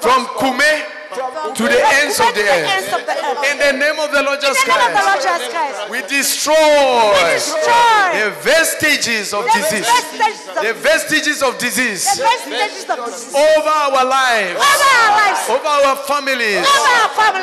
[0.00, 0.99] from Kume.
[1.10, 3.42] From to the ends of the earth.
[3.50, 5.90] In the name of the Lord Jesus Christ.
[5.90, 6.54] We destroy
[8.14, 9.86] the vestiges of disease.
[10.62, 12.06] The vestiges of disease.
[13.34, 14.60] Over our lives.
[15.50, 16.66] Over our families.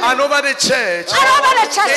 [0.03, 1.11] And over the church.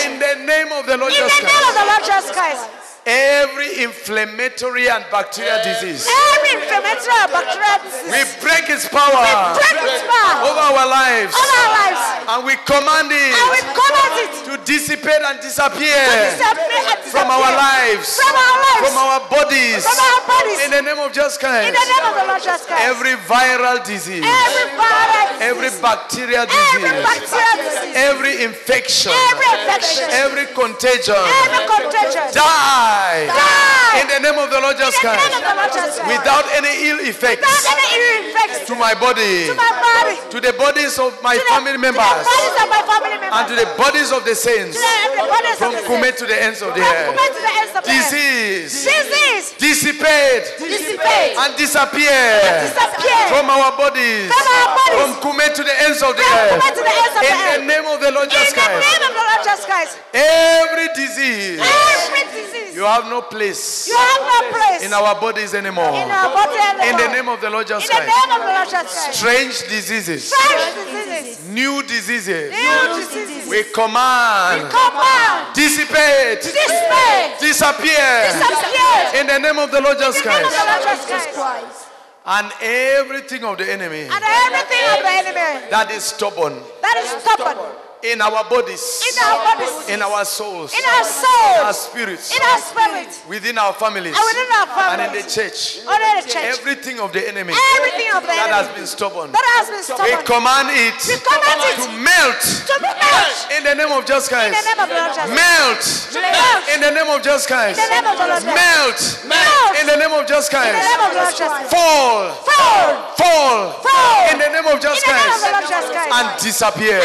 [0.04, 3.50] In the name of the Lord Jesus Christ the Lord Jesus Christ.
[3.50, 8.12] Every inflammatory and bacterial disease, Every inflammatory and bacterial disease.
[8.12, 11.34] we break its power We break its power over our lives.
[11.34, 12.02] over our lives.
[12.30, 15.96] And we command it And we command it to dissipate and disappear
[16.30, 18.82] disappear and from our lives, From our lives.
[18.86, 19.82] from our bodies.
[19.82, 20.60] From our bodies.
[20.64, 21.66] In the name of Jesus Christ.
[21.68, 22.84] In the name of the Lord Jesus Christ.
[22.86, 25.42] Every viral disease, Every viral disease.
[25.50, 26.70] every bacterial disease.
[26.70, 27.96] Every bacterial disease.
[27.96, 30.06] every infection, Every infection.
[30.22, 32.26] every contagion, Every contagion.
[32.32, 34.00] die Die.
[34.00, 35.94] in the name of the Lord Jesus In the name Christ of the Lord Jesus
[35.98, 36.10] Christ.
[36.18, 40.16] without any ill effects Without any ill effects to my body, to my body.
[40.30, 43.10] to the bodies of my to the- family To members, the bodies of my family
[43.18, 43.34] members.
[43.34, 46.62] and to the bodies of the saints To the, the from Kume to the ends
[46.62, 47.10] of the earth.
[47.10, 48.10] Kume to the ends of the earth.
[48.10, 49.46] Disease, Disease.
[49.58, 51.34] dissipate, Dissipate.
[51.36, 52.22] and disappear
[52.64, 53.22] Disappear.
[53.28, 54.98] from our bodies, From our bodies.
[54.98, 56.62] from Kume to the ends of the earth.
[56.62, 59.02] Kume to the ends of the In the name of the Lord In the name
[59.08, 59.98] of the Lord Jesus Christ.
[60.14, 62.59] every disease, Every disease.
[62.74, 65.90] You have no place You have no place in our bodies anymore.
[65.90, 66.86] in our body anymore.
[66.90, 68.92] In the name of the Lord In Jesus the Christ, name of the Lord Jesus
[69.04, 69.18] Christ.
[69.18, 71.48] strange diseases, Fresh diseases.
[71.48, 73.48] new diseases, New diseases.
[73.48, 75.54] we command, We Command.
[75.54, 77.38] dissipate, Dissipate.
[77.40, 78.32] disappear.
[78.32, 79.20] Disappear.
[79.20, 80.38] In the name of the Lord Jesus Christ.
[80.38, 81.86] In the name of the Lord Jesus Christ.
[82.26, 87.10] and everything of the enemy And everything of the enemy that is stubborn that is
[87.22, 87.56] stubborn
[88.02, 92.40] in our bodies, in our bodies, in our souls, in our souls, our spirits, in
[92.40, 95.84] our spirit, within our families, and within our and in the church.
[95.84, 96.48] under the church.
[96.56, 100.16] Everything of the enemy Everything of the that has been stubborn, that has been we
[100.24, 102.40] command it We command it to melt.
[102.40, 103.36] to melt.
[103.52, 105.28] In the name of Jesus in the name of Lord Jesus.
[105.28, 105.84] Melt.
[106.16, 106.64] Melt.
[106.72, 107.76] In the name of Jesus Christ.
[107.76, 108.56] in the name of Lord Jesus.
[108.56, 109.00] Melt.
[109.28, 109.72] Melt.
[109.76, 111.52] In the name of Jesus in the name of Lord Jesus.
[111.68, 112.88] Fall, Fall.
[113.20, 113.60] Fall.
[113.84, 114.20] Fall.
[114.32, 115.68] in the name of Jesus in the name of Christ.
[115.68, 116.12] Jesus Christ.
[116.16, 117.00] and disappear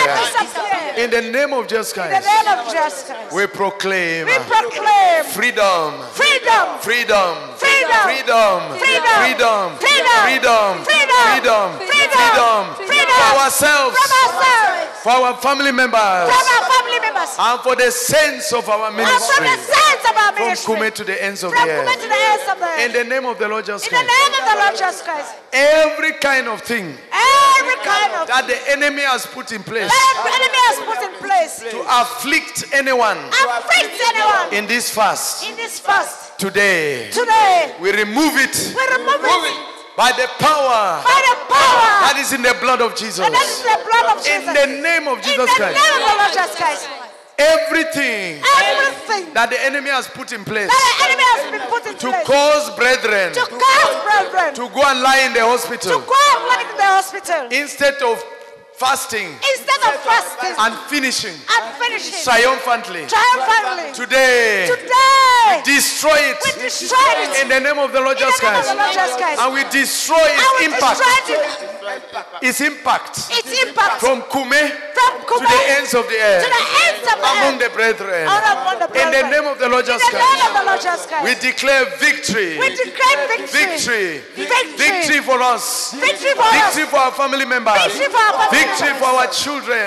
[0.97, 3.33] in the name of Jesus in the name of Jesus Christ.
[3.33, 9.17] We proclaim We proclaim freedom, freedom, freedom, freedom, freedom, Freedom.
[9.19, 10.21] freedom, Freedom.
[10.25, 11.25] freedom, Freedom.
[11.25, 13.04] freedom, freedom, Freedom.
[13.15, 17.91] For ourselves, from ourselves, for our family members, from our family members, and for the
[17.91, 21.43] saints of our and from ministry, the saints of our from Kume to the ends
[21.43, 21.85] of the from to earth.
[22.01, 24.33] the ends of the In the name of the Lord Jesus In the Christ, name
[24.41, 25.35] of the Lord Jesus Christ.
[25.53, 26.85] every kind of thing
[27.57, 30.99] Every kind of that the enemy has put in place that the enemy has put
[31.07, 34.53] in place to afflict anyone afflict anyone.
[34.53, 35.47] in this fast.
[35.49, 36.37] In this fast.
[36.39, 37.75] Today, today.
[37.79, 38.73] we remove it.
[38.75, 42.95] We remove it by the power by the power that is in the blood of
[42.95, 43.23] Jesus.
[43.25, 44.43] and that is the blood of Jesus.
[44.43, 45.79] In the name of In Jesus the Christ.
[45.79, 46.83] name of the Lord Jesus Christ.
[47.35, 51.83] Everything Everything that the enemy has put in place that the enemy has been put
[51.83, 55.99] in to place cause brethren to cause brethren to go and lie in the to
[55.99, 58.23] go and lie in the hospital instead of
[58.75, 63.07] fasting instead of fasting and finishing and finishing triumphantly.
[63.07, 63.95] triumphantly.
[63.95, 66.37] Today, Today, we destroy it.
[66.43, 67.43] We destroy it.
[67.43, 68.67] In the name of the Lord Jesus Christ.
[68.67, 69.39] the Lord Jesus Christ.
[69.39, 70.99] And we destroy its we impact.
[70.99, 71.75] destroy it.
[72.43, 73.15] Its impact.
[73.31, 73.99] Its impact.
[74.03, 74.59] From Kume
[74.91, 76.43] From to the ends of the earth.
[76.43, 78.27] to the ends of the Among the brethren.
[78.27, 80.81] All among the In the name of the Lord Jesus the name of the Lord
[80.83, 81.23] Christ.
[81.23, 82.59] We declare victory.
[82.59, 84.19] We declare victory.
[84.35, 84.75] Victory.
[84.75, 85.19] Victory.
[85.25, 85.93] For us.
[85.95, 86.75] Victory for us.
[86.75, 87.73] Victory for our family members.
[87.87, 89.85] Victory for our family Victory for our children.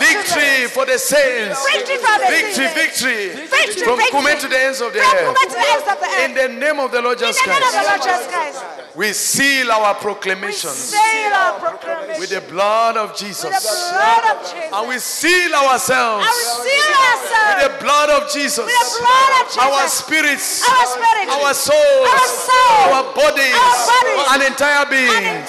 [0.00, 1.60] Victory for the saints.
[1.72, 3.46] Victory, victory.
[3.84, 6.24] From Kume to the ends of the earth.
[6.24, 8.87] In the name of the Lord Jesus Christ.
[8.98, 12.18] We seal our proclamations Say our proclamation.
[12.18, 13.46] with the blood of Jesus.
[13.46, 14.72] Blood of Jesus.
[14.74, 17.46] And we seal ourselves And we seal ourselves.
[17.54, 18.58] with the blood of Jesus.
[18.66, 19.62] With the blood of Jesus.
[19.62, 21.28] Our spirits, Our spirit.
[21.30, 22.94] our souls, Our soul.
[22.98, 24.26] our bodies, Our bodies.
[24.34, 25.46] an entire being.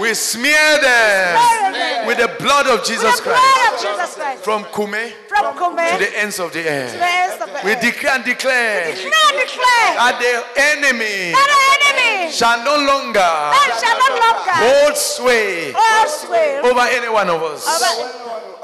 [0.00, 1.38] We smear them
[1.72, 3.42] Smear with the blood of Jesus Christ.
[3.42, 4.44] blood of Jesus Christ.
[4.44, 6.94] From Kume From Kume to the ends of the earth.
[7.64, 7.80] We earth.
[7.80, 13.30] declare and declare that the enemy That the enemy shall no longer
[13.80, 17.66] shall not longer hold sway hold sway over any one of us.
[17.66, 18.12] over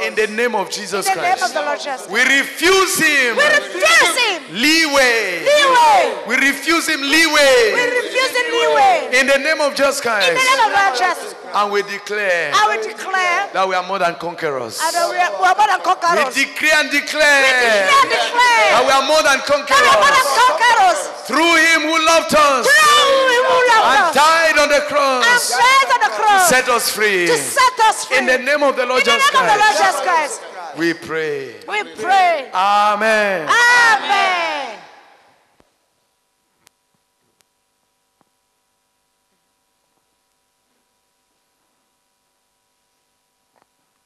[0.04, 1.54] In the name of Jesus in the name of Christ.
[1.54, 2.08] the Lord Jesus.
[2.08, 5.46] We refuse him We refuse him leeway.
[5.46, 6.02] leeway.
[6.26, 7.72] We refuse him leeway.
[7.72, 9.20] We refuse him leeway.
[9.20, 10.34] In the name of Jesus In the Christ.
[10.34, 11.34] name of Jesus.
[11.54, 14.80] And we declare I will declare that we are more than conquerors.
[14.80, 16.16] and we are we are more than conquerors.
[16.16, 16.34] We conquerors.
[16.34, 20.12] decree and We declare declare, declare that we are more than that we are more
[20.16, 21.00] than conquerors conquerors.
[21.28, 25.24] through him who loved us Through him who loved and us died on the cross.
[25.28, 27.26] and died on the to cross set us free.
[27.28, 28.18] to set us free.
[28.18, 30.36] In the name of the Lord In the Jesus name of the Lord Jesus Christ.
[30.80, 31.54] we pray.
[31.68, 32.48] We pray.
[32.54, 33.44] Amen.
[33.48, 34.78] Amen.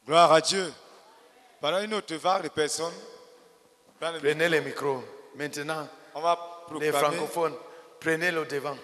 [0.06, 0.72] Gloire à Dieu.
[1.60, 2.94] Pendant une autre vague de personnes,
[4.00, 5.02] le Prenez le micro.
[5.34, 7.54] Maintenant, on va les francophones,
[7.98, 8.76] prenez le devant.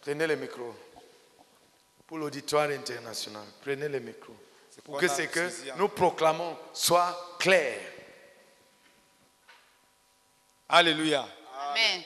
[0.00, 0.74] Prenez le micro.
[2.06, 4.34] Pour l'auditoire international, prenez le micro.
[4.82, 7.78] Pour que ce que nous proclamons soit clair.
[10.68, 11.26] Alléluia.
[11.60, 12.02] Amen.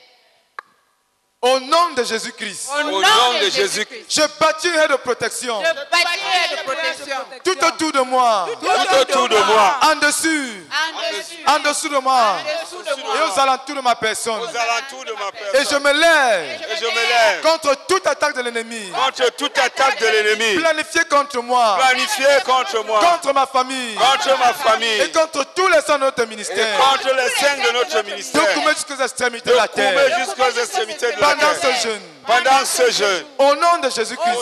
[1.41, 2.69] Au nom de Jésus-Christ.
[2.77, 4.05] Au nom de Jésus-Christ.
[4.09, 5.61] Je bâtirai de protection.
[5.63, 7.15] Je bâtirai de protection.
[7.45, 8.45] Tout autour de moi.
[8.59, 9.79] Tout autour de moi.
[9.83, 10.67] En dessus.
[10.69, 11.37] En dessus.
[11.47, 12.35] En dessous de moi.
[12.35, 13.15] En dessous de moi.
[13.15, 14.37] Et aux alentours de ma personne.
[14.41, 16.61] Aux alentours de ma Et je me lève.
[16.73, 17.41] Et je me lève.
[17.41, 18.91] Contre toute attaque de l'ennemi.
[18.91, 20.59] Contre toute attaque de l'ennemi.
[20.59, 21.77] Planifié contre moi.
[21.79, 22.99] Planifié contre moi.
[22.99, 23.95] Contre ma famille.
[23.95, 25.01] Contre ma famille.
[25.03, 26.67] Et contre tous les saints de notre ministère.
[26.67, 28.41] Et contre les saints de notre ministère.
[28.41, 29.93] De couper jusqu'aux extrémités de la terre.
[29.93, 31.28] couper jusqu'aux extrémités de la terre.
[31.31, 32.18] an oxygen.
[32.29, 33.25] Pendant ce jeûne.
[33.39, 34.37] Au nom de Jésus-Christ.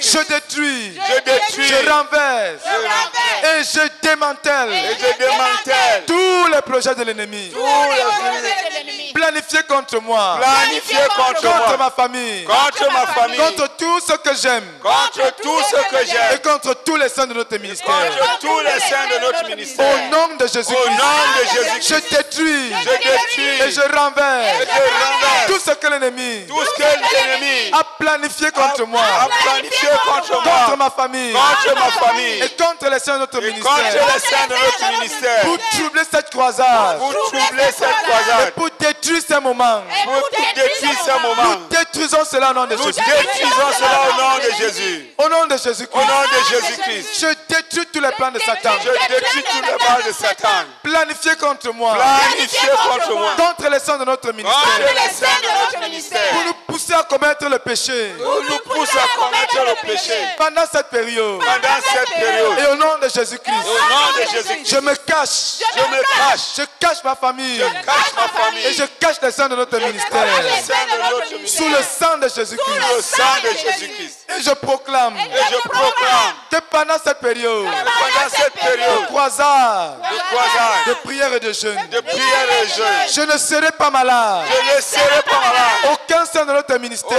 [0.00, 0.98] Je détruis.
[1.06, 1.68] Je détruis.
[1.68, 2.62] Je renverse.
[2.64, 3.44] Je renverse.
[3.44, 4.72] Et je démantèle.
[4.72, 6.04] Et je démantèle.
[6.06, 7.50] Tous les projets de l'ennemi.
[7.52, 8.40] Tous les projets
[8.70, 9.12] de l'ennemi.
[9.12, 10.38] Planifiés contre moi.
[10.40, 11.76] Planifiés contre Contre moi.
[11.76, 12.44] ma famille.
[12.44, 13.36] Contre ma famille.
[13.36, 14.64] Contre tout ce que j'aime.
[14.82, 16.34] Contre tout ce que j'aime.
[16.34, 17.86] Et contre tous les saints de notre ministère.
[17.86, 19.86] Contre tous les saints de notre ministère.
[19.86, 21.82] Au nom de Jésus-Christ.
[21.82, 22.72] Je détruis.
[22.82, 23.68] Je détruis.
[23.68, 24.62] Et je renverse.
[24.62, 25.46] Et je renverse.
[25.48, 29.00] Tout ce que l'ennemi Tout ce que l'ennemi a planifié contre moi.
[29.02, 31.32] a planifié contre ma famille.
[31.32, 32.42] Contre ma famille.
[32.42, 33.72] Et contre les saints de notre ministère.
[33.72, 35.40] contre les saints de notre ministère.
[35.42, 36.98] Pour troubler cette croisade.
[36.98, 39.82] Pour troubler cette Et pour détruire ces moments.
[40.04, 40.94] Pour détruire.
[41.24, 43.00] Nous détruisons cela au nom de Nous Jésus.
[43.00, 45.06] détruisons cela au nom de Jésus.
[45.18, 45.90] Au nom de Jésus-Christ.
[45.94, 47.08] Au nom de Jésus-Christ.
[47.20, 48.70] Je détruis tous les plans de Satan.
[48.82, 50.48] Je détruis tous les balles de Satan.
[50.82, 51.94] Planifiés contre moi.
[51.96, 53.30] Planifiés contre moi.
[53.36, 54.78] Contre les saints de notre Contre ministère.
[54.94, 56.30] les saints de notre ministère.
[56.32, 58.14] Pour nous pousser à commettre le péché.
[58.18, 60.12] Pour nous pousser à commettre le péché.
[60.36, 61.38] Pendant cette période.
[61.38, 62.58] Pendant cette période.
[62.58, 63.54] Et au nom de Jésus-Christ.
[63.64, 64.74] Au nom de Jésus-Christ.
[64.74, 65.62] Je me cache.
[65.76, 66.40] Je me cache.
[66.58, 67.58] Je cache ma famille.
[67.58, 68.66] Je cache ma famille.
[68.66, 70.24] Et je cache les saints de notre ministère.
[70.24, 71.46] De.
[71.46, 73.02] Sous le sang de Sous le Jésus-Christ.
[73.02, 74.26] sang de Jésus-Christ.
[74.36, 79.98] Et je proclame Et je proclame que pendant cette période pendant cette de période croisade,
[80.00, 83.90] de croisade, de prière et de jeûne, de prière et jeûne, je ne serai pas
[83.90, 84.46] malade.
[84.48, 85.92] je ne serai pas malade.
[85.92, 87.18] Aucun saint de notre ministère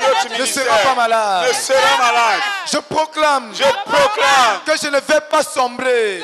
[0.00, 1.46] notre ne ministère sera pas malade.
[1.48, 2.40] ne sera malade.
[2.72, 6.22] Je proclame Je proclame que je ne vais pas sombrer.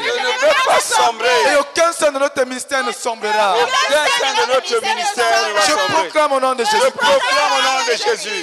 [0.81, 1.53] ne.
[1.53, 3.55] Et aucun saint de notre ministère ne sombrera.
[3.57, 6.91] Aucun saint de notre ministère ne va Je proclame au nom de Jésus ne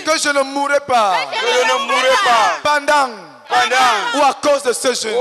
[0.06, 1.14] que je ne mourrai pas
[2.64, 3.10] pendant
[3.50, 5.18] pendant ou à cause de ce jeûne.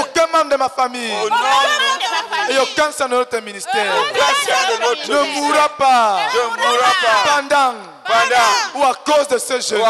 [0.00, 1.12] Aucun membre de ma famille.
[1.24, 3.92] Au nom de et aucun saint de notre ministère.
[5.08, 6.20] Ne mourra pas.
[6.56, 7.40] Mourra pas.
[7.42, 7.74] Pendant
[8.74, 9.82] ou à cause de ce jeûne.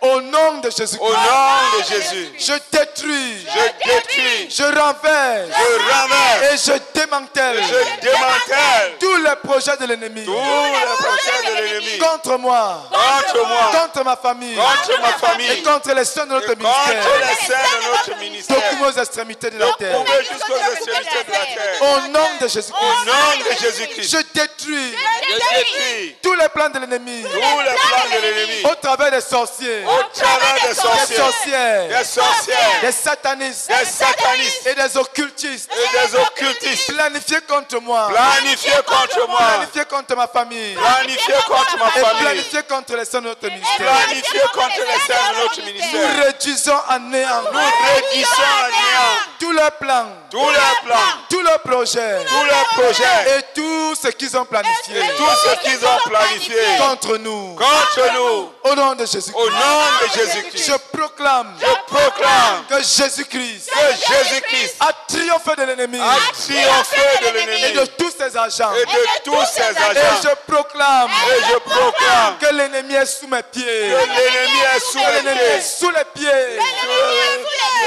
[0.00, 0.98] Au nom de Jésus.
[1.00, 3.46] Au nom de Jésus, Je détruis.
[3.48, 5.48] je détruis, Je renverse.
[5.48, 6.52] je renverse.
[6.52, 8.92] Et je démantèle, Je démantèle.
[9.00, 10.24] Tous les projets de l'ennemi.
[10.26, 11.98] Tous les projets de l'ennemi.
[11.98, 16.32] Contre moi, contre moi, contre ma famille, contre ma famille, et contre les soins de
[16.32, 17.04] notre contre ministère.
[17.20, 19.96] les saints de notre ministère, Toquons aux extrémités de la terre.
[20.20, 21.80] Jusqu'aux extrémités de la terre.
[21.80, 24.94] Au nom de Au Jésus-Christ, nom de Jésus-Christ, je détruis.
[25.28, 26.16] Je détruis.
[26.22, 27.22] Tous les plans de l'ennemi.
[27.22, 28.64] Tous les plans de l'ennemi.
[28.64, 33.68] au travers des sorciers, au travers des des sorciers, sorcières, des sorcières, des satanistes.
[33.68, 34.66] Des satanistes.
[34.66, 35.70] Et des occultistes.
[35.72, 36.92] Et des occultistes.
[36.94, 42.62] Planifiés contre moi, planifiés contre moi, planifiés contre ma famille, planifiés contre ma famille, planifiés
[42.68, 43.92] contre les saints de notre ministère.
[43.92, 46.24] planifiés contre les saints de notre Nous ministère.
[46.24, 47.42] réduisons à néant.
[47.52, 48.28] Nous réduisons
[48.64, 49.14] à néant.
[49.40, 50.98] Tous leurs plans, tous les plans,
[51.28, 52.24] tous leurs projets.
[52.26, 55.00] Tous les projets, et tout ce qu'ils ont planifié.
[55.16, 56.43] Tout ce qu'ils ont planifié
[56.78, 57.54] contre nous.
[57.54, 58.50] contre nous.
[58.64, 64.14] Au nom de Jésus-Christ, Au nom de Jésus-Christ, je proclame je proclame que Jésus-Christ que
[64.14, 68.72] Jésus-Christ a triomphé de l'ennemi a triomphé de et de l'ennemi tous ses agents.
[68.74, 70.20] et de tous ses Et agents.
[70.22, 73.64] je proclame Et je proclame que l'ennemi est sous mes pieds.
[73.64, 76.58] que l'ennemi est sous l'ennemi est pieds sous les pieds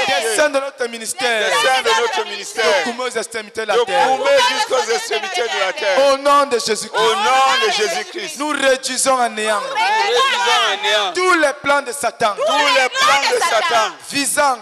[0.06, 1.48] des saints de notre des ministère.
[1.62, 2.64] saints de notre ministère.
[2.84, 4.08] Comme aux extrémités de la De terre.
[4.50, 6.12] jusqu'aux extrémités de la terre.
[6.12, 9.60] Au nom de Jésus-Christ, Au nom de Jésus-Christ, nous réduisons à néant.
[9.60, 11.12] Nous réduisons à néant.
[11.14, 12.34] Tous les plans de Satan.
[12.36, 13.94] Tous les plans de Satan.
[14.10, 14.58] Visant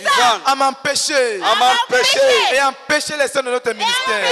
[0.00, 1.40] visant à m'empêcher.
[1.42, 2.20] À m'empêcher.
[2.52, 4.24] et empêcher les saints de notre ministère.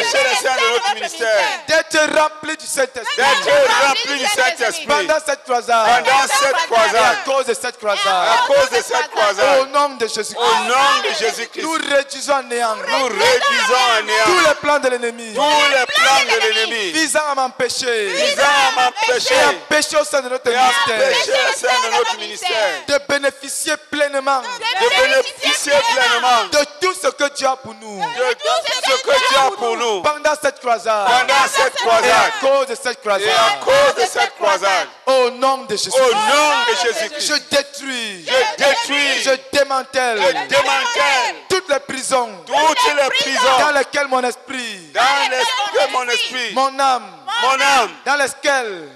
[1.68, 3.16] d'être remplis du Saint-Esprit.
[3.16, 4.86] D'être remplis du Saint-Esprit.
[4.86, 6.04] Pendant cette croisade.
[6.04, 8.38] Pendant cette et à cause de cette À croisade.
[8.46, 12.76] cause de cette Au nom de Jésus-Christ, au nom de Jésus-Christ, nous réduisons à néant.
[12.76, 15.34] Nous réduisons à tous les plans de l'ennemi.
[15.34, 16.92] Tous les plans de l'ennemi.
[16.92, 18.08] visant à m'empêcher.
[18.08, 19.34] Visant à m'empêcher.
[19.34, 20.94] Et empêcher au sein de notre et ministère.
[20.94, 22.84] empêcher les saints de notre ministère.
[22.88, 24.42] De bénéficier pleinement.
[24.42, 29.28] De bénéficier pleinement de tout ce que Dieu a pour nous de tout ce que
[29.28, 32.92] Dieu a pour nous pendant cette croisade pendant cette et à croisade cause de cette
[32.92, 33.28] et croisade.
[33.28, 34.88] à cause de cette croisade.
[35.06, 35.90] Au nom de Jésus.
[35.94, 42.30] Au nom de Jésus-Christ, Je détruis, je détruis, je démantèle je démantèle toutes les prisons
[42.46, 47.04] toutes les prisons dans lesquelles mon esprit, dans l'esprit de mon esprit, mon âme,
[47.44, 48.88] mon âme, dans lesquelles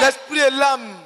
[0.00, 0.96] l'esprit et l'âme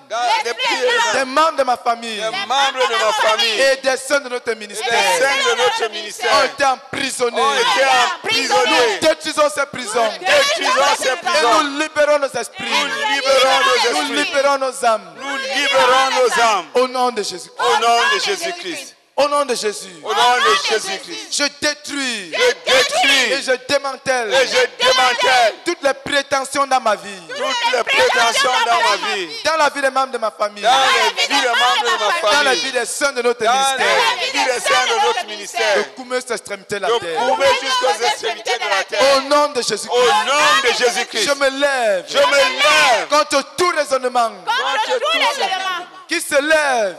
[1.13, 4.53] des membres de ma famille des membres de ma famille et des saints de notre
[4.55, 7.41] ministère des saints de notre ministère ont été emprisonnés.
[7.43, 7.85] ont été
[8.15, 8.99] emprisonnés.
[9.03, 11.63] Nous détruisons ces prisons Détruisons ces et prisons.
[11.65, 12.65] nous libérons nos esprits.
[12.71, 14.25] Nous libérons nos Nous esprits.
[14.25, 15.15] libérons nos âmes.
[15.21, 16.67] Nous libérons nos âmes.
[16.75, 17.51] Au nom de Jésus.
[17.59, 18.95] Au nom de Jésus-Christ.
[19.19, 19.91] Au nom de Jésus.
[20.05, 21.27] Au nom de Jésus-Christ.
[21.33, 22.33] Je détruis.
[22.33, 23.33] Je détruis.
[23.33, 24.33] Et je démantèle.
[24.33, 25.55] Et je démantèle.
[25.65, 29.81] Toutes les prétentions dans ma vie, toutes les prétentions dans ma vie, dans la vie
[29.83, 32.61] des membres de ma famille, dans la vie des membres de ma dans la vie
[32.61, 33.87] famille, des saints de notre dans ministère.
[33.89, 37.19] la vie des saints de notre De ministère, coumer cette extrémité de la de terre.
[37.21, 39.23] couper jusqu'aux extrémités de la Au terre.
[39.23, 39.89] nom de Jésus.
[39.91, 42.05] Au nom de Jésus-Christ, Je me lève.
[42.09, 43.09] Je me lève.
[43.11, 44.31] contre tout raisonnement.
[44.47, 45.45] Contre tous les
[46.09, 46.97] qui se lève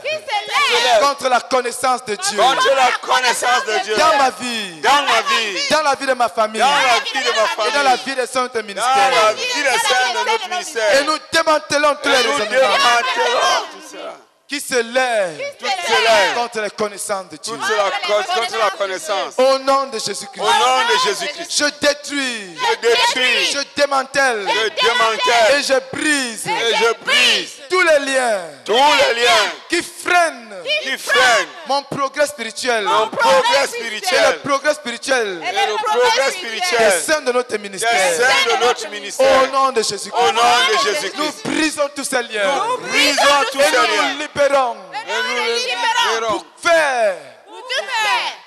[1.00, 2.38] contre la connaissance de Dieu.
[2.38, 3.96] contre la connaissance de Dieu.
[3.96, 6.60] Dans ma vie, dans ma vie, dans la vie de ma famille.
[6.60, 9.32] Dans la vie de ma et dans la vie des saints de notre dans la
[9.32, 9.32] ministère.
[9.34, 12.48] vie des saints de notre Et nous démantelons tous les Et nous raisonnements.
[12.48, 14.29] démantelons tout cela.
[14.50, 17.54] Qui se lèvent Toutes ces lèvres contre les connaissances de Dieu.
[17.54, 19.34] toute la, contre la connaissance.
[19.38, 24.48] Au nom de Jésus-Christ, Au nom de Jésus-Christ, je détruis, je détruis, je démantèle.
[24.48, 25.56] Je démantèle.
[25.56, 26.46] Et je brise.
[26.48, 27.50] Et je brise.
[27.70, 28.40] Tous les liens.
[28.64, 29.52] Tous les liens.
[29.68, 30.56] Qui freinent.
[30.82, 31.46] Qui freinent.
[31.68, 32.82] Mon progrès spirituel.
[32.84, 35.40] Mon progrès et le spirituel progrès spirituel.
[35.48, 37.00] Et le progrès des spirituel.
[37.06, 37.90] saints de notre des ministère.
[37.90, 39.52] saints de notre Au ministère.
[39.52, 42.64] nom de Jésus-Christ, Au nom de nous Jésus-Christ, brisons tous ces liens.
[42.66, 43.22] Nous brisons
[43.52, 44.14] tous ces nous liens.
[44.14, 44.76] nous libérons.
[44.94, 46.44] Et nous les libérons.
[46.62, 47.16] faire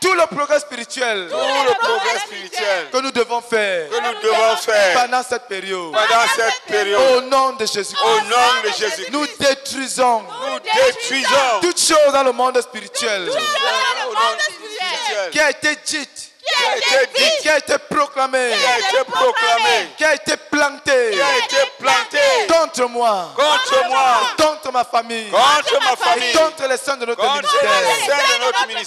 [0.02, 4.56] tout le progrès spirituel Tout le progrès spirituel que nous devons faire que nous devons
[4.58, 5.92] faire pendant cette période.
[5.94, 7.02] pendant cette période.
[7.18, 10.24] Au nom de Jésus, Au nom de Jésus, nous détruisons.
[10.24, 13.30] Nous détruisons toutes choses dans le monde spirituel.
[13.30, 15.30] Au monde spirituel.
[15.32, 19.04] Qui a été dite, qui a été dit, qui a été proclamée, qui a été
[19.12, 22.18] proclamé, qui a été plantée qui a été planté?
[22.48, 27.06] contre moi, contre moi, contre ma famille, contre ma et famille, contre les saints de
[27.06, 27.64] notre ministère.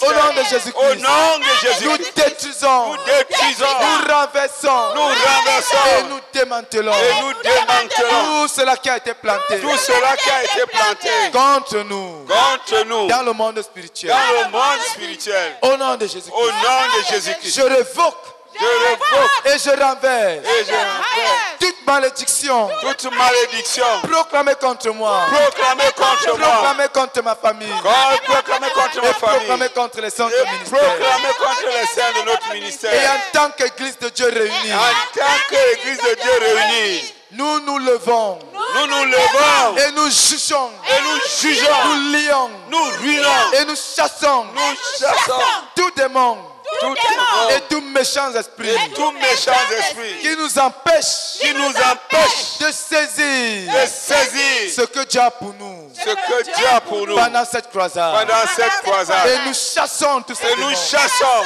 [0.02, 5.02] Au nom de Au Jésus-Christ, nom de nous Jésus, détruisons, nous détruisons, nous renversons, nous
[5.02, 6.92] et renversons nous démantelons.
[6.92, 8.24] Et nous démantelons.
[8.24, 9.60] tout cela qui a été planté.
[9.60, 11.08] Tout cela qui a été planté.
[11.32, 12.26] Contre nous.
[12.26, 13.06] Contre nous.
[13.08, 14.10] Dans le monde spirituel.
[14.10, 15.56] dans le monde spirituel.
[15.62, 20.46] Au nom de Jésus-Christ, Au nom de Jésus-Christ, je révoque je révoque et je renverse
[20.46, 22.70] et je renverse toute malédiction.
[22.80, 23.84] Toute malédiction.
[24.10, 25.26] Proclamée contre moi.
[25.30, 26.48] Proclamée contre moi.
[26.48, 27.68] Proclamée contre ma famille.
[27.68, 29.38] Proclamée contre ma famille.
[29.40, 30.78] proclamée contre les centres ministères.
[30.80, 32.94] Proclamée contre les saints de notre ministère.
[32.94, 34.72] Et en tant qu'église de Dieu réunie.
[34.72, 37.14] En tant qu'église de Dieu réunie.
[37.32, 38.38] Nous nous levons.
[38.52, 39.76] Nous nous levons.
[39.76, 40.70] Et nous jugeons.
[40.88, 41.84] Et nous jugeons.
[41.84, 42.50] Nous lions.
[42.70, 43.52] Nous ruinons.
[43.60, 44.46] Et nous chassons.
[44.54, 45.42] Nous chassons.
[45.74, 46.38] Tout démon.
[46.80, 47.48] Tout démon.
[47.56, 48.68] Et tous méchants esprits.
[48.68, 50.18] Et tous méchants esprits.
[50.20, 51.38] Qui nous empêchent.
[51.40, 52.58] Qui nous empêchent.
[52.60, 53.72] De saisir.
[53.72, 54.74] De saisir.
[54.74, 55.90] Ce que Dieu a pour nous.
[55.94, 57.14] Ce que Dieu a pour nous.
[57.16, 58.14] Pendant cette croisade.
[58.14, 59.28] Pendant cette croisade.
[59.28, 60.68] Et nous chassons tous ces Et démons.
[60.70, 61.44] nous chassons.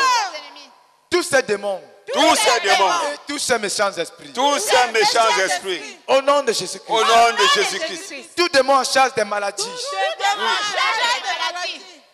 [1.11, 1.81] Tous ces démons.
[2.13, 2.91] Tous ces démons.
[3.13, 4.33] Et tous ces méchants esprits.
[4.33, 5.81] Tous ces méchants esprits.
[6.09, 6.89] Au nom de Jésus-Christ.
[6.91, 8.15] Au nom de Jésus-Christ.
[8.37, 9.63] Tout démon en charge des maladies.
[9.65, 10.51] Tout démon.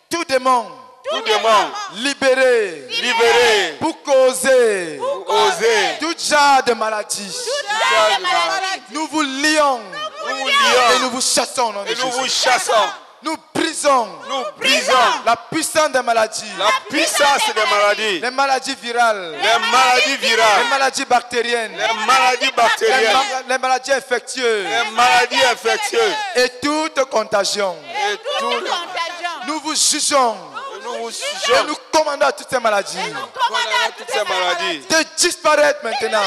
[0.09, 0.71] Tout démon.
[1.95, 2.87] Libéré.
[3.01, 3.77] Libéré.
[3.79, 4.99] Pour causer.
[5.25, 5.97] Causer.
[5.99, 7.31] Tout genre de maladie.
[7.31, 8.83] genre de maladie.
[8.91, 9.79] Nous vous lions.
[10.29, 10.95] Nous vous lions.
[10.95, 12.73] Et nous vous chassons Et nous vous chassons.
[13.23, 14.07] Nous brisons.
[14.29, 14.93] Nous brisons.
[15.25, 16.43] La puissance des maladies.
[16.59, 18.19] La puissance des maladies.
[18.19, 19.31] Les maladies virales.
[19.31, 20.63] Les maladies virales.
[20.63, 21.71] Les maladies bactériennes.
[21.71, 23.17] Les maladies bactériennes.
[23.49, 24.65] les maladies infectieuses.
[24.65, 26.13] Les maladies infectieuses.
[26.35, 27.75] Et toute contagion.
[28.11, 28.53] Et tout.
[29.47, 30.37] Nous vous jugeons.
[30.99, 33.27] Nous Et nous commandons à toutes ces maladies Condamnons
[33.97, 34.79] toutes ces maladies.
[34.87, 36.21] de disparaître maintenant.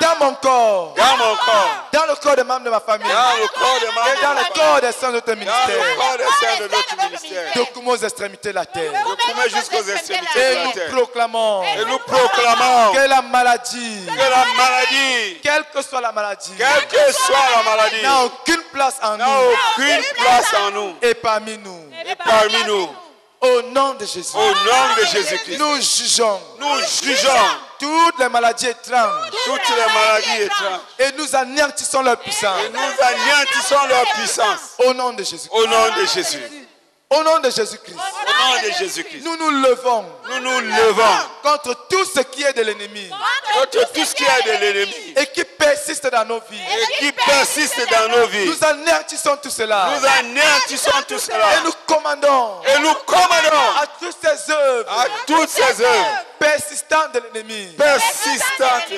[0.00, 0.94] Dans mon corps.
[0.96, 1.70] Dans mon corps.
[1.92, 3.08] Dans le corps des membres de ma famille.
[3.08, 5.40] Dans le corps des membres Et dans le corps des saints de notre Dans le
[5.40, 5.96] ministère.
[5.96, 7.52] corps des saints de notre ministère.
[7.54, 8.92] De Koumou aux extrémités de la terre.
[8.92, 10.90] De jusqu'aux extrémités Et de la nous terre.
[10.90, 16.52] proclamons Et nous proclamons que la maladie, que la maladie, quelle que soit la maladie,
[16.56, 20.96] quelle que soit la maladie, n'a aucune place en n'a nous aucune place en nous
[21.02, 21.90] et parmi nous.
[22.06, 22.94] et parmi nous.
[23.44, 24.34] Au nom de Jésus.
[24.34, 25.58] Au nom de Jésus-Christ.
[25.58, 27.30] Nous jugeons Nous jugeons
[27.78, 30.80] toutes les maladies étranges toutes les maladies étranges.
[30.98, 32.56] et nous anéantissons leur puissance.
[32.64, 34.60] Et nous anéantissons leur puissance.
[34.86, 35.48] Au nom de Jésus.
[35.50, 36.40] Au nom de Jésus.
[37.18, 37.94] Au nom de Jésus-Christ.
[37.96, 39.24] Au nom de Jésus-Christ.
[39.24, 43.10] Nous nous levons Nous nous levons contre tout ce qui est de l'ennemi
[43.54, 46.58] contre tout ce qui est de l'ennemi et qui persiste dans nos vies.
[46.58, 48.46] et qui persiste dans nos vies.
[48.46, 49.90] Nous anéantissons tout cela.
[49.96, 51.58] Nous anéantissons tout cela.
[51.58, 57.12] Et nous commandons Et nous commandons à toutes ces œuvres à toutes ces œuvres persistantes
[57.14, 58.90] de l'ennemi persistantes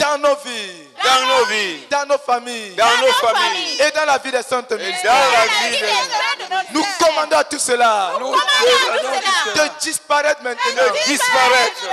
[0.00, 2.74] dans nos vies, dans nos vies, dans nos familles.
[2.74, 3.78] Dans nos familles.
[3.80, 5.12] et dans la vie des saintes et ministères.
[5.12, 8.12] dans la vie de Nous commandons à tout cela.
[8.18, 9.20] Nous commandons
[9.54, 10.60] de disparaître maintenant.
[10.74, 11.84] De disparaître.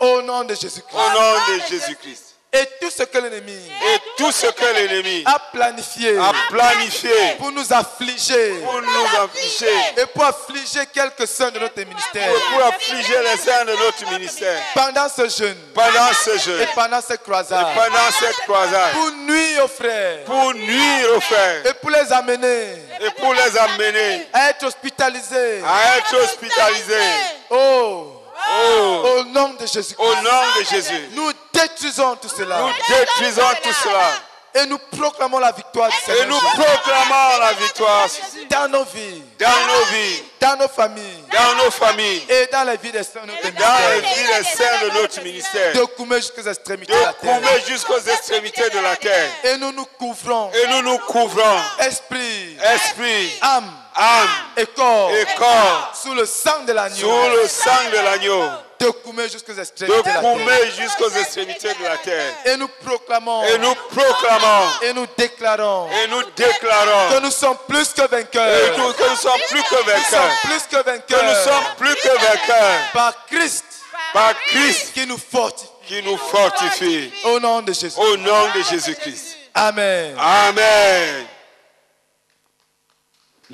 [0.00, 0.94] Au nom de Jésus-Christ.
[0.94, 2.33] au nom de Jésus-Christ.
[2.56, 7.50] Et tout ce que l'ennemi Et tout ce que l'ennemi a planifié a planifié pour
[7.50, 8.60] nous affliger.
[8.62, 9.66] Pour nous affliger.
[9.96, 12.30] et pour affliger quelques saints de notre ministère.
[12.30, 14.60] Et pour affliger les saints de notre ministère.
[14.72, 15.56] Pendant ce jeûne.
[15.74, 20.24] Pendant ce et jeûne pendant cette et croisade pendant cette croisade pour nuire aux frères.
[20.24, 21.66] Pour nuire aux frères.
[21.66, 22.74] Et pour les amener.
[23.00, 24.28] Et pour les amener.
[24.32, 25.60] À être hospitalisés.
[25.66, 27.10] à être hospitalisés.
[27.50, 28.13] Oh,
[28.50, 29.94] Oh, au nom de Jésus.
[29.98, 32.58] au nom de Jésus, Nous détruisons tout cela.
[32.60, 34.12] Nous détruisons tout cela.
[34.56, 38.06] Et nous proclamons la victoire du et Seigneur nous Jésus proclamons la victoire
[38.48, 41.24] dans nos vies, dans nos vies, dans nos familles.
[41.32, 44.14] Dans nos familles, et dans les vies des saints de notre dans les ministère.
[44.14, 47.34] vies des saints de notre ministère, De Koumé jusqu'aux extrémités de la de terre.
[47.34, 49.30] Koumé jusqu'aux extrémités de la terre.
[49.42, 55.26] Et nous nous couvrons, Et nous nous couvrons, esprit, esprit, âme âme et corps, et
[55.36, 56.96] corps, sous le sang de l'agneau.
[56.96, 58.42] sous le sang de l'agneau,
[58.80, 60.20] De Koumé jusqu'aux extrémités de la terre.
[60.20, 62.32] Koumé jusqu'aux extrémités de la terre.
[62.44, 67.56] Et nous proclamons Et nous proclamons et nous déclarons et nous déclarons que nous sommes
[67.68, 68.78] plus que et vainqueurs.
[68.78, 70.40] nous- que nous sommes plus que Nous sommes vainqueurs.
[70.42, 71.24] plus que Que vainqueurs.
[71.24, 73.64] nous sommes plus que vainqueurs par Christ
[74.12, 75.70] par Christ qui nous fortifie.
[75.86, 77.12] qui nous fortifie.
[77.24, 77.96] Au nom de Jésus.
[77.98, 79.36] Au nom de Jésus-Christ.
[79.54, 80.14] Amen.
[80.18, 81.26] Amen.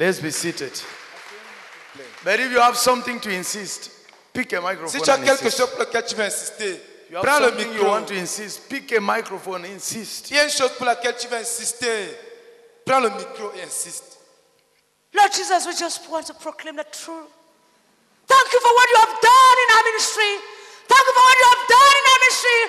[0.01, 0.73] Let's be seated.
[2.25, 3.91] But if you have something to insist,
[4.33, 4.89] pick a microphone.
[4.89, 5.59] Si tu as and quelque insist.
[5.59, 6.81] chose pour lequel tu veux insister,
[7.11, 7.91] You have prends le something you micro.
[7.91, 10.31] want to insist, pick a microphone, and insist.
[10.31, 12.17] Il y a une chose pour laquelle tu veux insister,
[12.87, 14.17] prends le micro et insiste.
[15.13, 17.29] Lord Jesus, we just want to proclaim the truth.
[18.27, 20.33] Thank you for what you have done in our ministry.
[20.89, 22.61] Thank you for what you have done in our ministry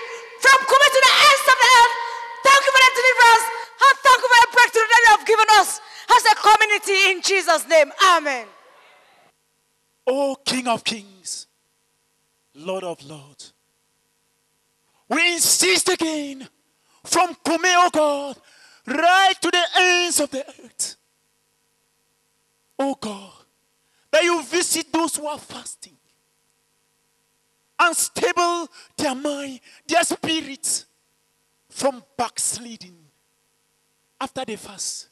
[0.44, 1.96] from coming to the ends of the earth.
[2.44, 3.46] Thank you for the deliverance.
[3.88, 5.70] And thank you for the breakthrough that you have given us
[6.16, 7.92] as a community in Jesus' name.
[8.16, 8.48] Amen.
[10.08, 11.48] O King of Kings,
[12.56, 13.54] Lord of Lords,
[15.08, 16.48] we insist again
[17.04, 18.38] from Kume, O God,
[18.88, 20.96] right to the ends of the earth.
[22.80, 23.32] O God,
[24.12, 25.98] that you visit those who are fasting,
[27.78, 30.86] unstable their mind, their spirits,
[31.70, 32.98] from backsliding
[34.20, 35.11] after the fast.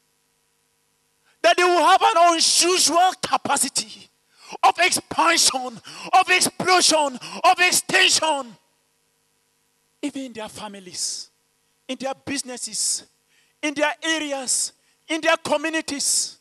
[1.41, 4.09] That they will have an unusual capacity
[4.63, 5.79] of expansion,
[6.13, 8.55] of explosion, of extension,
[10.01, 11.29] even in their families,
[11.87, 13.05] in their businesses,
[13.61, 14.73] in their areas,
[15.07, 16.37] in their communities,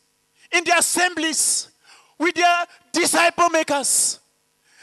[0.51, 1.69] in their assemblies,
[2.17, 4.19] with their disciple makers.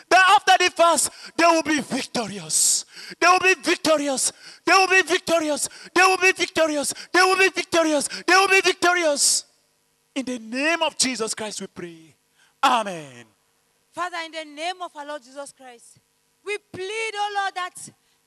[0.08, 2.84] That after the fast, they will be victorious.
[3.20, 4.32] They will be victorious.
[4.64, 5.68] They will be victorious.
[5.94, 6.94] They will be victorious.
[7.12, 8.08] They will be victorious.
[8.26, 9.45] They will be victorious.
[10.16, 12.14] In the name of Jesus Christ, we pray.
[12.64, 13.26] Amen.
[13.92, 15.98] Father, in the name of our Lord Jesus Christ,
[16.42, 17.74] we plead, oh Lord, that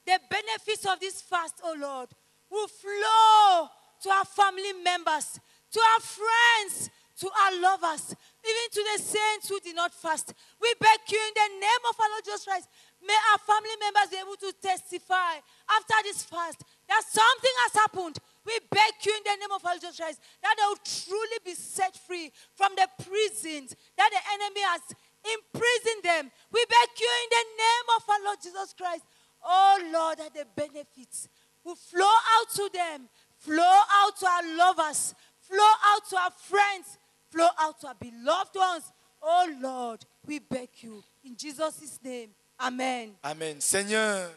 [0.06, 2.10] the benefits of this fast, oh Lord,
[2.52, 3.70] will flow
[4.04, 5.40] to our family members,
[5.72, 8.16] to our friends, to our lovers,
[8.46, 10.32] even to the saints who did not fast.
[10.62, 12.70] We beg you in the name of our Lord Jesus Christ,
[13.02, 15.42] may our family members be able to testify
[15.74, 18.18] after this fast that something has happened.
[18.50, 21.38] We beg you in the name of our Lord Jesus Christ that they will truly
[21.45, 24.82] be set free from the prisons that the enemy has
[25.22, 26.32] imprisoned them.
[26.52, 29.06] We beg you in the name of our Lord Jesus Christ,
[29.45, 31.30] oh Lord, that the benefits
[31.64, 36.97] will flow out to them, flow out to our lovers, flow out to our friends,
[37.30, 38.91] flow out to our beloved ones.
[39.22, 42.30] Oh Lord, we beg you in Jesus' name.
[42.60, 43.12] Amen.
[43.24, 43.62] Amen.
[43.62, 44.28] Seigneur,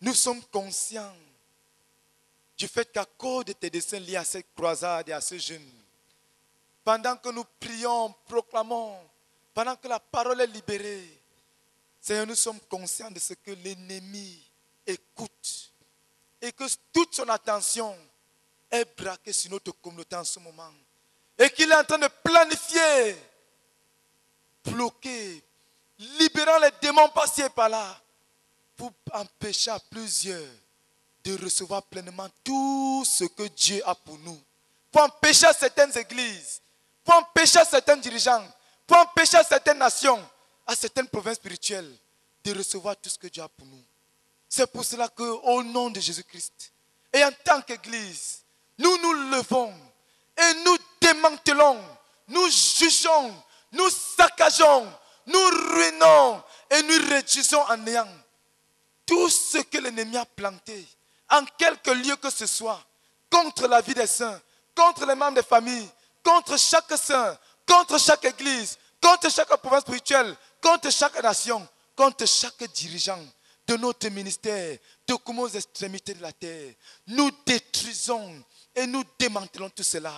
[0.00, 1.27] nous sommes conscients
[2.58, 5.70] du fait qu'à cause de tes desseins liés à cette croisade et à ce jeûne,
[6.82, 8.98] pendant que nous prions, proclamons,
[9.54, 11.08] pendant que la parole est libérée,
[12.00, 14.42] Seigneur, nous sommes conscients de ce que l'ennemi
[14.84, 15.72] écoute
[16.40, 17.96] et que toute son attention
[18.70, 20.72] est braquée sur notre communauté en ce moment
[21.38, 23.16] et qu'il est en train de planifier,
[24.64, 25.44] bloquer,
[25.98, 28.00] libérant les démons par-ci et par-là
[28.76, 30.48] pour empêcher à plusieurs
[31.28, 34.40] de recevoir pleinement tout ce que Dieu a pour nous.
[34.90, 36.62] Pour empêcher certaines églises,
[37.04, 38.46] pour empêcher certains dirigeants,
[38.86, 40.26] pour empêcher certaines nations,
[40.66, 41.94] à certaines provinces spirituelles
[42.44, 43.82] de recevoir tout ce que Dieu a pour nous.
[44.48, 46.72] C'est pour cela que, au nom de Jésus-Christ,
[47.12, 48.38] et en tant qu'Église,
[48.78, 49.74] nous nous levons
[50.38, 51.78] et nous démantelons,
[52.28, 53.34] nous jugeons,
[53.72, 54.90] nous saccageons,
[55.26, 58.08] nous ruinons et nous réduisons en néant
[59.04, 60.86] tout ce que l'ennemi a planté
[61.30, 62.82] en quelque lieu que ce soit
[63.30, 64.40] contre la vie des saints,
[64.74, 65.88] contre les membres des familles,
[66.22, 72.62] contre chaque saint, contre chaque église, contre chaque province spirituelle, contre chaque nation, contre chaque
[72.72, 73.22] dirigeant
[73.66, 76.72] de notre ministère, de comment aux extrémités de la terre.
[77.06, 78.42] Nous détruisons
[78.74, 80.14] et nous démantelons tout cela.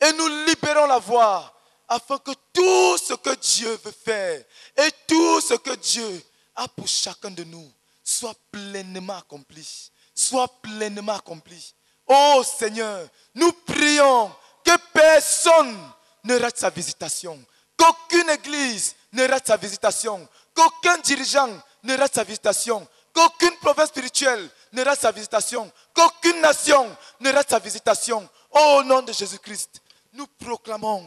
[0.00, 1.52] Et nous libérons la voie
[1.88, 4.44] afin que tout ce que Dieu veut faire
[4.76, 6.22] et tout ce que Dieu
[6.54, 7.70] a pour chacun de nous
[8.04, 9.90] soit pleinement accompli.
[10.22, 11.74] Soit pleinement accompli.
[12.06, 14.30] Oh Seigneur, nous prions
[14.64, 15.76] que personne
[16.22, 17.44] ne rate sa visitation.
[17.76, 20.28] Qu'aucune église ne rate sa visitation.
[20.54, 21.50] Qu'aucun dirigeant
[21.82, 22.86] ne rate sa visitation.
[23.12, 25.68] Qu'aucune province spirituelle ne rate sa visitation.
[25.92, 28.28] Qu'aucune nation ne rate sa visitation.
[28.52, 31.04] Au nom de Jésus-Christ, nous proclamons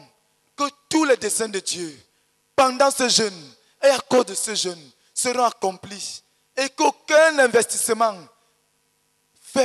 [0.54, 1.98] que tous les desseins de Dieu,
[2.54, 6.22] pendant ce jeûne et à cause de ce jeûne, seront accomplis.
[6.54, 8.18] Et qu'aucun investissement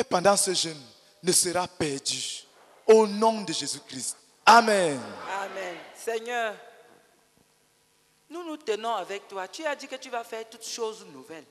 [0.09, 0.81] pendant ce jeûne
[1.23, 2.43] ne sera perdu.
[2.87, 4.17] Au nom de Jésus-Christ.
[4.45, 4.99] Amen.
[5.41, 5.75] Amen.
[5.95, 6.55] Seigneur,
[8.29, 9.47] nous nous tenons avec toi.
[9.47, 11.45] Tu as dit que tu vas faire toutes choses nouvelles.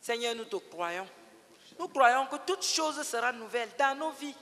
[0.00, 1.06] Seigneur, nous te croyons.
[1.78, 4.34] Nous croyons que toutes choses seront nouvelles dans nos vies.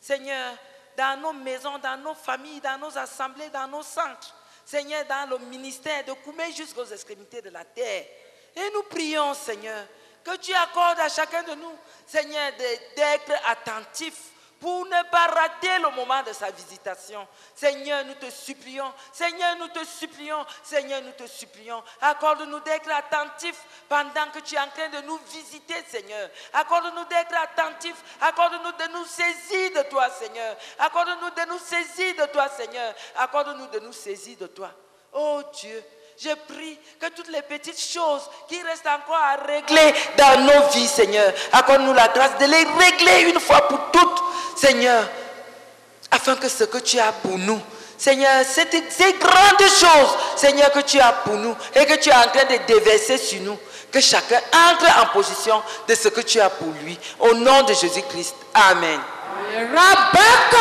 [0.00, 0.56] Seigneur,
[0.96, 4.34] dans nos maisons, dans nos familles, dans nos assemblées, dans nos centres.
[4.64, 8.06] Seigneur, dans le ministère de Koumé jusqu'aux extrémités de la terre.
[8.56, 9.86] Et nous prions, Seigneur,
[10.24, 12.52] que tu accordes à chacun de nous, Seigneur,
[12.96, 14.14] d'être attentif
[14.64, 17.28] pour ne pas rater le moment de sa visitation.
[17.54, 21.82] Seigneur, nous te supplions, Seigneur, nous te supplions, Seigneur, nous te supplions.
[22.00, 26.30] Accorde-nous d'être attentifs pendant que tu es en train de nous visiter, Seigneur.
[26.54, 30.56] Accorde-nous d'être attentifs, accorde-nous de nous saisir de toi, Seigneur.
[30.78, 32.94] Accorde-nous de nous saisir de toi, Seigneur.
[33.16, 34.70] Accorde-nous de nous saisir de toi.
[35.12, 35.84] Oh Dieu,
[36.22, 40.86] je prie que toutes les petites choses qui restent encore à régler dans nos vies,
[40.86, 44.22] Seigneur, accorde-nous la grâce de les régler une fois pour toutes,
[44.56, 45.04] Seigneur,
[46.10, 47.60] afin que ce que tu as pour nous,
[47.98, 48.64] Seigneur, ces,
[49.14, 52.58] grandes choses, Seigneur, que tu as pour nous et que tu es en train de
[52.66, 53.58] déverser sur nous,
[53.90, 56.98] que chacun entre en position de ce que tu as pour lui.
[57.20, 58.34] Au nom de Jésus-Christ.
[58.54, 59.00] Amen.
[59.56, 60.58] Rabaka,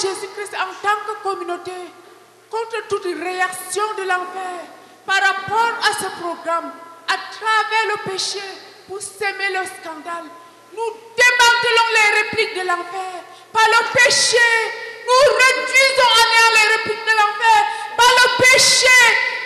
[0.00, 1.72] Jésus-Christ en tant que communauté
[2.50, 4.58] contre toute réaction de l'enfer
[5.04, 6.70] par rapport à ce programme,
[7.08, 8.40] à travers le péché,
[8.86, 10.24] pour s'aimer le scandale.
[10.72, 13.24] Nous démantelons les répliques de l'enfer.
[13.52, 14.48] Par le péché,
[15.06, 17.58] nous réduisons en néant les répliques de l'enfer.
[17.96, 18.98] Par le péché,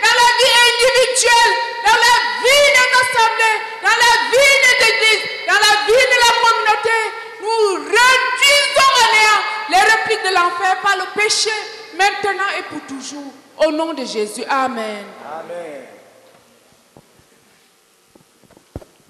[0.03, 1.55] dans la vie individuelle,
[1.87, 6.33] dans la vie de l'assemblée, dans la vie de l'église, dans la vie de la
[6.43, 6.99] communauté,
[7.41, 7.63] nous
[7.95, 11.51] réduisons en néant les répliques de l'enfer par le péché,
[11.97, 13.33] maintenant et pour toujours.
[13.65, 15.05] Au nom de Jésus, Amen.
[15.31, 15.87] Amen.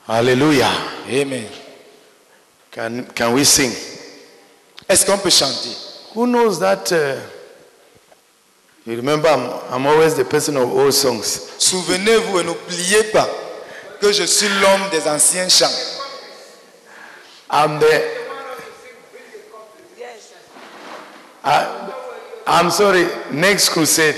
[0.07, 0.71] Hallelujah.
[1.09, 1.47] Amen.
[2.71, 3.92] Can, can we sing?
[4.89, 5.71] Est-ce qu'on peut chanter?
[6.15, 6.93] Who knows that?
[6.93, 7.21] uh,
[8.85, 11.51] you remember, I'm, I'm always the person of old songs.
[11.59, 13.29] Souvenez-vous et n'oubliez pas
[14.01, 16.01] que je suis l'homme des anciens chants.
[17.51, 18.23] I'm the.
[21.45, 21.93] I,
[22.47, 24.15] I'm sorry, next crusade,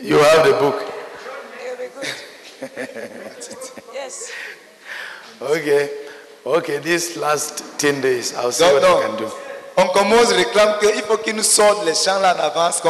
[0.00, 0.82] you have the book.
[3.94, 4.30] Yes.
[5.42, 5.88] Okay.
[6.44, 9.30] Okay, these last 10 days, I'll see Donc, what I can do.
[9.76, 12.82] On commence, réclame qu'il faut qu'il nous sorte les chants là en avance,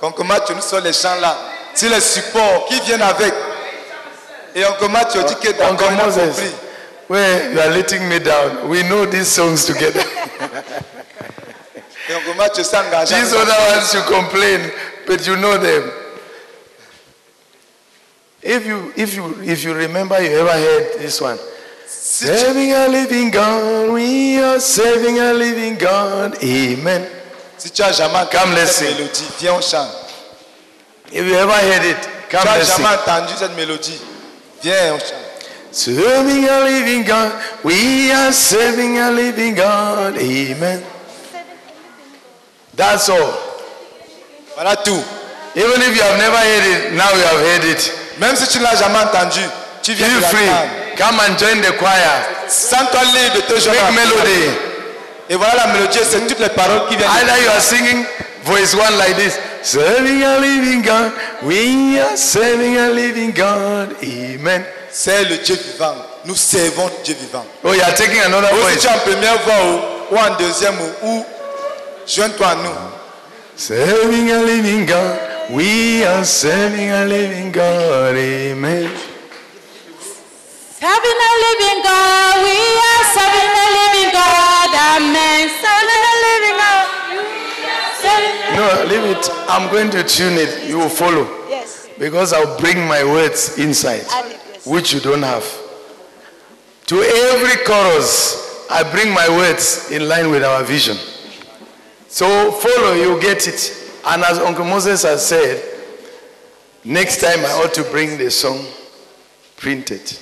[0.00, 1.36] qu'on commence, tu nous sortes les chants là,
[1.74, 3.34] sur les supports qui viennent avec.
[4.54, 6.52] Et on commence, tu dis que d'accord, on a compris.
[7.10, 10.00] where you are letting me down, we know these songs together.
[13.08, 14.70] These other ones you complain,
[15.08, 15.90] but you know them.
[18.40, 21.38] If you, if you, if you remember, you ever heard this one?
[22.20, 26.36] Serving a living God, we are serving a living God.
[26.44, 27.08] Amen.
[27.56, 29.88] Si tu as jamais entendu Come, let's cette mélodie, viens on chante.
[31.10, 31.96] If you ever heard it,
[32.28, 33.98] come tu as jamais entendu cette mélodie,
[34.62, 35.14] viens on chante.
[35.70, 37.32] Serving a living God,
[37.64, 40.18] we are serving a living God.
[40.18, 40.82] Amen.
[42.76, 43.32] That's all.
[44.56, 45.02] Voilà tout.
[45.56, 47.92] Even if you have never heard it, now you have heard it.
[48.18, 49.40] Même si tu l'as jamais entendu,
[49.82, 50.50] tu viens Feel de free.
[50.96, 52.26] Come and join the choir.
[52.48, 53.92] Sens-toi libre de te joindre.
[53.92, 54.50] Melody.
[55.30, 57.08] Et voilà la mélodie, c'est toutes les paroles qui viennent.
[57.08, 58.04] Either you are singing
[58.44, 59.38] voice one like this.
[59.62, 61.12] Serving a living God,
[61.42, 63.94] we are serving a living God.
[64.02, 64.64] Amen.
[64.90, 65.94] C'est le Dieu vivant.
[66.24, 67.44] Nous servons Dieu vivant.
[67.62, 68.80] Oh, you are taking another Ou si voice.
[68.80, 69.54] tu es en première voix
[70.10, 71.26] ou, ou en deuxième ou, ou
[72.06, 72.70] joins-toi à nous.
[73.56, 75.18] Serving a living God,
[75.50, 78.16] we are serving a living God.
[78.16, 78.88] Amen.
[80.80, 85.44] Serving a living God, we are serving a living God, amen.
[85.60, 86.86] Serving a living God.
[88.56, 89.28] No, leave it.
[89.48, 90.66] I'm going to tune it.
[90.68, 91.24] You will follow.
[91.50, 91.86] Yes.
[91.98, 94.66] Because I'll bring my words inside, Add it, yes.
[94.66, 95.44] which you don't have.
[96.86, 100.96] To every chorus, I bring my words in line with our vision.
[102.08, 103.76] So follow, you get it.
[104.06, 105.62] And as Uncle Moses has said,
[106.84, 108.64] next time I ought to bring the song
[109.58, 110.18] printed.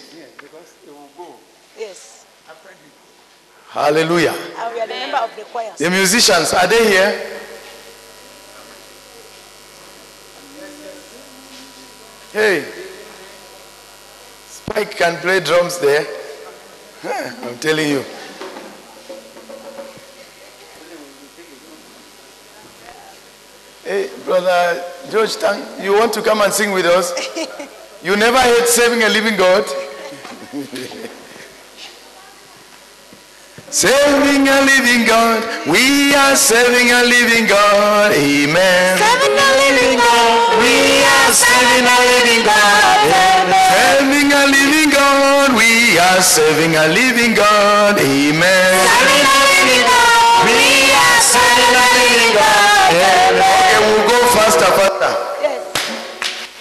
[3.71, 4.33] Hallelujah.
[4.33, 5.73] And we are the member of the choir.
[5.77, 7.39] The musicians, are they here?
[12.33, 12.65] Hey,
[14.47, 16.07] Spike can play drums there.
[17.05, 18.05] I'm telling you.
[23.85, 27.13] Hey, brother George Tang, you want to come and sing with us?
[28.01, 29.65] You never heard Serving a Living God?
[33.71, 38.97] Serving a living God, we are serving a living God, amen.
[38.97, 43.53] Serving a living God, we are serving a living God, amen.
[43.69, 48.73] Serving a living God, we are serving a living God, amen.
[48.89, 53.37] Serving a living God, we are serving a living God, amen.
[53.37, 55.13] Okay, we'll go faster, faster.
[55.45, 55.61] Yes.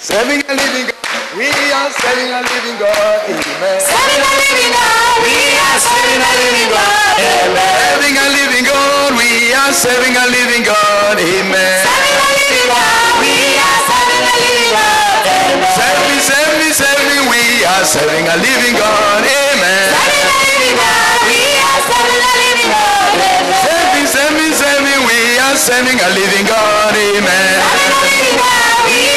[0.04, 3.78] Serving a living God, we are serving a living God, amen.
[3.78, 7.78] Serving a living God, we are serving a living God, amen.
[7.78, 11.86] Serving a living God, we are serving a living God, amen.
[11.86, 15.78] Serving a living God, we are serving a living God, amen.
[15.78, 19.94] Serving, serving, serving, we are serving a living God, amen.
[19.94, 23.62] Serving a living God, we are serving a living God, amen.
[23.62, 27.62] Serving, serving, serving, we are serving a living God, amen.
[27.62, 29.17] Serving a living God, we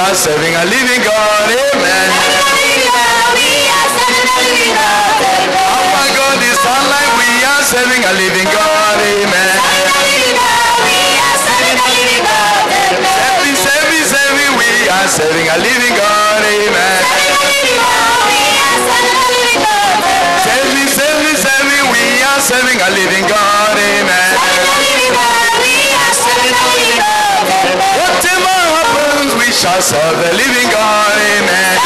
[0.00, 1.46] are serving a living God.
[1.52, 2.08] Amen.
[5.60, 8.96] Oh my God, we are serving a living God.
[8.96, 9.60] Amen.
[13.12, 16.19] Serving, serving, serving, we are serving a living God.
[29.60, 31.12] shall serve the living God.
[31.20, 31.76] Amen.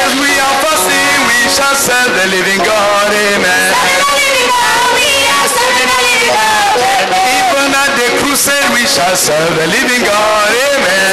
[0.00, 3.12] As we are fasting, we shall serve the living God.
[3.12, 3.68] Amen.
[7.36, 10.48] Even at the crusade, we shall serve the living God.
[10.72, 11.12] Amen.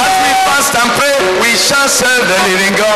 [0.00, 1.12] As we fast and pray,
[1.44, 2.91] we shall serve the living God.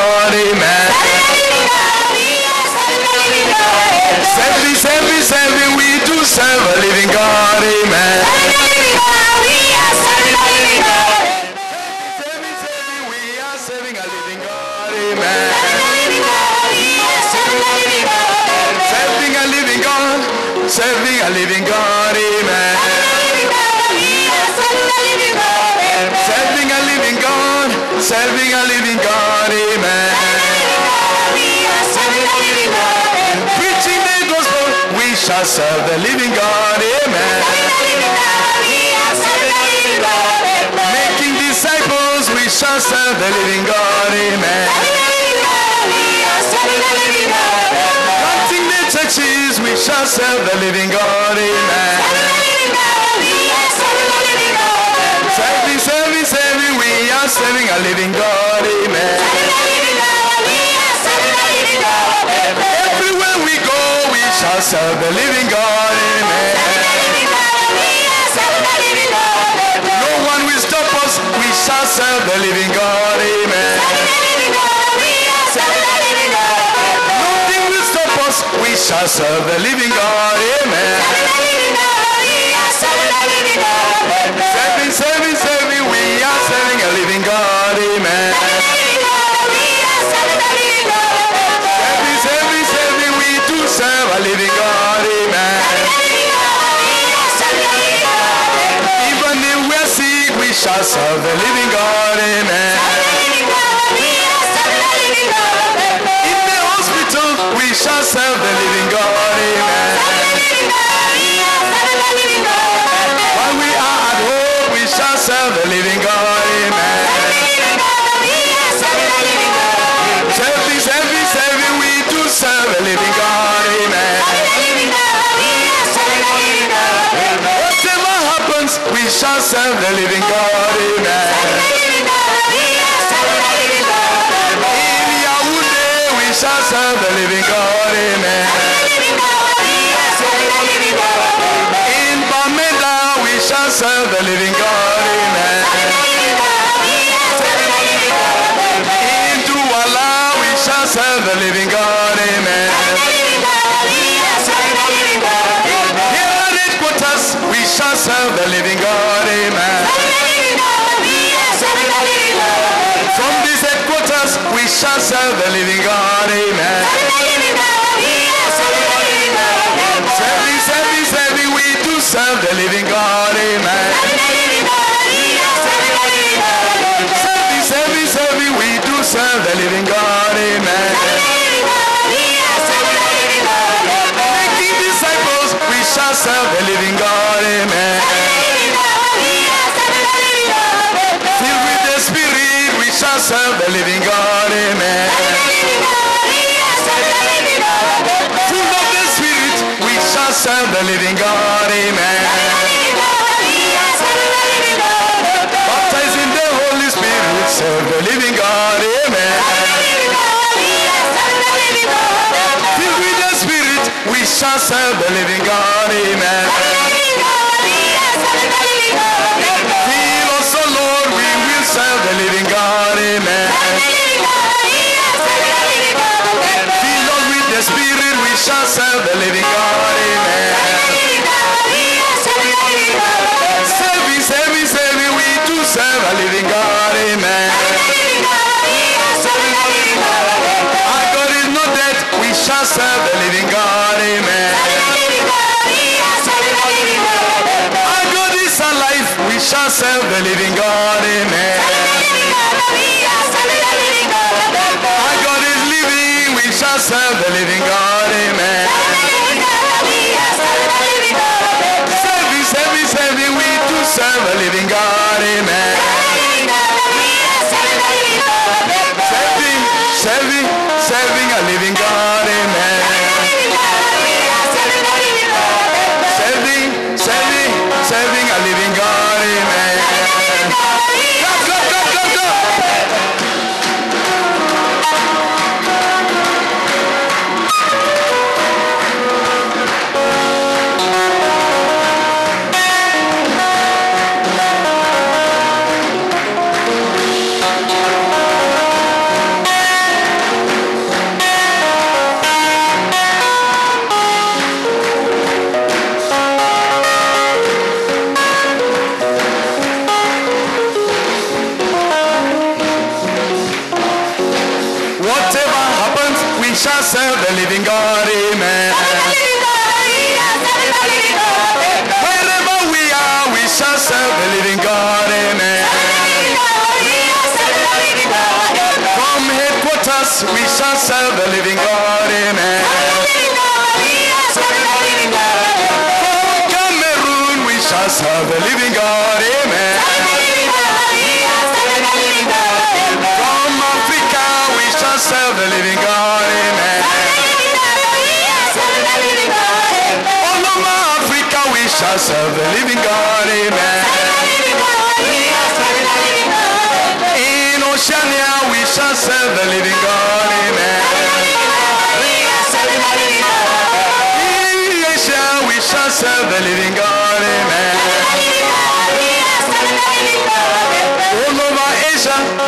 [50.60, 51.96] living God, amen.
[55.36, 59.20] Serving, serving, serving, we are serving a living God, amen.
[62.86, 63.80] Everywhere we go,
[64.12, 66.56] we shall serve the living God, amen.
[70.00, 73.76] No one will stop us, we shall serve the living God, amen.
[77.20, 79.85] Nothing will stop us, we shall serve the living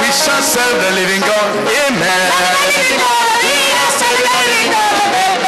[0.08, 1.52] we shall serve the living God.
[1.84, 2.32] Amen.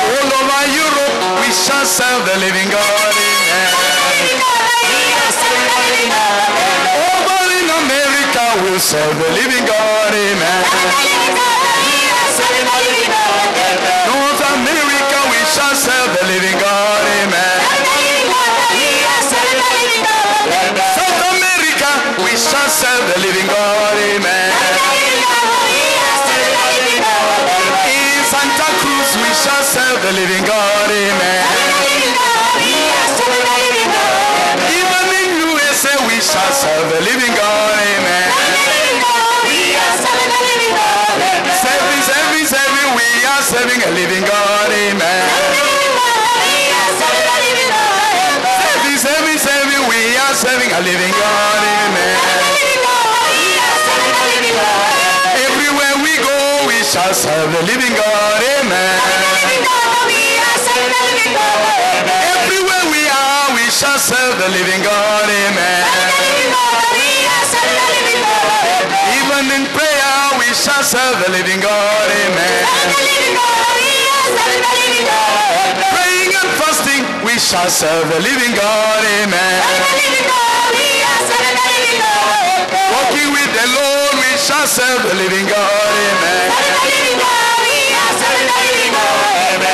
[0.05, 3.17] All over Europe, we shall serve the living God.
[3.17, 3.73] Amen.
[7.09, 10.13] Over in America, we'll serve the living God.
[10.13, 11.30] Amen.
[77.51, 79.03] shall serve the living God.
[79.27, 79.59] Amen.
[82.95, 85.91] Walking with the Lord, we shall serve the living God.
[85.99, 86.47] Amen.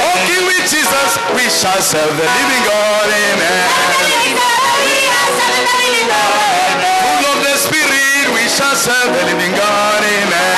[0.09, 3.13] Walking with Jesus, we shall serve the living God.
[3.13, 3.69] Amen.
[7.05, 10.01] Full of the Spirit, we shall serve the living God.
[10.01, 10.57] Amen.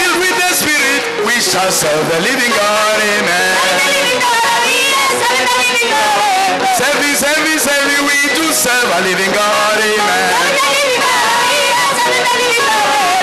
[0.00, 2.96] Filled with the Spirit, we shall serve the living God.
[3.20, 3.41] Amen.
[6.82, 9.78] Service, service, every we do serve a living God.
[9.78, 10.32] Amen.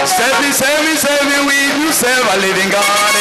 [0.07, 3.18] Service, service, every we do serve a living God.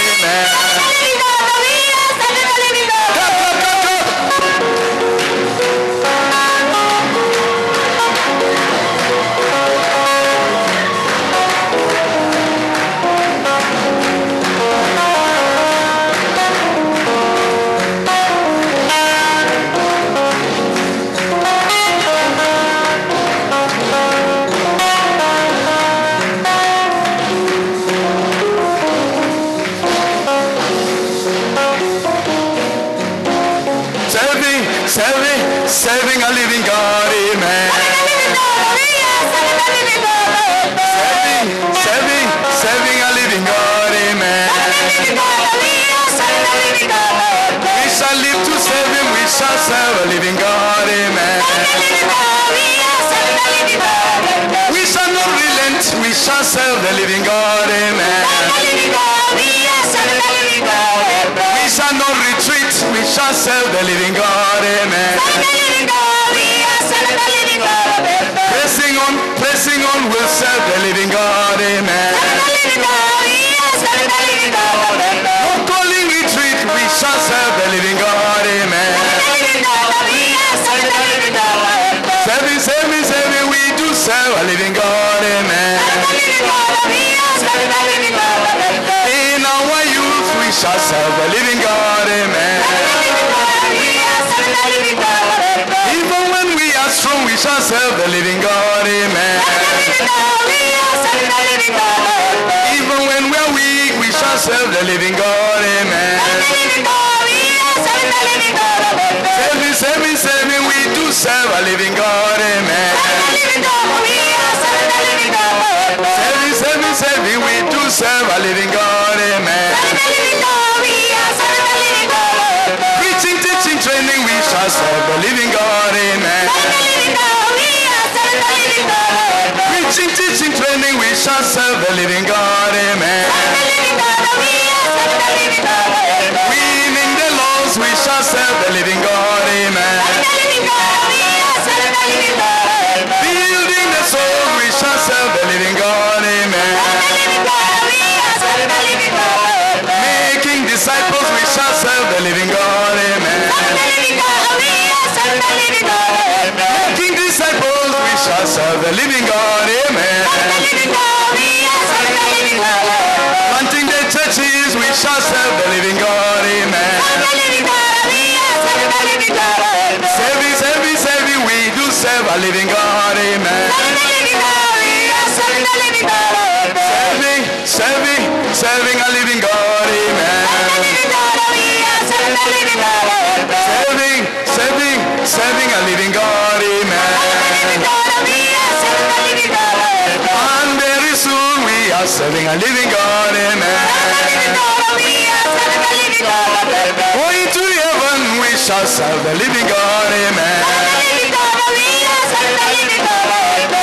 [198.89, 200.65] Serve the living God, amen.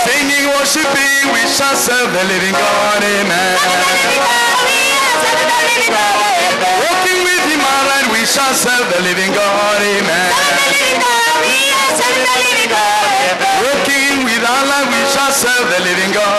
[0.01, 3.55] Singing, worshiping, we shall serve the living God, amen.
[6.89, 10.29] Walking with him alright, we shall serve the living God, amen.
[13.61, 16.34] Walking with Allah, we shall serve the living God,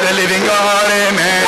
[0.00, 1.44] the living God, amen.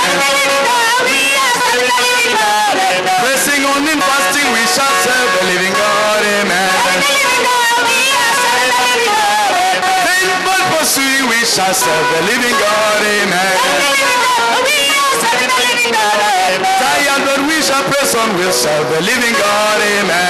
[3.24, 6.68] Pressing on in fasting, we shall serve the living God, amen.
[10.04, 13.56] Faithful pursuing, we shall serve the living God, amen.
[16.76, 20.28] Tired, but we shall press on, we'll serve the living God, amen.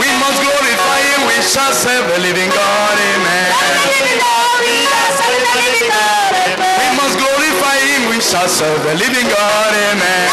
[0.00, 2.95] We must glorify Him, we shall serve the living God.
[6.80, 10.28] We must glorify Him, we shall serve the living God, amen.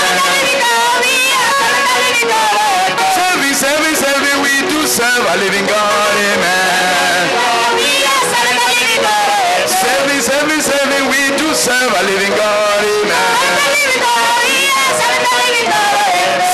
[3.17, 7.25] Serving, serving, serving, we do serve a living God, amen.
[9.67, 13.33] Serving, serving, serving, we do serve a living God, amen.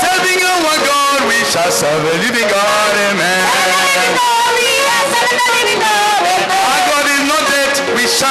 [0.00, 2.79] Serving our God, we shall serve a living God,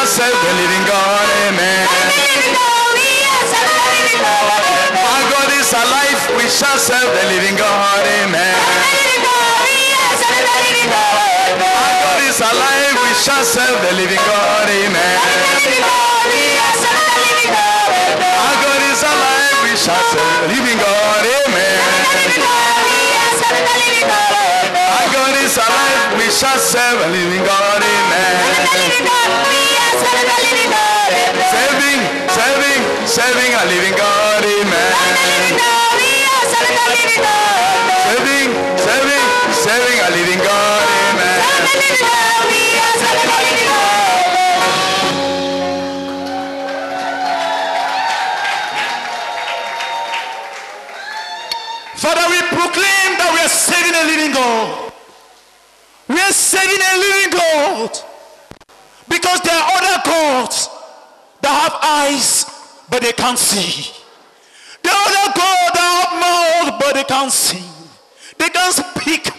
[0.09, 1.85] serve the living God, amen.
[5.05, 8.57] Our God is alive, we shall serve the living God, amen.
[11.61, 15.21] Our God is alive, we shall serve the living God, amen.
[18.33, 21.77] Our God is alive, we shall serve the living God, amen
[26.29, 28.03] we shall serve a living God in
[31.49, 34.93] Serving, serving, serving a living God, amen.
[38.05, 39.25] Serving, serving,
[39.57, 41.41] serving a living God, amen.
[51.97, 54.89] Father, we proclaim that we are saving a living God.
[56.19, 57.91] Are serving a living God.
[59.07, 60.69] Because there are other gods
[61.41, 62.45] that have eyes,
[62.89, 63.91] but they can't see.
[64.83, 67.63] There are other gods that have mouth, but they can't sing.
[68.37, 69.31] They can't speak.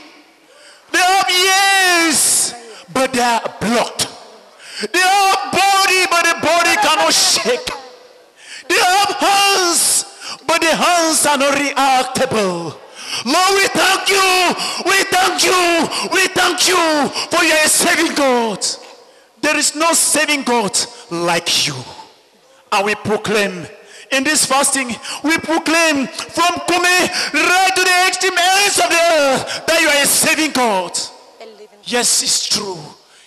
[0.93, 2.55] They have ears,
[2.93, 4.09] but they are blocked.
[4.93, 7.71] They have body, but the body cannot shake.
[8.69, 10.05] They have hands,
[10.47, 12.77] but the hands are not reactable.
[13.25, 14.55] Lord, we thank you.
[14.87, 15.89] We thank you.
[16.13, 18.65] We thank you for your saving God.
[19.41, 20.77] There is no saving God
[21.11, 21.75] like you.
[22.73, 23.67] And we proclaim
[24.13, 24.89] in this fasting,
[25.23, 30.03] we proclaim from Kome right to the extreme ends of the earth that you are
[30.03, 30.99] a saving God.
[31.85, 32.79] Yes, it's true.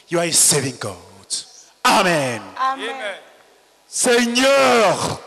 [0.10, 0.98] You are a saving God.
[1.86, 2.42] Amen.
[2.58, 3.16] Amen.
[3.88, 5.20] Seigneur,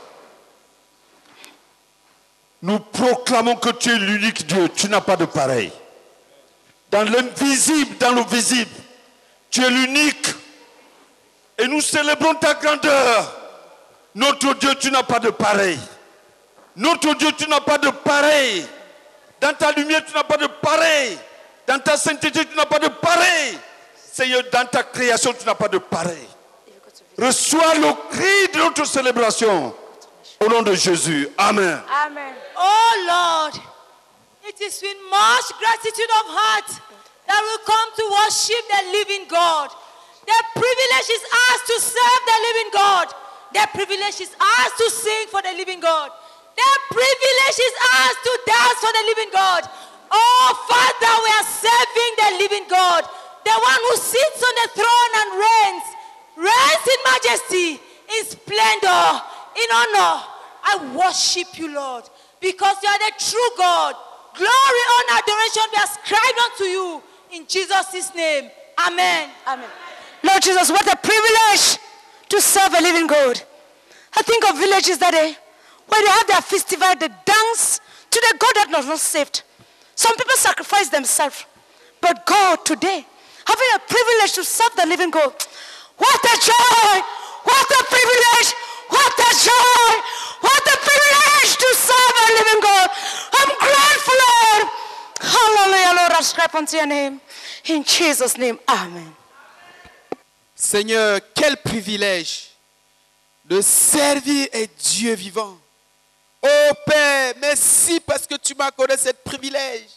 [2.66, 5.70] nous proclamons que tu es l'unique Dieu, tu n'as pas de pareil.
[6.90, 8.72] Dans l'invisible, dans le visible,
[9.50, 10.26] tu es l'unique.
[11.58, 13.32] Et nous célébrons ta grandeur.
[14.16, 15.78] Notre Dieu, tu n'as pas de pareil.
[16.74, 18.66] Notre Dieu, tu n'as pas de pareil.
[19.40, 21.16] Dans ta lumière, tu n'as pas de pareil.
[21.68, 23.58] Dans ta sainteté, tu n'as pas de pareil.
[24.12, 26.26] Seigneur, dans ta création, tu n'as pas de pareil.
[27.16, 29.72] Reçois le cri de notre célébration.
[30.40, 31.28] Au nom de Jésus.
[31.38, 31.80] Amen.
[32.04, 32.34] Amen.
[32.56, 33.54] Oh Lord,
[34.44, 36.68] it is with much gratitude of heart
[37.26, 39.70] that we come to worship the living God.
[40.26, 43.06] The privilege is ours to serve the living God.
[43.54, 46.10] The privilege is ours to sing for the living God.
[46.56, 49.62] The privilege is ours to dance for the living God.
[50.10, 53.08] Oh Father, we are serving the living God,
[53.44, 55.86] the one who sits on the throne and reigns,
[56.36, 57.70] reigns in majesty,
[58.18, 59.22] in splendor,
[59.56, 60.22] in honor.
[60.68, 62.04] I worship you, Lord,
[62.40, 63.94] because you are the true God.
[64.34, 67.02] Glory, honor, adoration be ascribed unto you
[67.32, 68.50] in Jesus' name.
[68.78, 69.30] Amen.
[69.46, 69.70] Amen.
[70.22, 71.78] Lord Jesus, what a privilege
[72.28, 73.40] to serve a living God.
[74.14, 75.36] I think of villages that day
[75.86, 77.80] where they have their festival, they dance
[78.10, 79.42] to the God that was not saved.
[79.94, 81.46] Some people sacrifice themselves.
[82.00, 83.06] But God, today,
[83.46, 85.32] having a privilege to serve the living God,
[85.96, 87.00] what a joy!
[87.44, 88.54] What a privilege!
[88.88, 89.90] What a joy!
[90.40, 92.88] What a privilege to serve a living God!
[93.34, 94.62] I'm grateful, Lord.
[95.20, 96.12] Hallelujah, Lord.
[96.12, 97.20] I ascribe unto your name.
[97.66, 99.14] In Jesus' name, Amen.
[100.54, 102.56] Seigneur, quel privilège
[103.44, 105.56] de servir un Dieu vivant.
[106.42, 109.88] Oh Père, merci parce que tu m'as accordé ce privilège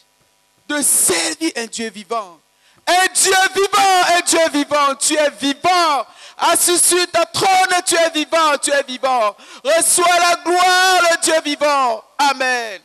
[0.68, 2.40] de servir un Dieu vivant.
[2.86, 6.06] Un Dieu vivant, un Dieu vivant, tu es vivant.
[6.42, 9.36] Assis sur ta trône, tu es vivant, tu es vivant.
[9.62, 12.02] Reçois la gloire, le Dieu vivant.
[12.18, 12.82] Amen.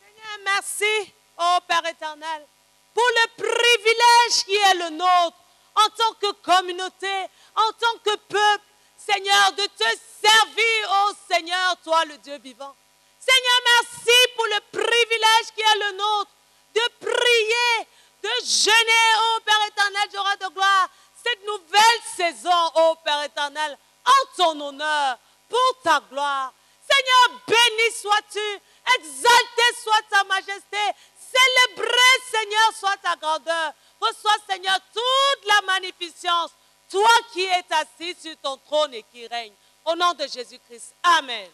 [0.00, 2.46] Seigneur, merci, ô Père éternel,
[2.94, 5.36] pour le privilège qui est le nôtre
[5.74, 7.26] en tant que communauté,
[7.56, 8.64] en tant que peuple,
[8.96, 12.74] Seigneur, de te servir, ô Seigneur, toi le Dieu vivant.
[13.18, 16.30] Seigneur, merci pour le privilège qui est le nôtre
[16.74, 17.88] de prier,
[18.22, 20.88] de jeûner, ô Père éternel, j'aurai de gloire,
[21.22, 25.18] cette nouvelle saison, ô Père éternel, en ton honneur,
[25.48, 26.52] pour ta gloire.
[26.90, 28.60] Seigneur, béni sois-tu,
[28.98, 30.78] exalté soit ta majesté,
[31.16, 33.72] célébré, Seigneur, soit ta grandeur.
[34.00, 36.50] Reçois, Seigneur, toute la magnificence,
[36.90, 39.52] toi qui es assis sur ton trône et qui règne.
[39.84, 40.94] Au nom de Jésus-Christ.
[41.02, 41.48] Amen.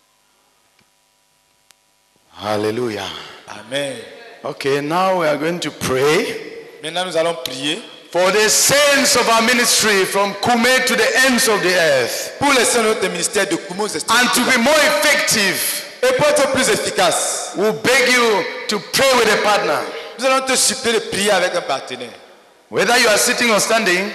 [2.43, 3.09] Hallelujah.
[3.49, 4.30] Amen.
[4.43, 6.25] Okay, now we are going to pray.
[6.83, 7.77] Maintenant, nous allons prier.
[8.11, 12.37] For the saints of our ministry from Kume to the ends of the earth.
[12.39, 15.85] Pour les saints de notre ministère de Kumo, And to be more effective.
[16.03, 17.53] Et pour être plus efficace.
[17.57, 19.79] We beg you to pray with a partner.
[20.19, 22.09] Nous allons te supplier de prier avec un partenaire.
[22.71, 24.11] Whether you are sitting or standing.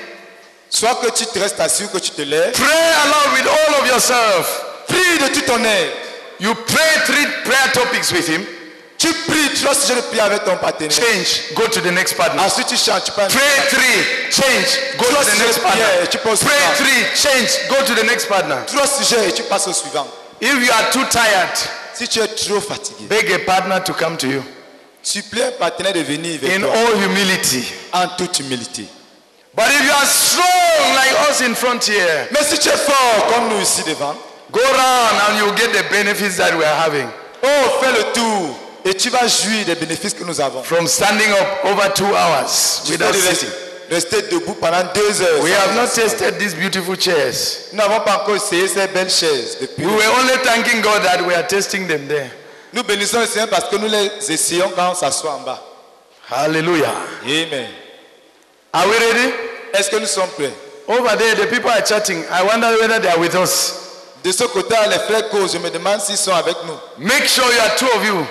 [0.70, 2.54] Soit que tu te restes assis ou que tu te lèves.
[2.54, 4.66] Pray along with all of yourself.
[4.88, 5.96] Prie de tout ton être.
[6.40, 8.44] You pray three prayer topics with him.
[9.06, 10.92] Tu pries trois sujets de prière avec ton partenaire.
[10.92, 11.54] Change.
[11.54, 12.42] Go to the next partner.
[12.42, 13.04] Ensuite tu chantes.
[13.06, 13.30] Tu parles.
[13.32, 14.32] Pray three.
[14.32, 14.98] Change.
[14.98, 15.86] Go to the next partner.
[16.10, 17.06] Tu passes Pray three.
[17.16, 17.70] Change.
[17.70, 18.58] Go to the next partner.
[18.66, 20.08] Trois sujets et tu passes au suivant.
[20.42, 21.50] If you are too tired,
[21.94, 24.44] Si tu es trop fatigué, beg a partner to come to you.
[25.02, 26.72] supplie un partenaire de venir vers In toi.
[26.74, 27.64] all humility.
[27.94, 28.86] En toute humilité.
[29.56, 33.28] But if you are strong like us in front here, Mais si tu es fort
[33.34, 34.14] comme nous ici devant,
[34.52, 37.08] go round and you'll get the benefits that we are having.
[37.44, 38.56] oh, fais le tour
[38.86, 40.62] et tu vas jouir des bénéfices que nous avons.
[40.64, 43.50] From standing up over two hours Tu without sitting.
[43.90, 45.42] rester, debout pendant deux heures.
[45.44, 47.70] We have not tasted these beautiful chairs.
[47.74, 49.86] Nous n'avons pas encore essayé ces belles chaises depuis.
[49.86, 52.30] We were only thanking God that we are tasting them there.
[52.74, 55.62] Nous bénissons le Seigneur parce que nous les essayons quand on s'assoit en bas.
[56.30, 56.94] Hallelujah.
[57.24, 57.68] Amen.
[58.74, 59.34] Are we ready?
[59.74, 60.54] Est-ce que nous sommes prêts?
[60.88, 62.24] Over there, the people are chatting.
[62.32, 63.74] I wonder whether they are with us.
[64.24, 65.54] De ce côté, les frères causent.
[65.54, 66.78] Je me demande s'ils sont avec nous.
[66.98, 68.26] Make sure you are two of you.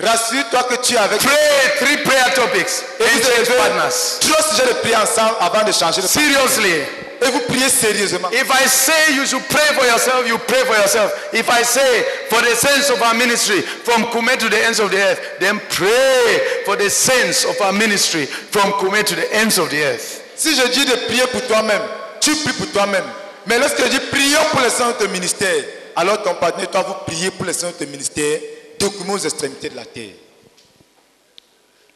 [0.00, 1.20] Rassure-toi que tu es avec.
[1.20, 2.66] Pray three prayer topics.
[2.98, 3.94] Et vous devez partners.
[4.20, 6.82] trois sujets de prière ensemble avant de changer de Seriously.
[7.22, 8.28] Et vous priez sérieusement.
[8.32, 11.12] If I say you should pray for yourself, you pray for yourself.
[11.32, 14.90] If I say for the saints of our ministry from Kume to the ends of
[14.90, 19.58] the earth, then pray for the saints of our ministry from Kume to the ends
[19.58, 20.22] of the earth.
[20.36, 21.82] Si je dis de prier pour toi-même,
[22.20, 23.04] tu pries pour toi-même.
[23.46, 25.62] Mais lorsque je dis prions pour les saints de ministère,
[25.94, 28.40] alors ton partenaire, toi, vous priez pour les saints de ministère,
[28.86, 30.14] aux extrémités de la terre.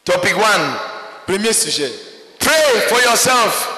[0.03, 0.75] Topic one.
[1.27, 1.91] Premier sujet.
[2.39, 3.69] Pray for yourself.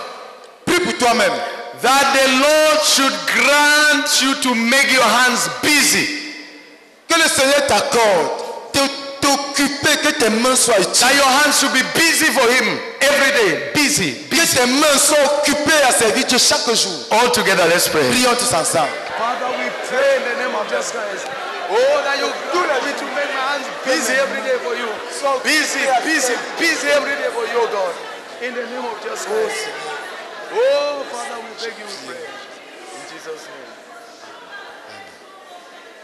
[0.65, 1.33] Prie pour toi-même.
[1.81, 6.07] That the Lord should grant you to make your hands busy.
[7.09, 8.29] Que le Seigneur t'accorde
[8.73, 8.79] de
[9.19, 10.99] t'occuper, que tes mains soient utiles.
[10.99, 13.71] That your hands should be busy for Him every day.
[13.73, 14.13] Busy.
[14.29, 16.93] Que tes mains soient occupées à servir Dieu chaque jour.
[17.11, 18.07] All together, let's pray.
[18.09, 18.93] Prions tous ensemble.
[19.17, 21.27] Father, we pray in the name of Jesus Christ.
[21.73, 22.27] Oh, that you
[23.91, 24.87] busy every day for you.
[25.11, 27.93] So busy, busy, busy every day for you, God.
[28.41, 29.67] In the name of Jesus Christ.
[30.53, 32.30] Oh, Father, we beg you, pray.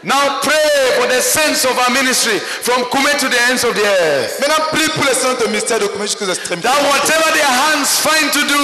[0.04, 3.82] Now pray for the saints of our ministry from Kume to the ends of the
[3.82, 4.38] earth.
[4.38, 6.68] Maintenant, prie pour les saints de ministère de commun jusqu'aux extrémités.
[6.70, 8.62] That whatever their hands find to do,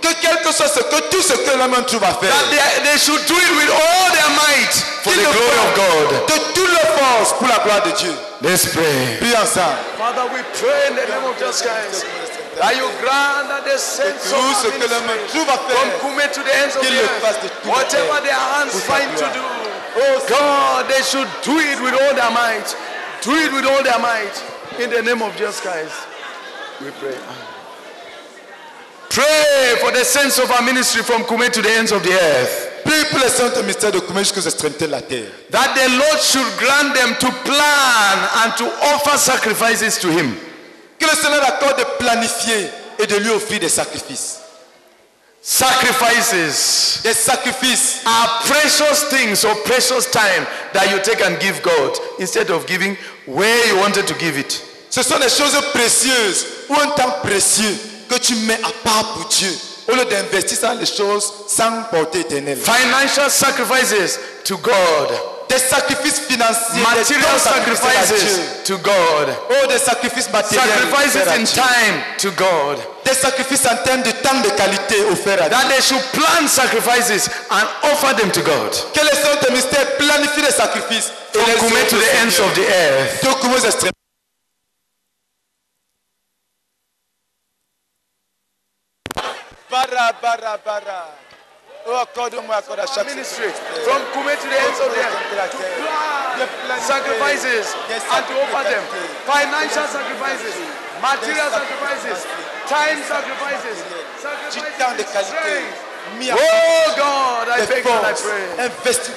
[0.00, 2.32] Que quel que soit ce que tout ce que l'homme trouve à faire.
[2.32, 4.72] that they, they should do it with all their might
[5.04, 6.08] for the glory of God.
[6.08, 8.14] font De toute leur force pour la gloire de Dieu.
[8.40, 9.18] Let's pray.
[9.20, 9.76] Prie ensemble.
[10.00, 12.06] Father, we pray in the name of Jesus Christ
[12.56, 16.00] that you grant that the saints of Tout ce our ministry from faire.
[16.00, 18.96] Kume to the ends of Qu'il the le fasse de earth, whatever their hands pour
[18.96, 19.44] find to do,
[19.96, 22.76] oh God, they should do it with all their might.
[23.22, 24.34] Do it with all their might.
[24.78, 25.94] In the name of Jesus Christ,
[26.80, 27.18] we pray.
[29.10, 32.70] Pray for the saints of our ministry from Kume to the ends of the earth.
[32.84, 35.30] Prie pour les saints de de commun jusqu'aux extrémités de la terre.
[35.50, 38.64] That the Lord should grant them to plan and to
[38.94, 40.34] offer sacrifices to Him.
[40.98, 44.39] Que le Seigneur accorde de planifier et de lui offrir des sacrifices.
[45.42, 51.96] Sacrifices Des sacrifice are precious things or precious time that you take and give God
[52.18, 52.96] instead of giving
[53.26, 54.62] where you wanted to give it.
[54.90, 57.74] Ce sont des choses précieuses ou un temps précieux
[58.08, 59.52] que tu mets à part pour Dieu
[59.88, 62.58] au lieu d'investir dans les choses sans portée éternelle.
[62.58, 65.10] Financial sacrifices to God,
[65.50, 68.16] Des sacrifices financiers, des material dons sacrifiés à Dieu.
[68.16, 71.54] sacrifices to God, Oh, des sacrifices matériels sacrifices offerts à in Dieu.
[71.62, 72.78] time to God.
[73.04, 75.58] Des sacrifices en termes de temps de qualité offerts à Dieu.
[75.58, 78.70] That they should plan sacrifices and offer them to God.
[78.94, 81.98] Que les saints de mystère planifient les sacrifices et From les Kume offrent to au
[81.98, 82.46] the ends Seigneur.
[82.46, 83.24] of the earth.
[83.24, 83.90] Donc, aux extrêmes.
[89.70, 91.29] Bara, bara, bara.
[93.06, 93.50] Ministry
[93.84, 95.16] from Kume to the ends of the earth.
[96.40, 98.84] To plan sacrifices and to offer them.
[99.24, 100.56] Financial sacrifices,
[101.00, 102.26] material sacrifices,
[102.68, 103.78] time sacrifices,
[104.52, 105.90] du temps de sacrifices.
[106.32, 108.66] Oh God, I beg and I pray.
[108.66, 109.14] investis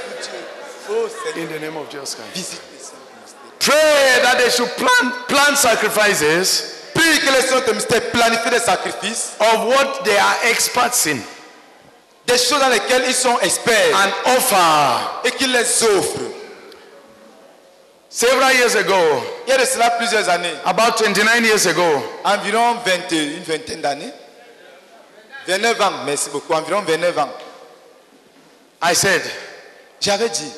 [0.85, 1.09] pour Dieu.
[1.35, 2.33] Oh In the name of Jesus Christ.
[2.35, 3.59] visite les saints de mystère.
[3.59, 9.35] Pray that they should plan, plan sacrifices Prie que les saints de planifient des sacrifices,
[9.39, 11.19] of what they are experts in
[12.25, 15.25] des choses dans lesquelles ils sont experts and offer.
[15.25, 16.19] et qu'ils les offrent.
[18.09, 18.95] Several years ago,
[19.47, 21.83] Il y a de cela plusieurs années, about 29 years ago,
[22.23, 24.11] environ 20, une vingtaine d'années,
[25.47, 27.29] 29 ans, merci beaucoup, environ 29 ans,
[28.83, 29.21] I said,
[29.99, 30.51] j'avais dit,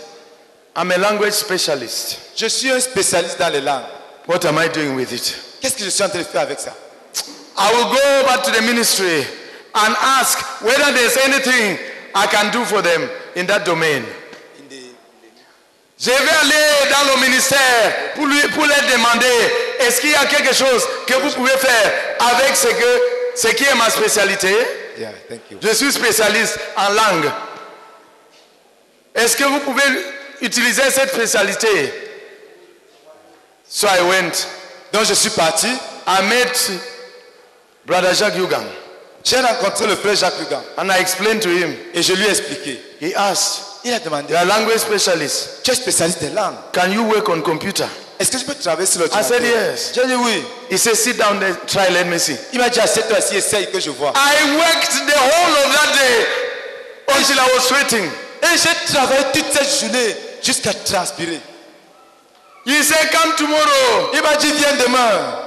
[0.75, 2.17] I'm a language specialist.
[2.35, 3.85] je suis un spécialiste dans les langues.
[4.27, 5.35] What am I doing with it?
[5.61, 6.73] Qu'est-ce que je suis en train de faire avec ça?
[7.57, 9.25] I will go back to the ministry
[9.75, 11.77] and ask whether there's anything
[12.13, 14.03] I can do for them in that domain.
[15.97, 19.31] Je vais aller dans le ministère pour, lui, pour leur demander
[19.79, 23.01] est-ce qu'il y a quelque chose que vous pouvez faire avec ce, que,
[23.35, 24.53] ce qui est ma spécialité?
[24.97, 25.57] Yeah, thank you.
[25.61, 27.31] Je suis spécialiste en langue.
[29.13, 29.83] Est-ce que vous pouvez
[30.41, 31.93] utiliser cette spécialité?
[33.67, 34.47] So I went.
[34.91, 35.67] Donc je suis parti,
[36.07, 36.79] I met
[37.85, 38.67] Brother Jacques Yugang
[39.25, 41.75] j'ai rencontré le frère Jacques Lugan and I explained to him.
[41.93, 42.79] et je lui ai expliqué.
[43.01, 45.63] He asked, Il a demandé, You are a language specialist.
[45.63, 47.85] tu es spécialiste des langues, Can you work on computer?
[48.19, 49.91] Est-ce que je peux travailler sur I l'ordinateur said yes.
[49.93, 50.43] J'ai dit oui.
[50.71, 52.37] He said, sit down there, try, let me see.
[52.53, 54.13] Il m'a dit assieds-toi ici, essaye que je vois.
[54.15, 56.25] I worked the whole of that day
[57.17, 58.09] until I was sweating.
[58.43, 61.41] Et j'ai travaillé toute cette journée jusqu'à transpirer.
[62.65, 64.11] He said, come tomorrow.
[64.13, 65.41] Il m'a dit viens demain.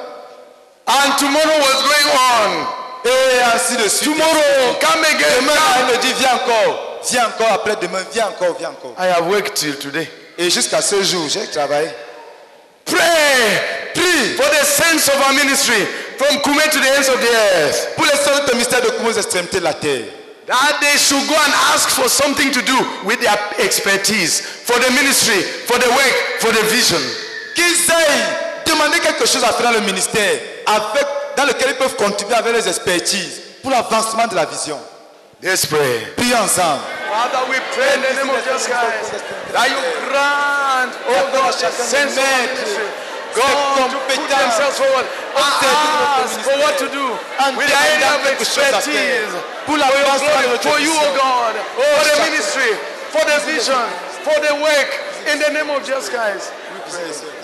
[0.86, 2.77] And tomorrow was going on.
[3.09, 4.12] Et ainsi de suite.
[4.12, 5.40] Tomorrow, come again.
[5.40, 5.74] Demain, come.
[5.78, 7.01] elle me dit viens encore.
[7.10, 8.94] Viens encore après demain, viens encore, viens encore.
[8.98, 10.09] I have worked till today.
[10.36, 11.89] Et jusqu'à ce jour, j'ai travaillé.
[12.85, 13.93] Pray.
[13.94, 15.86] Prie For the saints of our ministry,
[16.16, 19.09] from Kume to the ends of the earth, pour les seuls de mystère de comment
[19.09, 20.05] aux extrémités de la terre.
[20.48, 24.90] that they should go and ask for something to do with their expertise, for the
[24.97, 26.98] ministry, for the work, for the vision.
[27.55, 31.06] Qu'ils aillent demander quelque chose à faire dans le ministère, avec,
[31.39, 34.77] dans lequel ils peuvent contribuer avec leurs expertises pour l'avancement de la vision.
[35.40, 36.02] Let's pray.
[36.16, 36.82] Prions ensemble.
[37.06, 39.23] Father, we pray in the name of Jesus Christ
[39.55, 39.78] that you
[40.10, 42.19] grant, oh God, the sense.
[43.39, 47.06] God, to put themselves forward and ask for what to do
[47.55, 49.31] with the area of expertise
[49.62, 52.74] for your glory, for you, oh God, for the ministry,
[53.15, 53.86] for the vision,
[54.27, 54.90] for the work,
[55.31, 56.51] in the name of Jesus Christ.
[56.90, 57.38] Le ministère.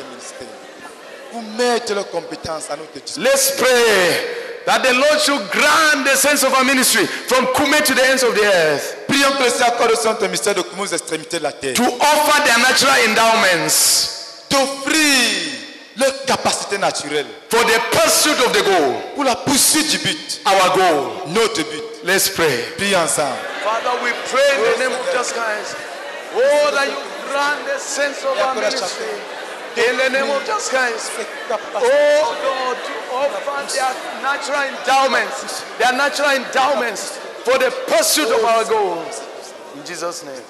[1.35, 3.23] Pour mettre leurs compétences à notre disposition.
[3.25, 7.93] Let's pray that the Lord should grant the sense of our ministry from Kume to
[7.93, 10.85] the ends of the earth Prions que le Seigneur accorde au centre mystère de comment
[10.85, 11.75] aux extrémités de la terre.
[11.75, 15.59] to offer their natural endowments D'offrir
[15.97, 20.41] leur capacité naturelle for the pursuit of the goal, pour la poursuite du but.
[20.47, 21.27] our goal.
[21.35, 22.05] Notre but.
[22.05, 22.63] Let's pray.
[22.79, 23.35] Prions ensemble.
[23.65, 25.75] Father, we pray in the name of Jesus Christ.
[26.37, 26.97] Oh, that you
[27.29, 29.34] grant the sense of our ministry.
[29.77, 31.11] In the name of Jesus Christ.
[31.51, 33.93] Oh, God, to offer their
[34.23, 39.23] natural endowments, their natural endowments for the pursuit of our goals.
[39.77, 40.41] In Jesus' name.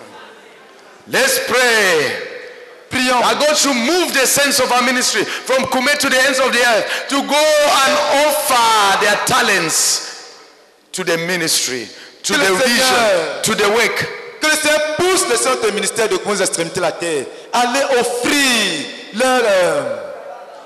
[1.09, 2.31] Let's pray.
[2.91, 3.21] Prions.
[3.21, 6.53] That God should move the sense of our ministry from Kume to the ends of
[6.53, 7.45] the earth to go
[7.83, 7.93] and
[8.29, 10.15] offer their talents
[10.93, 11.89] to the ministry,
[12.23, 13.97] to the vision, to the work.
[14.41, 17.83] Que le Seigneur pousse le centre ministère de comment extrémités de la terre à aller
[17.99, 19.97] offrir leur, euh,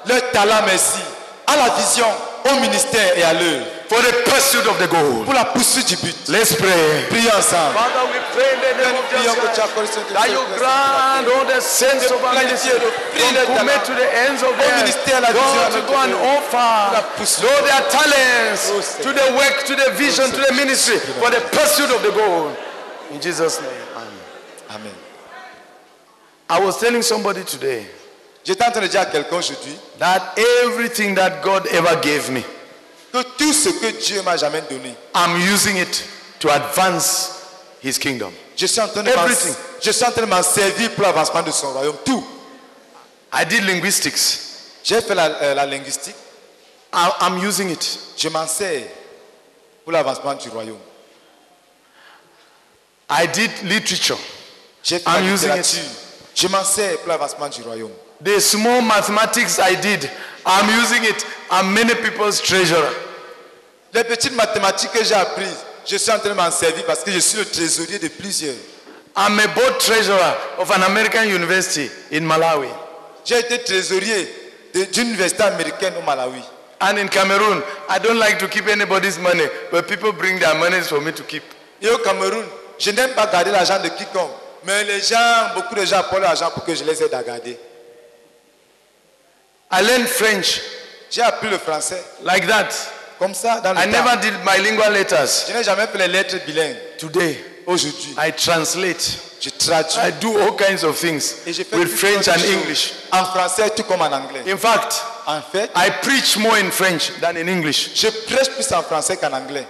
[0.06, 1.00] leur talent, merci,
[1.46, 2.06] à la vision,
[2.50, 3.66] au ministère et à l'œuvre.
[3.88, 5.24] For the pursuit of the goal.
[5.24, 6.14] Pour la poursuite du but.
[6.28, 7.08] Let's pray.
[7.08, 7.72] Prions ensemble.
[7.72, 11.24] Father, we pray in the name of Prions que tu Jesus accordes that you grant
[11.24, 14.84] all the sense of our ministry from Kume to the ends of the Au earth.
[14.84, 19.90] ministère, la God to go and offer all their talents to the work, to the
[19.96, 22.52] vision, to the ministry for the pursuit of the goal.
[23.10, 23.70] In Jesus' name.
[23.96, 24.84] Amen.
[24.84, 24.94] Amen.
[26.50, 27.86] I was telling somebody today
[28.48, 30.32] J'étais en train de dire à quelqu'un aujourd'hui that
[30.64, 32.40] everything that God ever gave me,
[33.12, 36.02] que tout ce que Dieu m'a jamais donné, I'm using it
[36.40, 37.32] to advance
[37.84, 38.32] His kingdom.
[38.56, 39.54] je suis en train de m'en- Everything.
[39.82, 41.96] je suis en train de m'en servir pour l'avancement de son royaume.
[42.06, 42.26] Tout.
[43.34, 44.16] I did linguistics.
[44.82, 46.16] J'ai fait la, euh, la linguistique.
[46.94, 47.98] I- I'm using it.
[48.16, 48.84] Je m'en sers
[49.84, 50.78] pour l'avancement du royaume.
[53.10, 54.16] I did literature.
[54.82, 55.56] J'ai fait I'm la using it.
[55.56, 55.90] littérature.
[56.34, 57.92] Je m'en sers pour l'avancement du royaume.
[58.20, 60.10] The small mathematics I did,
[60.44, 61.24] I'm using it.
[61.50, 62.90] I'm many people's treasurer.
[63.94, 67.10] Les petites mathématiques que j'ai apprises, je suis en train de m'en servir parce que
[67.10, 68.56] je suis le trésorier de plusieurs.
[69.16, 72.68] I'm a board treasurer of an American university in Malawi.
[73.24, 74.28] J'ai été trésorier
[74.92, 76.42] d'une université américaine au Malawi.
[76.80, 80.88] And in Cameroon, I don't like to keep anybody's money, but people bring their monies
[80.88, 81.42] for me to keep.
[81.80, 82.44] Et au Cameroun,
[82.78, 84.30] je n'aime pas garder l'argent de quiconque.
[84.64, 87.58] Mais les gens, beaucoup de gens apportent l'argent pour que je les aide à garder.
[89.70, 90.60] I learned French
[91.10, 92.02] J'ai appris le français.
[92.22, 92.68] like that.
[93.18, 93.90] Comme ça, dans le I temps.
[93.90, 95.46] never did my bilingual letters.
[95.48, 96.76] Je n'ai jamais fait les lettres bilingues.
[96.98, 97.36] Today,
[97.66, 99.18] Aujourd'hui, I translate.
[99.40, 99.98] je traduis.
[100.00, 102.92] I do all kinds of things Et je fais with French and English.
[103.12, 104.42] En français, tout comme en anglais.
[104.50, 107.90] In fact, En fait, I preach more in French than in English.
[107.94, 109.66] je prêche plus en français qu'en anglais.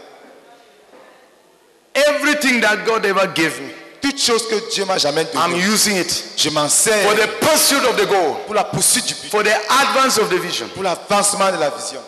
[1.94, 5.96] Everything that God ever gave me, Toute chose que Dieu m'a jamais I'm donnée, using
[5.96, 9.30] it je m'en sers for the pursuit of the goal, pour la poursuite du but,
[9.30, 10.68] for the advance of the vision.
[10.74, 12.00] pour l'avancement de la vision.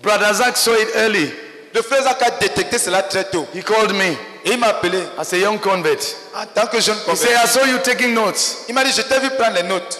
[0.00, 1.30] Brother Zach saw it early.
[1.74, 3.46] Le frère Zach a détecté cela très tôt.
[3.54, 4.16] He called me
[4.46, 5.98] Et il m'a appelé as a young convert.
[6.34, 8.64] en tant que jeune He said, I saw you taking notes.
[8.68, 9.98] Il m'a dit, je t'ai vu prendre les notes.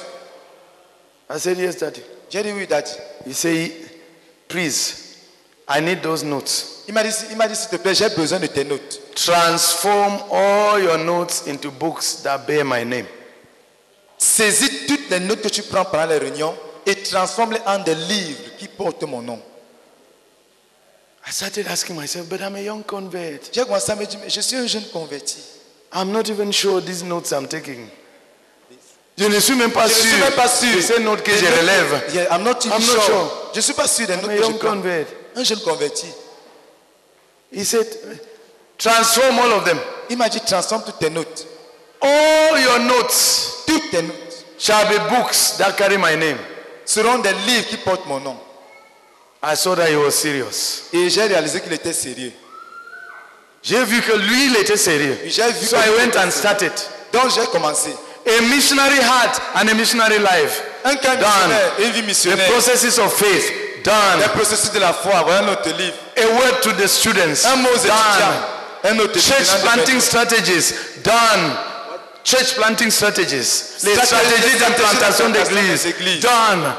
[1.30, 2.02] I said, Yes, Daddy.
[2.30, 2.90] J'ai dit oui, daddy.
[3.26, 3.72] He said,
[4.48, 5.16] Please,
[5.68, 6.82] I need those notes.
[6.86, 9.00] Il m'a dit, il m'a dit, s'il te plaît, j'ai besoin de tes notes.
[9.14, 13.06] Transform all your notes into books that bear my name.
[14.18, 16.54] Saisis toutes les notes que tu prends pendant les réunions
[16.86, 19.40] et transforme-les en des livres qui portent mon nom.
[21.26, 23.40] I started asking myself, But I'm a young convert.
[23.52, 25.38] J'ai commencé à me dire, mais je suis un jeune converti.
[25.94, 27.88] I'm not even sure these notes I'm taking.
[29.16, 30.10] Je ne suis même pas Je ne sûr.
[30.10, 30.82] suis même pas sûr.
[30.82, 32.02] ces notes que je relève.
[32.12, 33.02] Yeah, I'm not I'm not sure.
[33.04, 33.50] sure.
[33.52, 34.70] Je ne suis pas sûr des notes I'm que je prends.
[34.74, 35.06] convert.
[35.36, 36.06] Un jeune converti.
[37.52, 37.86] He said,
[38.85, 39.78] transform all of them.
[40.11, 41.47] Il m'a dit, transforme toutes tes notes.
[42.02, 46.36] All your notes Toutes tes notes shall be books that carry my name.
[46.85, 48.36] seront des livres qui portent mon nom.
[49.43, 50.82] I saw that he was serious.
[50.93, 52.32] Et j'ai réalisé qu'il était sérieux.
[53.62, 55.19] J'ai vu que lui, il était sérieux.
[55.27, 56.73] J'ai vu So I went and started.
[57.12, 57.94] Donc j'ai commencé.
[58.27, 60.62] A missionary heart and a missionary life.
[60.85, 61.16] Un Done.
[61.19, 62.51] missionnaire une vie The missionnaire.
[62.51, 63.82] processes of faith.
[63.85, 64.20] Done.
[64.20, 65.23] Les processus de la foi.
[65.24, 65.94] Voilà notre livre.
[66.16, 67.44] A word to the students.
[67.47, 68.53] Un mot aux étudiants.
[68.85, 71.01] Church planting strategies.
[71.02, 71.56] Done.
[72.23, 73.82] Church planting strategies.
[73.85, 76.20] Les Stratégies- stratégies de stratégies de plantation plantation d'église.
[76.20, 76.74] Done.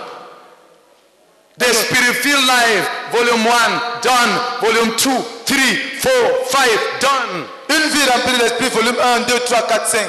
[1.58, 4.40] The Spirit Filled Life, Volume 1, done.
[4.62, 5.12] Volume 2,
[5.46, 5.56] 3,
[6.02, 6.70] 4, 5,
[7.00, 7.46] done.
[7.70, 10.08] Une vie remplie de l'esprit, volume 1, 2, 3, 4, 5.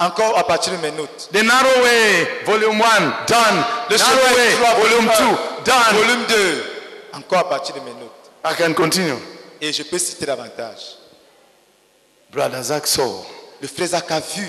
[0.00, 1.28] Encore à partir de mes notes.
[1.32, 3.64] The Narrow Way, Volume 1, done.
[3.90, 5.96] Le Narrow Way, Volume 2, 1, done.
[6.02, 6.64] Volume 2.
[7.12, 8.30] Encore à partir de mes notes.
[8.44, 9.18] I can continue.
[9.60, 10.96] Et je peux citer davantage.
[12.30, 13.24] Brother Zach saw.
[13.60, 14.46] Le frère Zach a vu.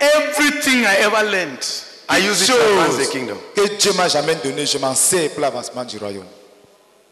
[0.00, 1.66] Everything I ever learned,
[2.08, 3.38] I use it to advance the kingdom.
[3.54, 6.26] que Dieu m'a jamais donné, je m'en sers pour l'avancement du royaume.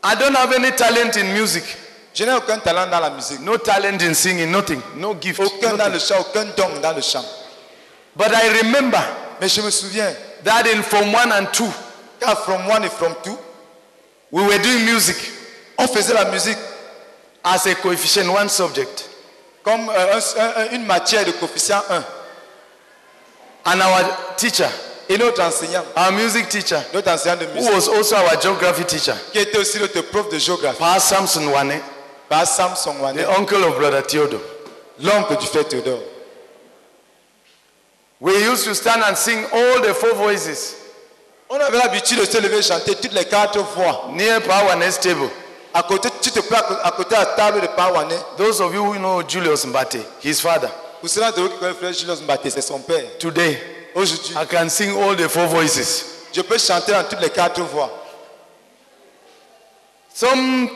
[0.02, 1.64] I don't have any talent in music.
[2.14, 3.40] Je n'ai aucun talent dans la musique.
[3.40, 4.80] No talent in singing, nothing.
[4.96, 5.40] No gift.
[5.40, 5.92] Aucun dans nothing.
[5.92, 7.24] le chant, aucun don dans le chant.
[8.16, 9.02] But I remember
[9.40, 10.12] Mais je me souviens,
[10.42, 11.64] that in Form 1 and 2,
[12.20, 13.36] car from one et from two,
[14.32, 15.16] we were doing music
[15.78, 16.58] on faisait la musique
[17.44, 19.04] as a coefficient one subject.
[19.64, 22.04] comme euh, un- un- un- une matière de coefficient 1.
[23.66, 24.68] And our teacher,
[25.10, 28.84] Et notre enseignant, our music teacher, notre enseignant de who musique, was also our geography
[28.84, 31.80] teacher, qui était aussi notre prof de géographie, Pa Samson Wane,
[32.28, 34.40] par Samson Wane, the uncle of Brother Theodore.
[35.00, 36.00] l'oncle du frère Théodore.
[38.20, 40.74] We used to stand and sing all the four voices
[41.50, 44.06] On avait l'habitude de se lever et chanter toutes les quatre voix.
[44.12, 45.30] near Pa Wane's table.
[45.78, 48.12] À côté, tu te places à côté de table de Pawane.
[48.36, 50.68] Those of you who know Julius Mbate, his father,
[51.00, 53.04] Pour cela, de vous qui connaissez Julius Mbaté, c'est son père.
[53.20, 53.56] today,
[53.94, 56.26] Aujourd'hui, I can sing all the four voices.
[56.32, 57.90] je peux chanter dans toutes les quatre voix.
[60.12, 60.68] Some,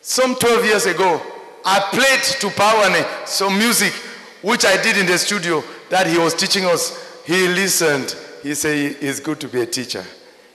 [0.00, 1.20] some 12 years ago,
[1.64, 3.92] I played to Pawane some music
[4.42, 6.92] which I did in the studio that he was teaching us.
[7.26, 8.14] He listened.
[8.44, 10.04] He said it's good to be a teacher.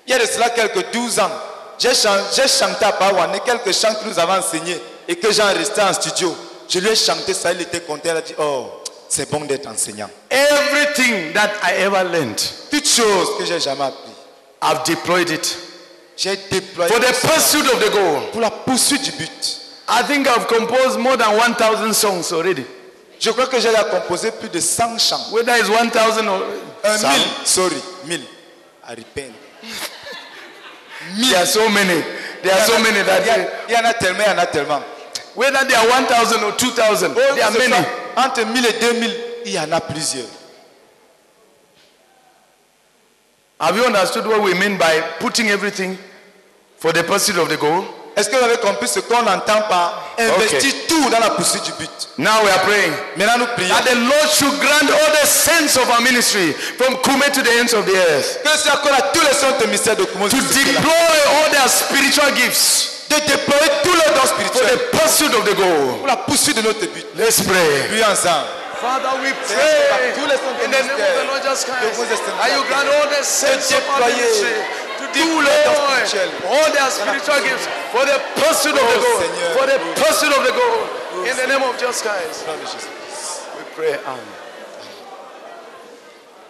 [0.07, 1.31] Il y a de cela quelques 12 ans,
[1.79, 5.41] j'ai chan- j'ai chanté à Pawane quelques chants que nous avons enseignés et que j'ai
[5.41, 6.35] enregistrés en studio.
[6.67, 8.67] Je lui ai chanté ça, il était content, il a dit Oh,
[9.07, 10.09] c'est bon d'être enseignant.
[10.29, 12.39] Everything that I ever learned,
[12.69, 14.11] Toutes choses que j'ai jamais appris,
[14.61, 15.57] I've deployed it
[16.17, 18.21] j'ai déployé for the pursuit of the goal.
[18.33, 19.57] pour la poursuite du but.
[19.87, 22.65] I think I've composed more than 1,000 songs already.
[23.19, 25.31] Je crois que j'ai déjà composé plus de 100 chants.
[25.31, 26.41] Whether it's 1,000 or
[26.83, 27.09] Un Some.
[27.11, 28.23] mille, sorry, mille.
[28.87, 29.33] I repent.
[31.17, 32.03] There are so many.
[32.43, 33.25] There are so many that
[33.67, 34.81] il y en a tellement, il y en a tellement.
[35.35, 37.85] whether they are 1,000 or 2,000, Oh, there are many.
[38.17, 39.11] Entre 1000 et 2000,
[39.45, 40.27] il y en a plusieurs.
[43.59, 45.97] Have you understood what we mean by putting everything
[46.77, 47.83] for the pursuit of the goal?
[48.19, 51.71] Est-ce que vous avez compris ce qu'on entend par investir tout dans la poursuite du
[51.79, 53.73] but Now we are praying Maintenant, nous prions.
[53.73, 57.51] that the Lord should grant all the sense of our ministry from Kume to the
[57.61, 60.27] ends of the earth Que c'est accorde à tous les saints de mystère de Koumou
[60.27, 65.33] to deploy all their spiritual gifts de déployer tous leurs dons for spirituels the pursuit
[65.33, 65.97] of the goal.
[65.99, 67.05] pour la poursuite de notre but.
[67.15, 67.87] Let's pray.
[67.87, 68.51] Prions ensemble.
[68.81, 73.07] Father, we Pray in the name of the Lord Jesus Christ that you grant all
[73.09, 78.85] the saints of our ministry to deploy all their spiritual gifts for the pursuit of
[78.85, 79.19] the goal.
[79.57, 81.25] For the pursuit of the goal.
[81.25, 82.45] In the name of Jesus Christ.
[82.47, 83.93] We pray.
[84.05, 84.35] Amen.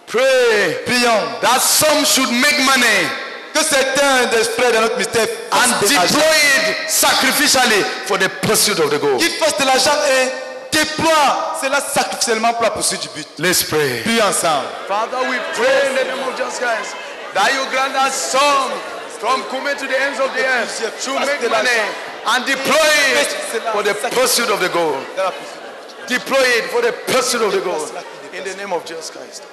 [0.08, 1.42] Pray Prions.
[1.42, 3.06] that some should make money
[3.54, 6.14] Que certains des frères de notre mystère and fassent de l'argent.
[6.18, 6.38] deploy
[6.70, 9.18] it sacrificially for the pursuit of the goal.
[9.18, 10.30] Qu'ils fassent de l'argent et
[10.72, 13.28] déploient cela sacrificiellement pour la poursuite du but.
[13.40, 14.02] Let's pray.
[14.04, 14.68] Prions ensemble.
[14.88, 16.96] Father, we pray in the name of Jesus Christ
[17.34, 18.72] that you grant us some
[19.20, 21.82] from Kume to the ends of the earth to make money
[22.28, 23.30] and deploy it
[23.74, 24.96] For the pursuit of the goal.
[25.16, 26.08] Dans la poursuite.
[26.08, 27.86] Deploy it for the pursuit of the goal.
[28.34, 29.44] In the name of Jesus Christ.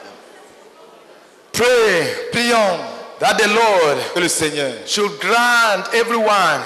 [1.52, 2.80] Pray Prions
[3.18, 6.60] that the Lord que le Seigneur should grant everyone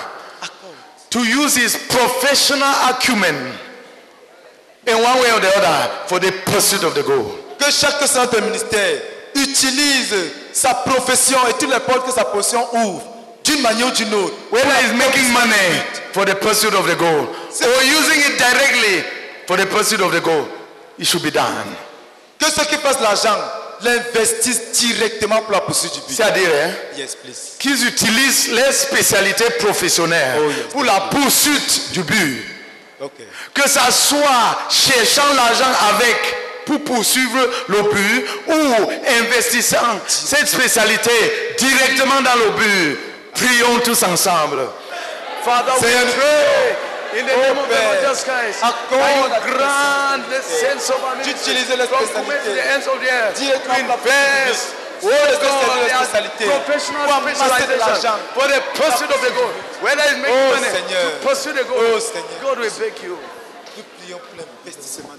[1.11, 3.35] to use his professional acumen
[4.87, 7.37] in one way or the other for the pursuit of the goal.
[7.59, 9.01] que chaque centre ministère
[9.35, 13.03] utilise sa profession et toutes les portes que sa profession ouvre
[13.45, 14.35] d'une manière ou d'une autre.
[14.53, 15.83] Whether he's making money
[16.13, 19.05] for the pursuit of the goal or using it directly
[19.47, 20.47] for the pursuit of the goal.
[20.99, 21.67] it should be done.
[22.39, 23.37] Que ceux qui fassent l'argent
[23.83, 26.15] l'investissent directement pour la poursuite du but.
[26.15, 27.57] C'est-à-dire, hein, Yes, please.
[27.59, 30.39] qu'ils utilisent les spécialités professionnelles
[30.71, 32.45] pour la poursuite du but.
[33.01, 33.27] Okay.
[33.55, 36.17] Que ça soit cherchant l'argent avec
[36.79, 37.39] pour poursuivre
[37.69, 38.91] le but ou
[39.25, 41.11] investissant cette spécialité
[41.59, 42.99] directement dans le but.
[43.35, 44.59] Prions tous ensemble.
[45.45, 46.05] Father, Seigneur,
[47.17, 48.61] in the oh name of the Lord Père, Jesus Christ.
[48.63, 51.77] accorde la spécialité our ministry d'utiliser
[53.09, 54.75] earth to directement pour la.
[55.03, 55.09] Oh,
[56.05, 59.51] spécialités professional pour amasser de l'argent for the pursuit of the goal.
[59.83, 61.11] Whether it's making Oh, money Seigneur.
[61.11, 62.23] to pursue the goal, Oh.
[62.43, 63.17] God will beg you.
[63.77, 65.17] Nous prions pour l'investissement.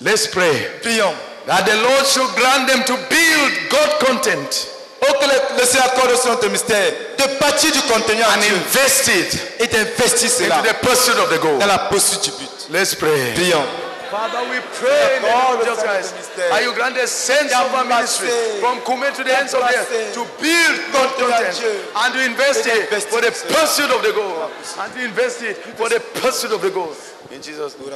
[0.00, 0.66] Let's pray.
[0.82, 1.14] Prions.
[1.46, 4.74] That the Lord should grant them to build God content.
[5.00, 8.40] Oh, que le, le Seigneur accorde sur notre mystère de bâtir du contenu en And
[8.42, 11.58] Dieu invest it et d'investir cela into the pursuit of the goal.
[11.58, 12.50] dans la poursuite du but.
[12.70, 13.34] Let's pray.
[13.34, 13.64] Prions.
[14.10, 16.14] Father, we pray in the name of Jesus Christ.
[16.14, 16.50] ministère.
[16.50, 18.28] That you granted sense of our ministry
[18.60, 21.62] from Kume to the ends of the earth to build God content
[21.94, 24.50] and to invest it for the pursuit of the goal.
[24.80, 26.92] And to invest it for the pursuit of the goal.
[27.30, 27.92] In Jesus' name.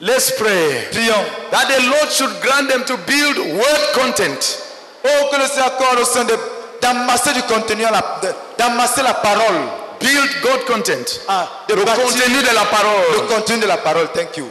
[0.00, 0.88] Let's pray.
[0.92, 1.24] Prions.
[1.50, 4.62] That the Lord should grant them to build word content.
[5.04, 6.36] Oh, que le Seigneur accorde au sein de
[6.82, 8.20] d'amasser du contenu, à la-
[8.58, 9.56] d'amasser la parole.
[9.98, 11.20] Build God content.
[11.26, 13.26] Ah, Le contenu de la le parole.
[13.28, 14.08] contenu de la parole.
[14.12, 14.50] Thank you.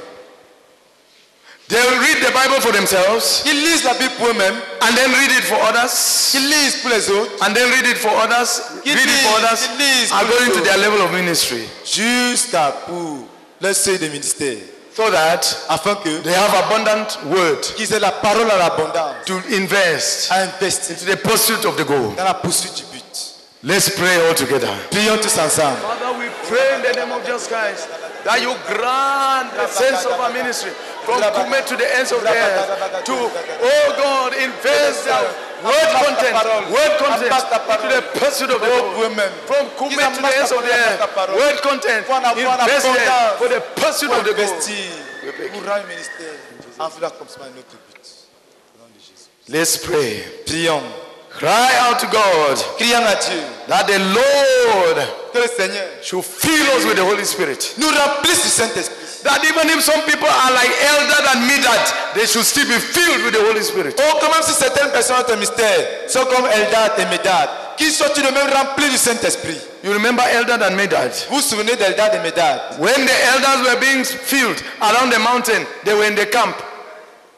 [1.67, 4.55] They will read the Bible for themselves Ils lisent la Bible pour eux-mêmes.
[4.81, 6.31] and then read it for others.
[6.34, 7.31] Ils lisent pour les autres.
[7.41, 8.61] And then read it for others.
[8.85, 11.67] Ils Read it for others ils lisent according to their level of ministry.
[11.85, 13.27] Jusqu'à pour
[13.61, 14.57] le seuil de ministère.
[14.95, 19.35] So that Afin que they have abundant word qu'ils aient la parole à l'abondance to
[19.51, 22.13] invest à investir into the pursuit of the goal.
[22.15, 23.03] dans la poursuite du but.
[23.63, 24.69] Let's pray all together.
[24.91, 25.80] Prions tous ensemble.
[25.81, 27.89] Father, we pray in the name of Jesus Christ
[28.23, 30.72] that you grant the sense of our ministry
[31.03, 35.27] from Kume to the ends of the earth to, oh God, invest their
[35.65, 36.35] word content,
[36.69, 39.09] word content into the pursuit of the goal.
[39.49, 41.01] From Kume to the ends of the earth,
[41.33, 44.53] word content for the pursuit of the goal.
[45.51, 46.35] pour le ministère
[46.79, 48.05] en notre but.
[48.99, 49.29] Jésus.
[49.47, 50.23] Let's pray.
[50.45, 50.83] Prions.
[51.37, 54.97] Cry out to God Crions à Dieu that the Lord
[55.33, 57.75] que le Seigneur should fill us with the Holy Spirit.
[57.77, 59.05] nous remplisse du Saint-Esprit.
[59.26, 62.77] That even if some people are like elder than me, that they should still be
[62.77, 63.97] filled with the Holy Spirit.
[63.97, 68.06] Oh, quand même si certaines personnes un mystère, sont comme Eldad et Médad, qui sont
[68.14, 69.57] tout de même remplis du Saint-Esprit.
[69.84, 71.11] You remember Eldad and Medad?
[71.30, 75.65] Vous vous souvenez d'Eldad et Médad When the elders were being filled around the mountain,
[75.84, 76.53] they were in the camp.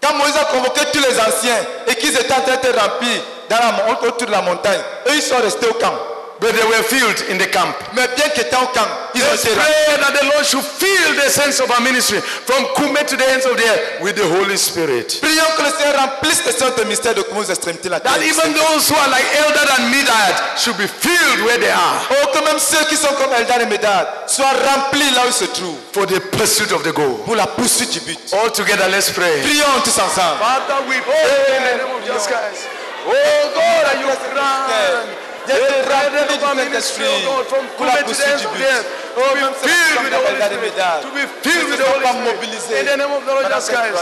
[0.04, 3.60] Quand Moïse a convoqué tous les anciens et qu'ils étaient en train d'être remplis dans
[3.60, 5.96] la, autour de la montagne, eux ils sont restés au camp.
[6.40, 7.74] But they were filled in the camp.
[7.96, 8.86] Mais bien qu'étant au camp,
[9.16, 12.64] ils ont été pray that the Lord should fill the sense of our ministry from
[12.76, 15.18] Kume to the ends of the earth with the Holy Spirit.
[15.20, 18.00] Prions que le Seigneur remplisse les centres de mystère de comment aux extrémités de la
[18.00, 18.14] terre.
[18.14, 22.06] That even those who are like elder than Medad should be filled where they are
[22.12, 25.34] Oh, que même ceux qui sont comme Eldad et Médad soient remplis là où ils
[25.34, 27.18] se trouvent for the pursuit of the goal.
[27.26, 28.20] pour la poursuite du but.
[28.34, 29.42] All together, let's pray.
[29.42, 30.38] Prions tous ensemble.
[30.38, 32.68] Father, we pray in the name of Jesus Christ.
[33.08, 33.12] Oh
[33.56, 38.44] God, that you grant the brethren of our ministry, God, from Kume to the ends
[38.44, 41.88] of the earth, to be filled with the Holy Spirit, to be filled with the
[41.88, 43.96] Holy Spirit, in the name of the Lord Jesus Christ.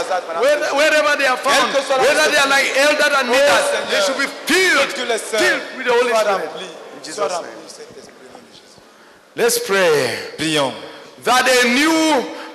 [0.74, 3.40] Wherever they are found, whether they are like elder than me,
[3.90, 6.50] they should be filled, uh, filled with the Holy Spirit.
[6.98, 7.66] In Jesus' name.
[9.36, 10.32] Let's pray.
[10.38, 10.74] Prions.
[11.24, 12.46] that a new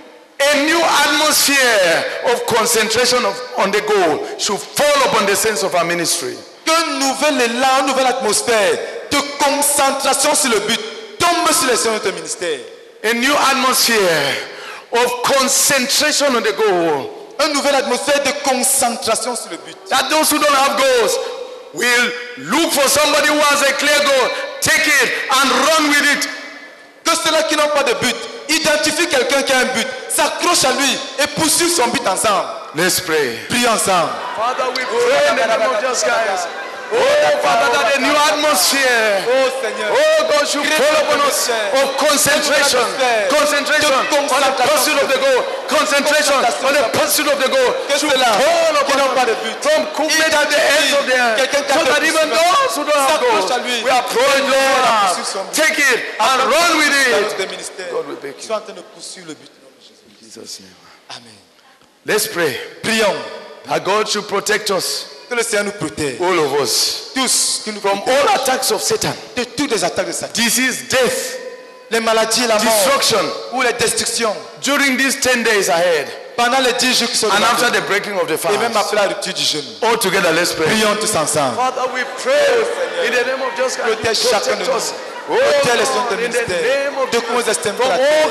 [0.41, 5.75] a new atmosphere of concentration of, on the goal should fall upon the sense of
[5.75, 6.35] our ministry.
[6.65, 8.77] Qu'un nouvel élan, une nouvelle atmosphère
[9.11, 10.79] de concentration sur le but
[11.19, 12.59] tombe sur les sœurs de notre ministère.
[13.03, 13.97] A new atmosphere
[14.91, 17.09] of concentration on the goal.
[17.45, 19.77] Une nouvelle atmosphère de concentration sur le but.
[19.89, 21.17] That those who don't have goals
[21.73, 24.29] will look for somebody who has a clear goal,
[24.61, 26.29] take it and run with it.
[27.03, 28.15] Que ceux-là qui n'ont pas de but
[28.49, 32.45] identifient quelqu'un qui a un but, s'accrochent à lui et poursuivent son but ensemble.
[32.71, 33.35] Let's pray.
[33.51, 34.15] Prions ensemble.
[34.39, 36.47] Father, we pray oh, in the name of Jesus Christ.
[36.91, 39.91] Oh, oh Father, that a new atmosphere, Oh Seigneur.
[39.91, 42.83] oh God, should fall upon us of concentration,
[43.31, 45.39] concentration on the pursuit of the goal,
[45.71, 50.61] concentration on the pursuit of the goal, should fall upon us from Kume to the
[50.79, 53.51] ends of the earth, so that even those who don't have goals,
[53.83, 54.83] we are praying, Lord,
[55.55, 57.35] take it and run with it.
[57.91, 58.43] God will beg you.
[58.43, 59.47] sois en train de poursuivre le but.
[59.47, 60.75] In Jesus' name.
[61.11, 61.40] Amen.
[62.05, 63.15] Let's pray Prions
[63.67, 66.19] that God should protect us, que le Seigneur nous protège.
[66.19, 70.07] all of us, Tous, que nous from all attacks of Satan, de toutes les attaques
[70.07, 70.33] de Satan.
[70.33, 71.37] disease, death,
[71.91, 73.19] Les maladies, la mort destruction.
[73.53, 74.33] ou les destructions.
[74.61, 76.07] During these 10 days ahead,
[76.37, 78.85] Pendant les 10 jours qui sont And after the breaking of the et même fast,
[78.93, 80.65] après la rupture du jeûne, all together, let's pray.
[80.67, 81.55] prions tous ensemble.
[81.57, 83.99] Father, we pray in the name of Jesus Christ.
[84.01, 84.93] Protège chacun de nous.
[85.29, 86.61] Oh, Protège les sons de Lord, in the ministère.
[86.61, 87.19] name of De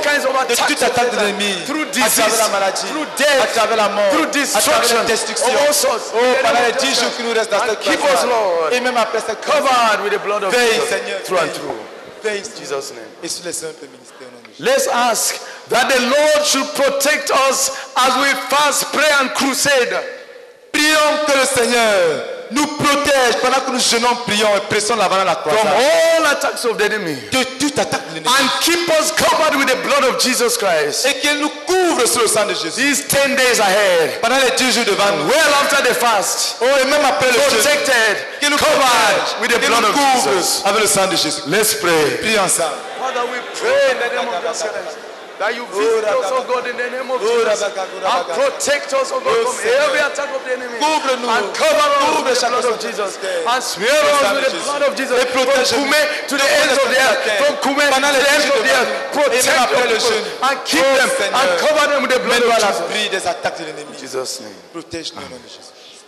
[0.03, 1.55] kinds of De toute attaque de l'ennemi.
[1.67, 2.87] Through À travers la maladie.
[2.87, 3.07] through
[3.43, 4.11] À travers la mort.
[4.11, 5.47] through À travers destruction, la destruction.
[5.55, 6.13] of all sorts.
[6.15, 8.21] Oh, pendant les of 10 Jesus jours qui nous restent dans cette keep place-là.
[8.21, 8.73] us, Lord.
[8.73, 10.81] Et même après cette Covered with the blood of Veille.
[10.89, 11.23] Seigneur.
[11.25, 11.79] Through and through.
[12.23, 13.07] Veille, Jesus' name.
[13.23, 13.53] Et sur les
[13.89, 14.29] ministères.
[14.59, 14.63] Jésus.
[14.63, 15.41] Let's ask
[15.71, 19.97] that the Lord should protect us as we fast, pray, and crusade.
[20.73, 25.25] Prions que le Seigneur nous protège pendant que nous jeûnons, prions et pressons l'avant dans
[25.25, 25.53] la croix.
[25.53, 27.17] From all attacks of the enemy.
[27.31, 28.29] De toute attaque de l'ennemi.
[28.29, 31.07] And keep us covered with the blood of Jesus Christ.
[31.07, 32.81] Et qu'il nous couvre sur le sang de Jésus.
[32.81, 34.21] These 10 days ahead.
[34.21, 35.29] Pendant les 10 jours devant nous.
[35.29, 36.57] Well after the fast.
[36.61, 37.43] Oh, et même après le jeûne.
[37.61, 38.17] Protected.
[38.41, 40.63] Qu'il nous Covered with the blood of couvre Jesus.
[40.65, 41.43] avec le sang de Jésus.
[41.47, 42.19] Let's pray.
[42.23, 42.75] Prions ensemble.
[42.99, 45.10] Father, we pray in the name of Jesus Christ.
[45.41, 47.65] That you visit us, oh God, in the name of Jesus.
[47.65, 50.77] And protect us, oh God, from every attack of the enemy.
[50.77, 53.17] And cover us with the blood of Jesus.
[53.17, 55.17] And smear us with the blood of Jesus.
[55.17, 56.29] From protège-nous.
[56.29, 57.21] To the ends of the earth.
[57.41, 58.91] From Koumé to the ends of the earth.
[59.17, 60.13] Protect your people.
[60.45, 61.09] And keep them.
[61.33, 63.09] And cover them with the blood of Jesus.
[63.09, 63.97] des attaques de l'ennemi.
[63.97, 64.61] Jesus' name.
[64.77, 65.33] Protège-nous au ah.
[65.33, 66.05] nom de Jésus.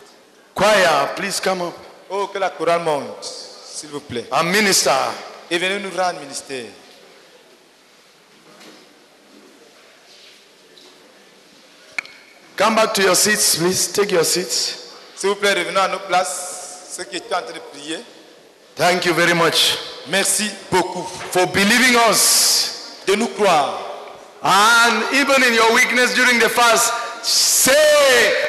[0.52, 1.74] Choir, please come up.
[2.10, 4.28] Oh, que la chorale monte, s'il vous plaît.
[4.30, 4.92] And minister.
[5.50, 6.68] Et venez nous rendre ministère.
[12.62, 13.88] Come back to your seats, please.
[13.92, 14.94] Take your seats.
[15.16, 16.92] S'il vous plaît, revenons à nos places.
[16.96, 17.98] Ceux qui étaient en train de prier.
[18.76, 19.76] Thank you very much
[20.08, 21.02] Merci beaucoup
[21.32, 23.02] for believing us.
[23.08, 23.80] de nous croire.
[24.44, 26.92] And even in your weakness during the fast,
[27.24, 27.72] say,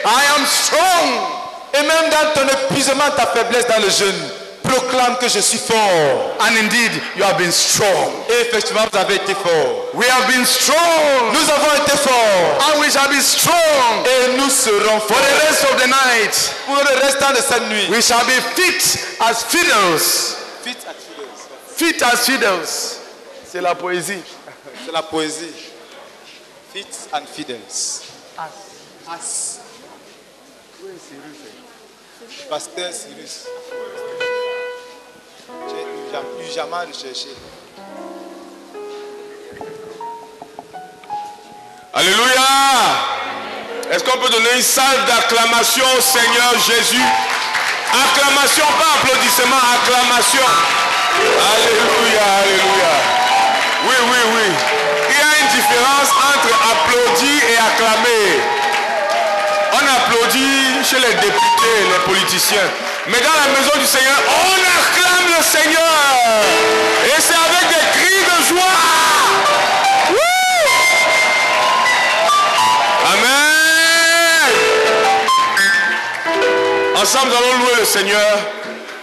[0.05, 1.41] I am strong.
[1.73, 4.29] Et même dans ton épuisement, ta faiblesse dans le jeûne,
[4.73, 6.35] proclame que je suis fort.
[6.39, 8.11] And indeed, you have been strong.
[8.29, 9.89] Et effectivement, vous avez été fort.
[9.93, 11.33] We have been strong.
[11.33, 12.69] Nous avons été forts.
[12.73, 15.21] And we shall be strong Et nous serons for forts.
[15.21, 16.51] the rest of the night.
[16.65, 17.87] Pour le restant de cette nuit.
[17.89, 20.35] We shall be fit as fiddles.
[20.63, 21.49] Fit at fidels.
[21.75, 22.99] Fit as fiddles.
[23.45, 24.21] C'est la poésie.
[24.85, 25.53] C'est la poésie.
[26.73, 28.01] Fit and fidels.
[29.07, 29.59] As.
[32.49, 33.45] Pasteur Cyrus.
[36.15, 37.29] Eu jamais recherché.
[41.91, 42.49] Alléluia.
[43.91, 47.01] Est-ce qu'on peut donner une salle d'acclamation au Seigneur Jésus?
[47.91, 50.45] Acclamation, pas applaudissement, acclamation.
[51.19, 52.93] Alléluia, alléluia.
[53.87, 54.47] Oui, oui, oui.
[55.09, 58.41] Il y a une différence entre applaudir et acclamer.
[59.73, 62.69] On applaudit chez les députés, les politiciens.
[63.07, 66.41] Mais dans la maison du Seigneur, on acclame le Seigneur.
[67.05, 68.63] Et c'est avec des cris de joie.
[73.13, 74.51] Amen.
[76.95, 78.39] Ensemble, nous allons louer le Seigneur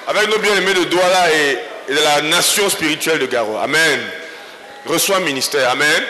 [0.09, 1.59] avec nos bien-aimés de Douala et,
[1.89, 3.59] et de la nation spirituelle de Garo.
[3.59, 4.01] Amen.
[4.87, 5.71] Reçois ministère.
[5.71, 6.03] Amen.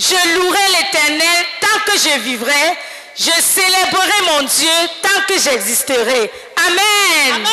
[0.00, 2.78] Je louerai l'éternel tant que je vivrai.
[3.18, 4.70] Je célébrerai mon Dieu
[5.02, 6.32] tant que j'existerai.
[6.66, 7.46] Amen.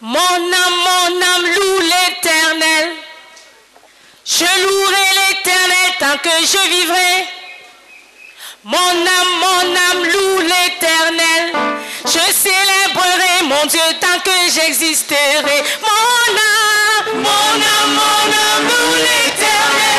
[0.00, 2.90] Mon âme, mon âme loue l'éternel.
[4.24, 7.26] Je louerai l'éternel tant que je vivrai.
[8.62, 11.52] Mon âme, mon âme loue l'éternel.
[12.04, 15.64] Je célébrerai mon Dieu tant que j'existerai.
[15.80, 19.91] Mon âme, mon âme, mon âme loue l'éternel.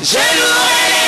[0.00, 1.07] Jérusalem.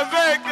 [0.00, 0.47] Avec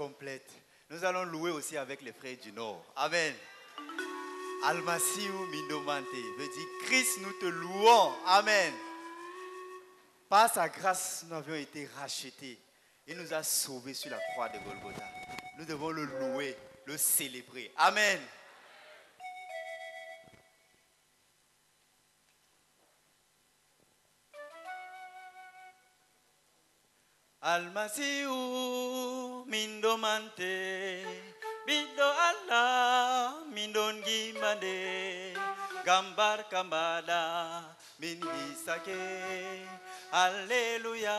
[0.00, 0.50] complète.
[0.88, 2.82] Nous allons louer aussi avec les frères du Nord.
[2.96, 3.34] Amen.
[4.64, 6.06] Almasiou Mindomante
[6.38, 8.14] veut dire Christ, nous te louons.
[8.24, 8.72] Amen.
[10.26, 12.58] Par sa grâce, nous avions été rachetés.
[13.06, 15.04] Il nous a sauvés sur la croix de Golgotha.
[15.58, 16.56] Nous devons le louer,
[16.86, 17.70] le célébrer.
[17.76, 18.20] Amen.
[27.42, 28.28] Almasiu
[29.90, 31.02] do mante,
[31.66, 35.34] bido Allah, min don gimande,
[35.84, 37.64] gambar kambada,
[37.98, 39.02] min gisake,
[40.12, 41.18] alleluia,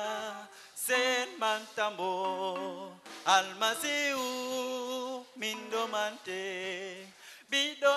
[0.74, 2.96] sen mantambo,
[3.36, 4.24] almasiu,
[5.36, 7.04] min do mante,
[7.52, 7.92] bido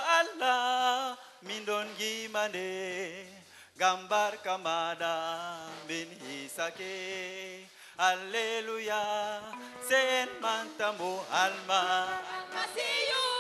[1.46, 3.26] min don gimande,
[3.78, 5.14] gambar kambada,
[5.86, 7.62] min hisake,
[7.96, 9.40] Aleluya,
[9.86, 12.08] se enmanta mu alma.
[12.50, 13.33] alma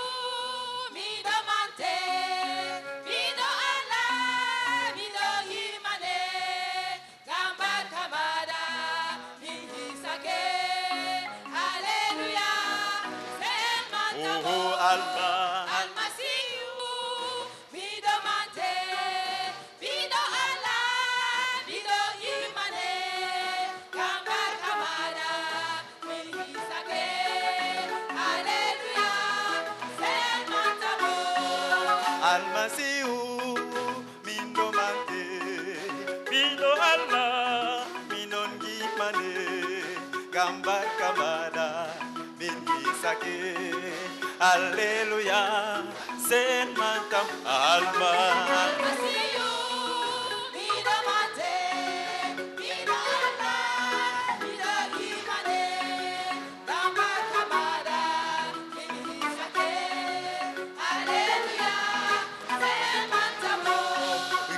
[44.54, 45.82] Alléluia,
[46.28, 48.10] sen mantambo.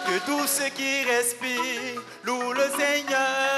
[0.06, 3.55] Que tout ce qui respire loue le Seigneur.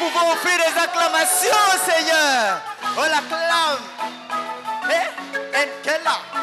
[0.00, 2.60] Nous pouvons offrir des acclamations au Seigneur
[2.96, 3.78] On l'acclame.
[4.90, 5.64] Eh,
[6.06, 6.33] en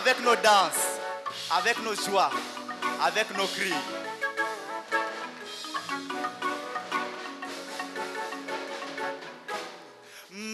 [0.00, 0.98] avec nos danses,
[1.50, 2.30] avec nos joies,
[3.04, 3.74] avec nos cris.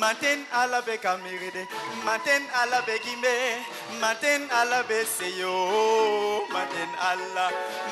[0.00, 1.62] Matin alabe kamiride,
[2.04, 3.34] matin alabe gimbe,
[4.00, 7.46] matin alabe seyo, matin ala,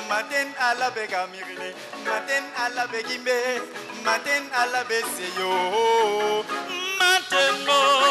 [0.09, 1.73] matin alabe kamiride,
[2.05, 3.37] matin alabe gimbe,
[4.03, 5.53] matin alabe seyo,
[6.99, 8.04] matin mo,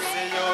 [0.00, 0.51] Senhor.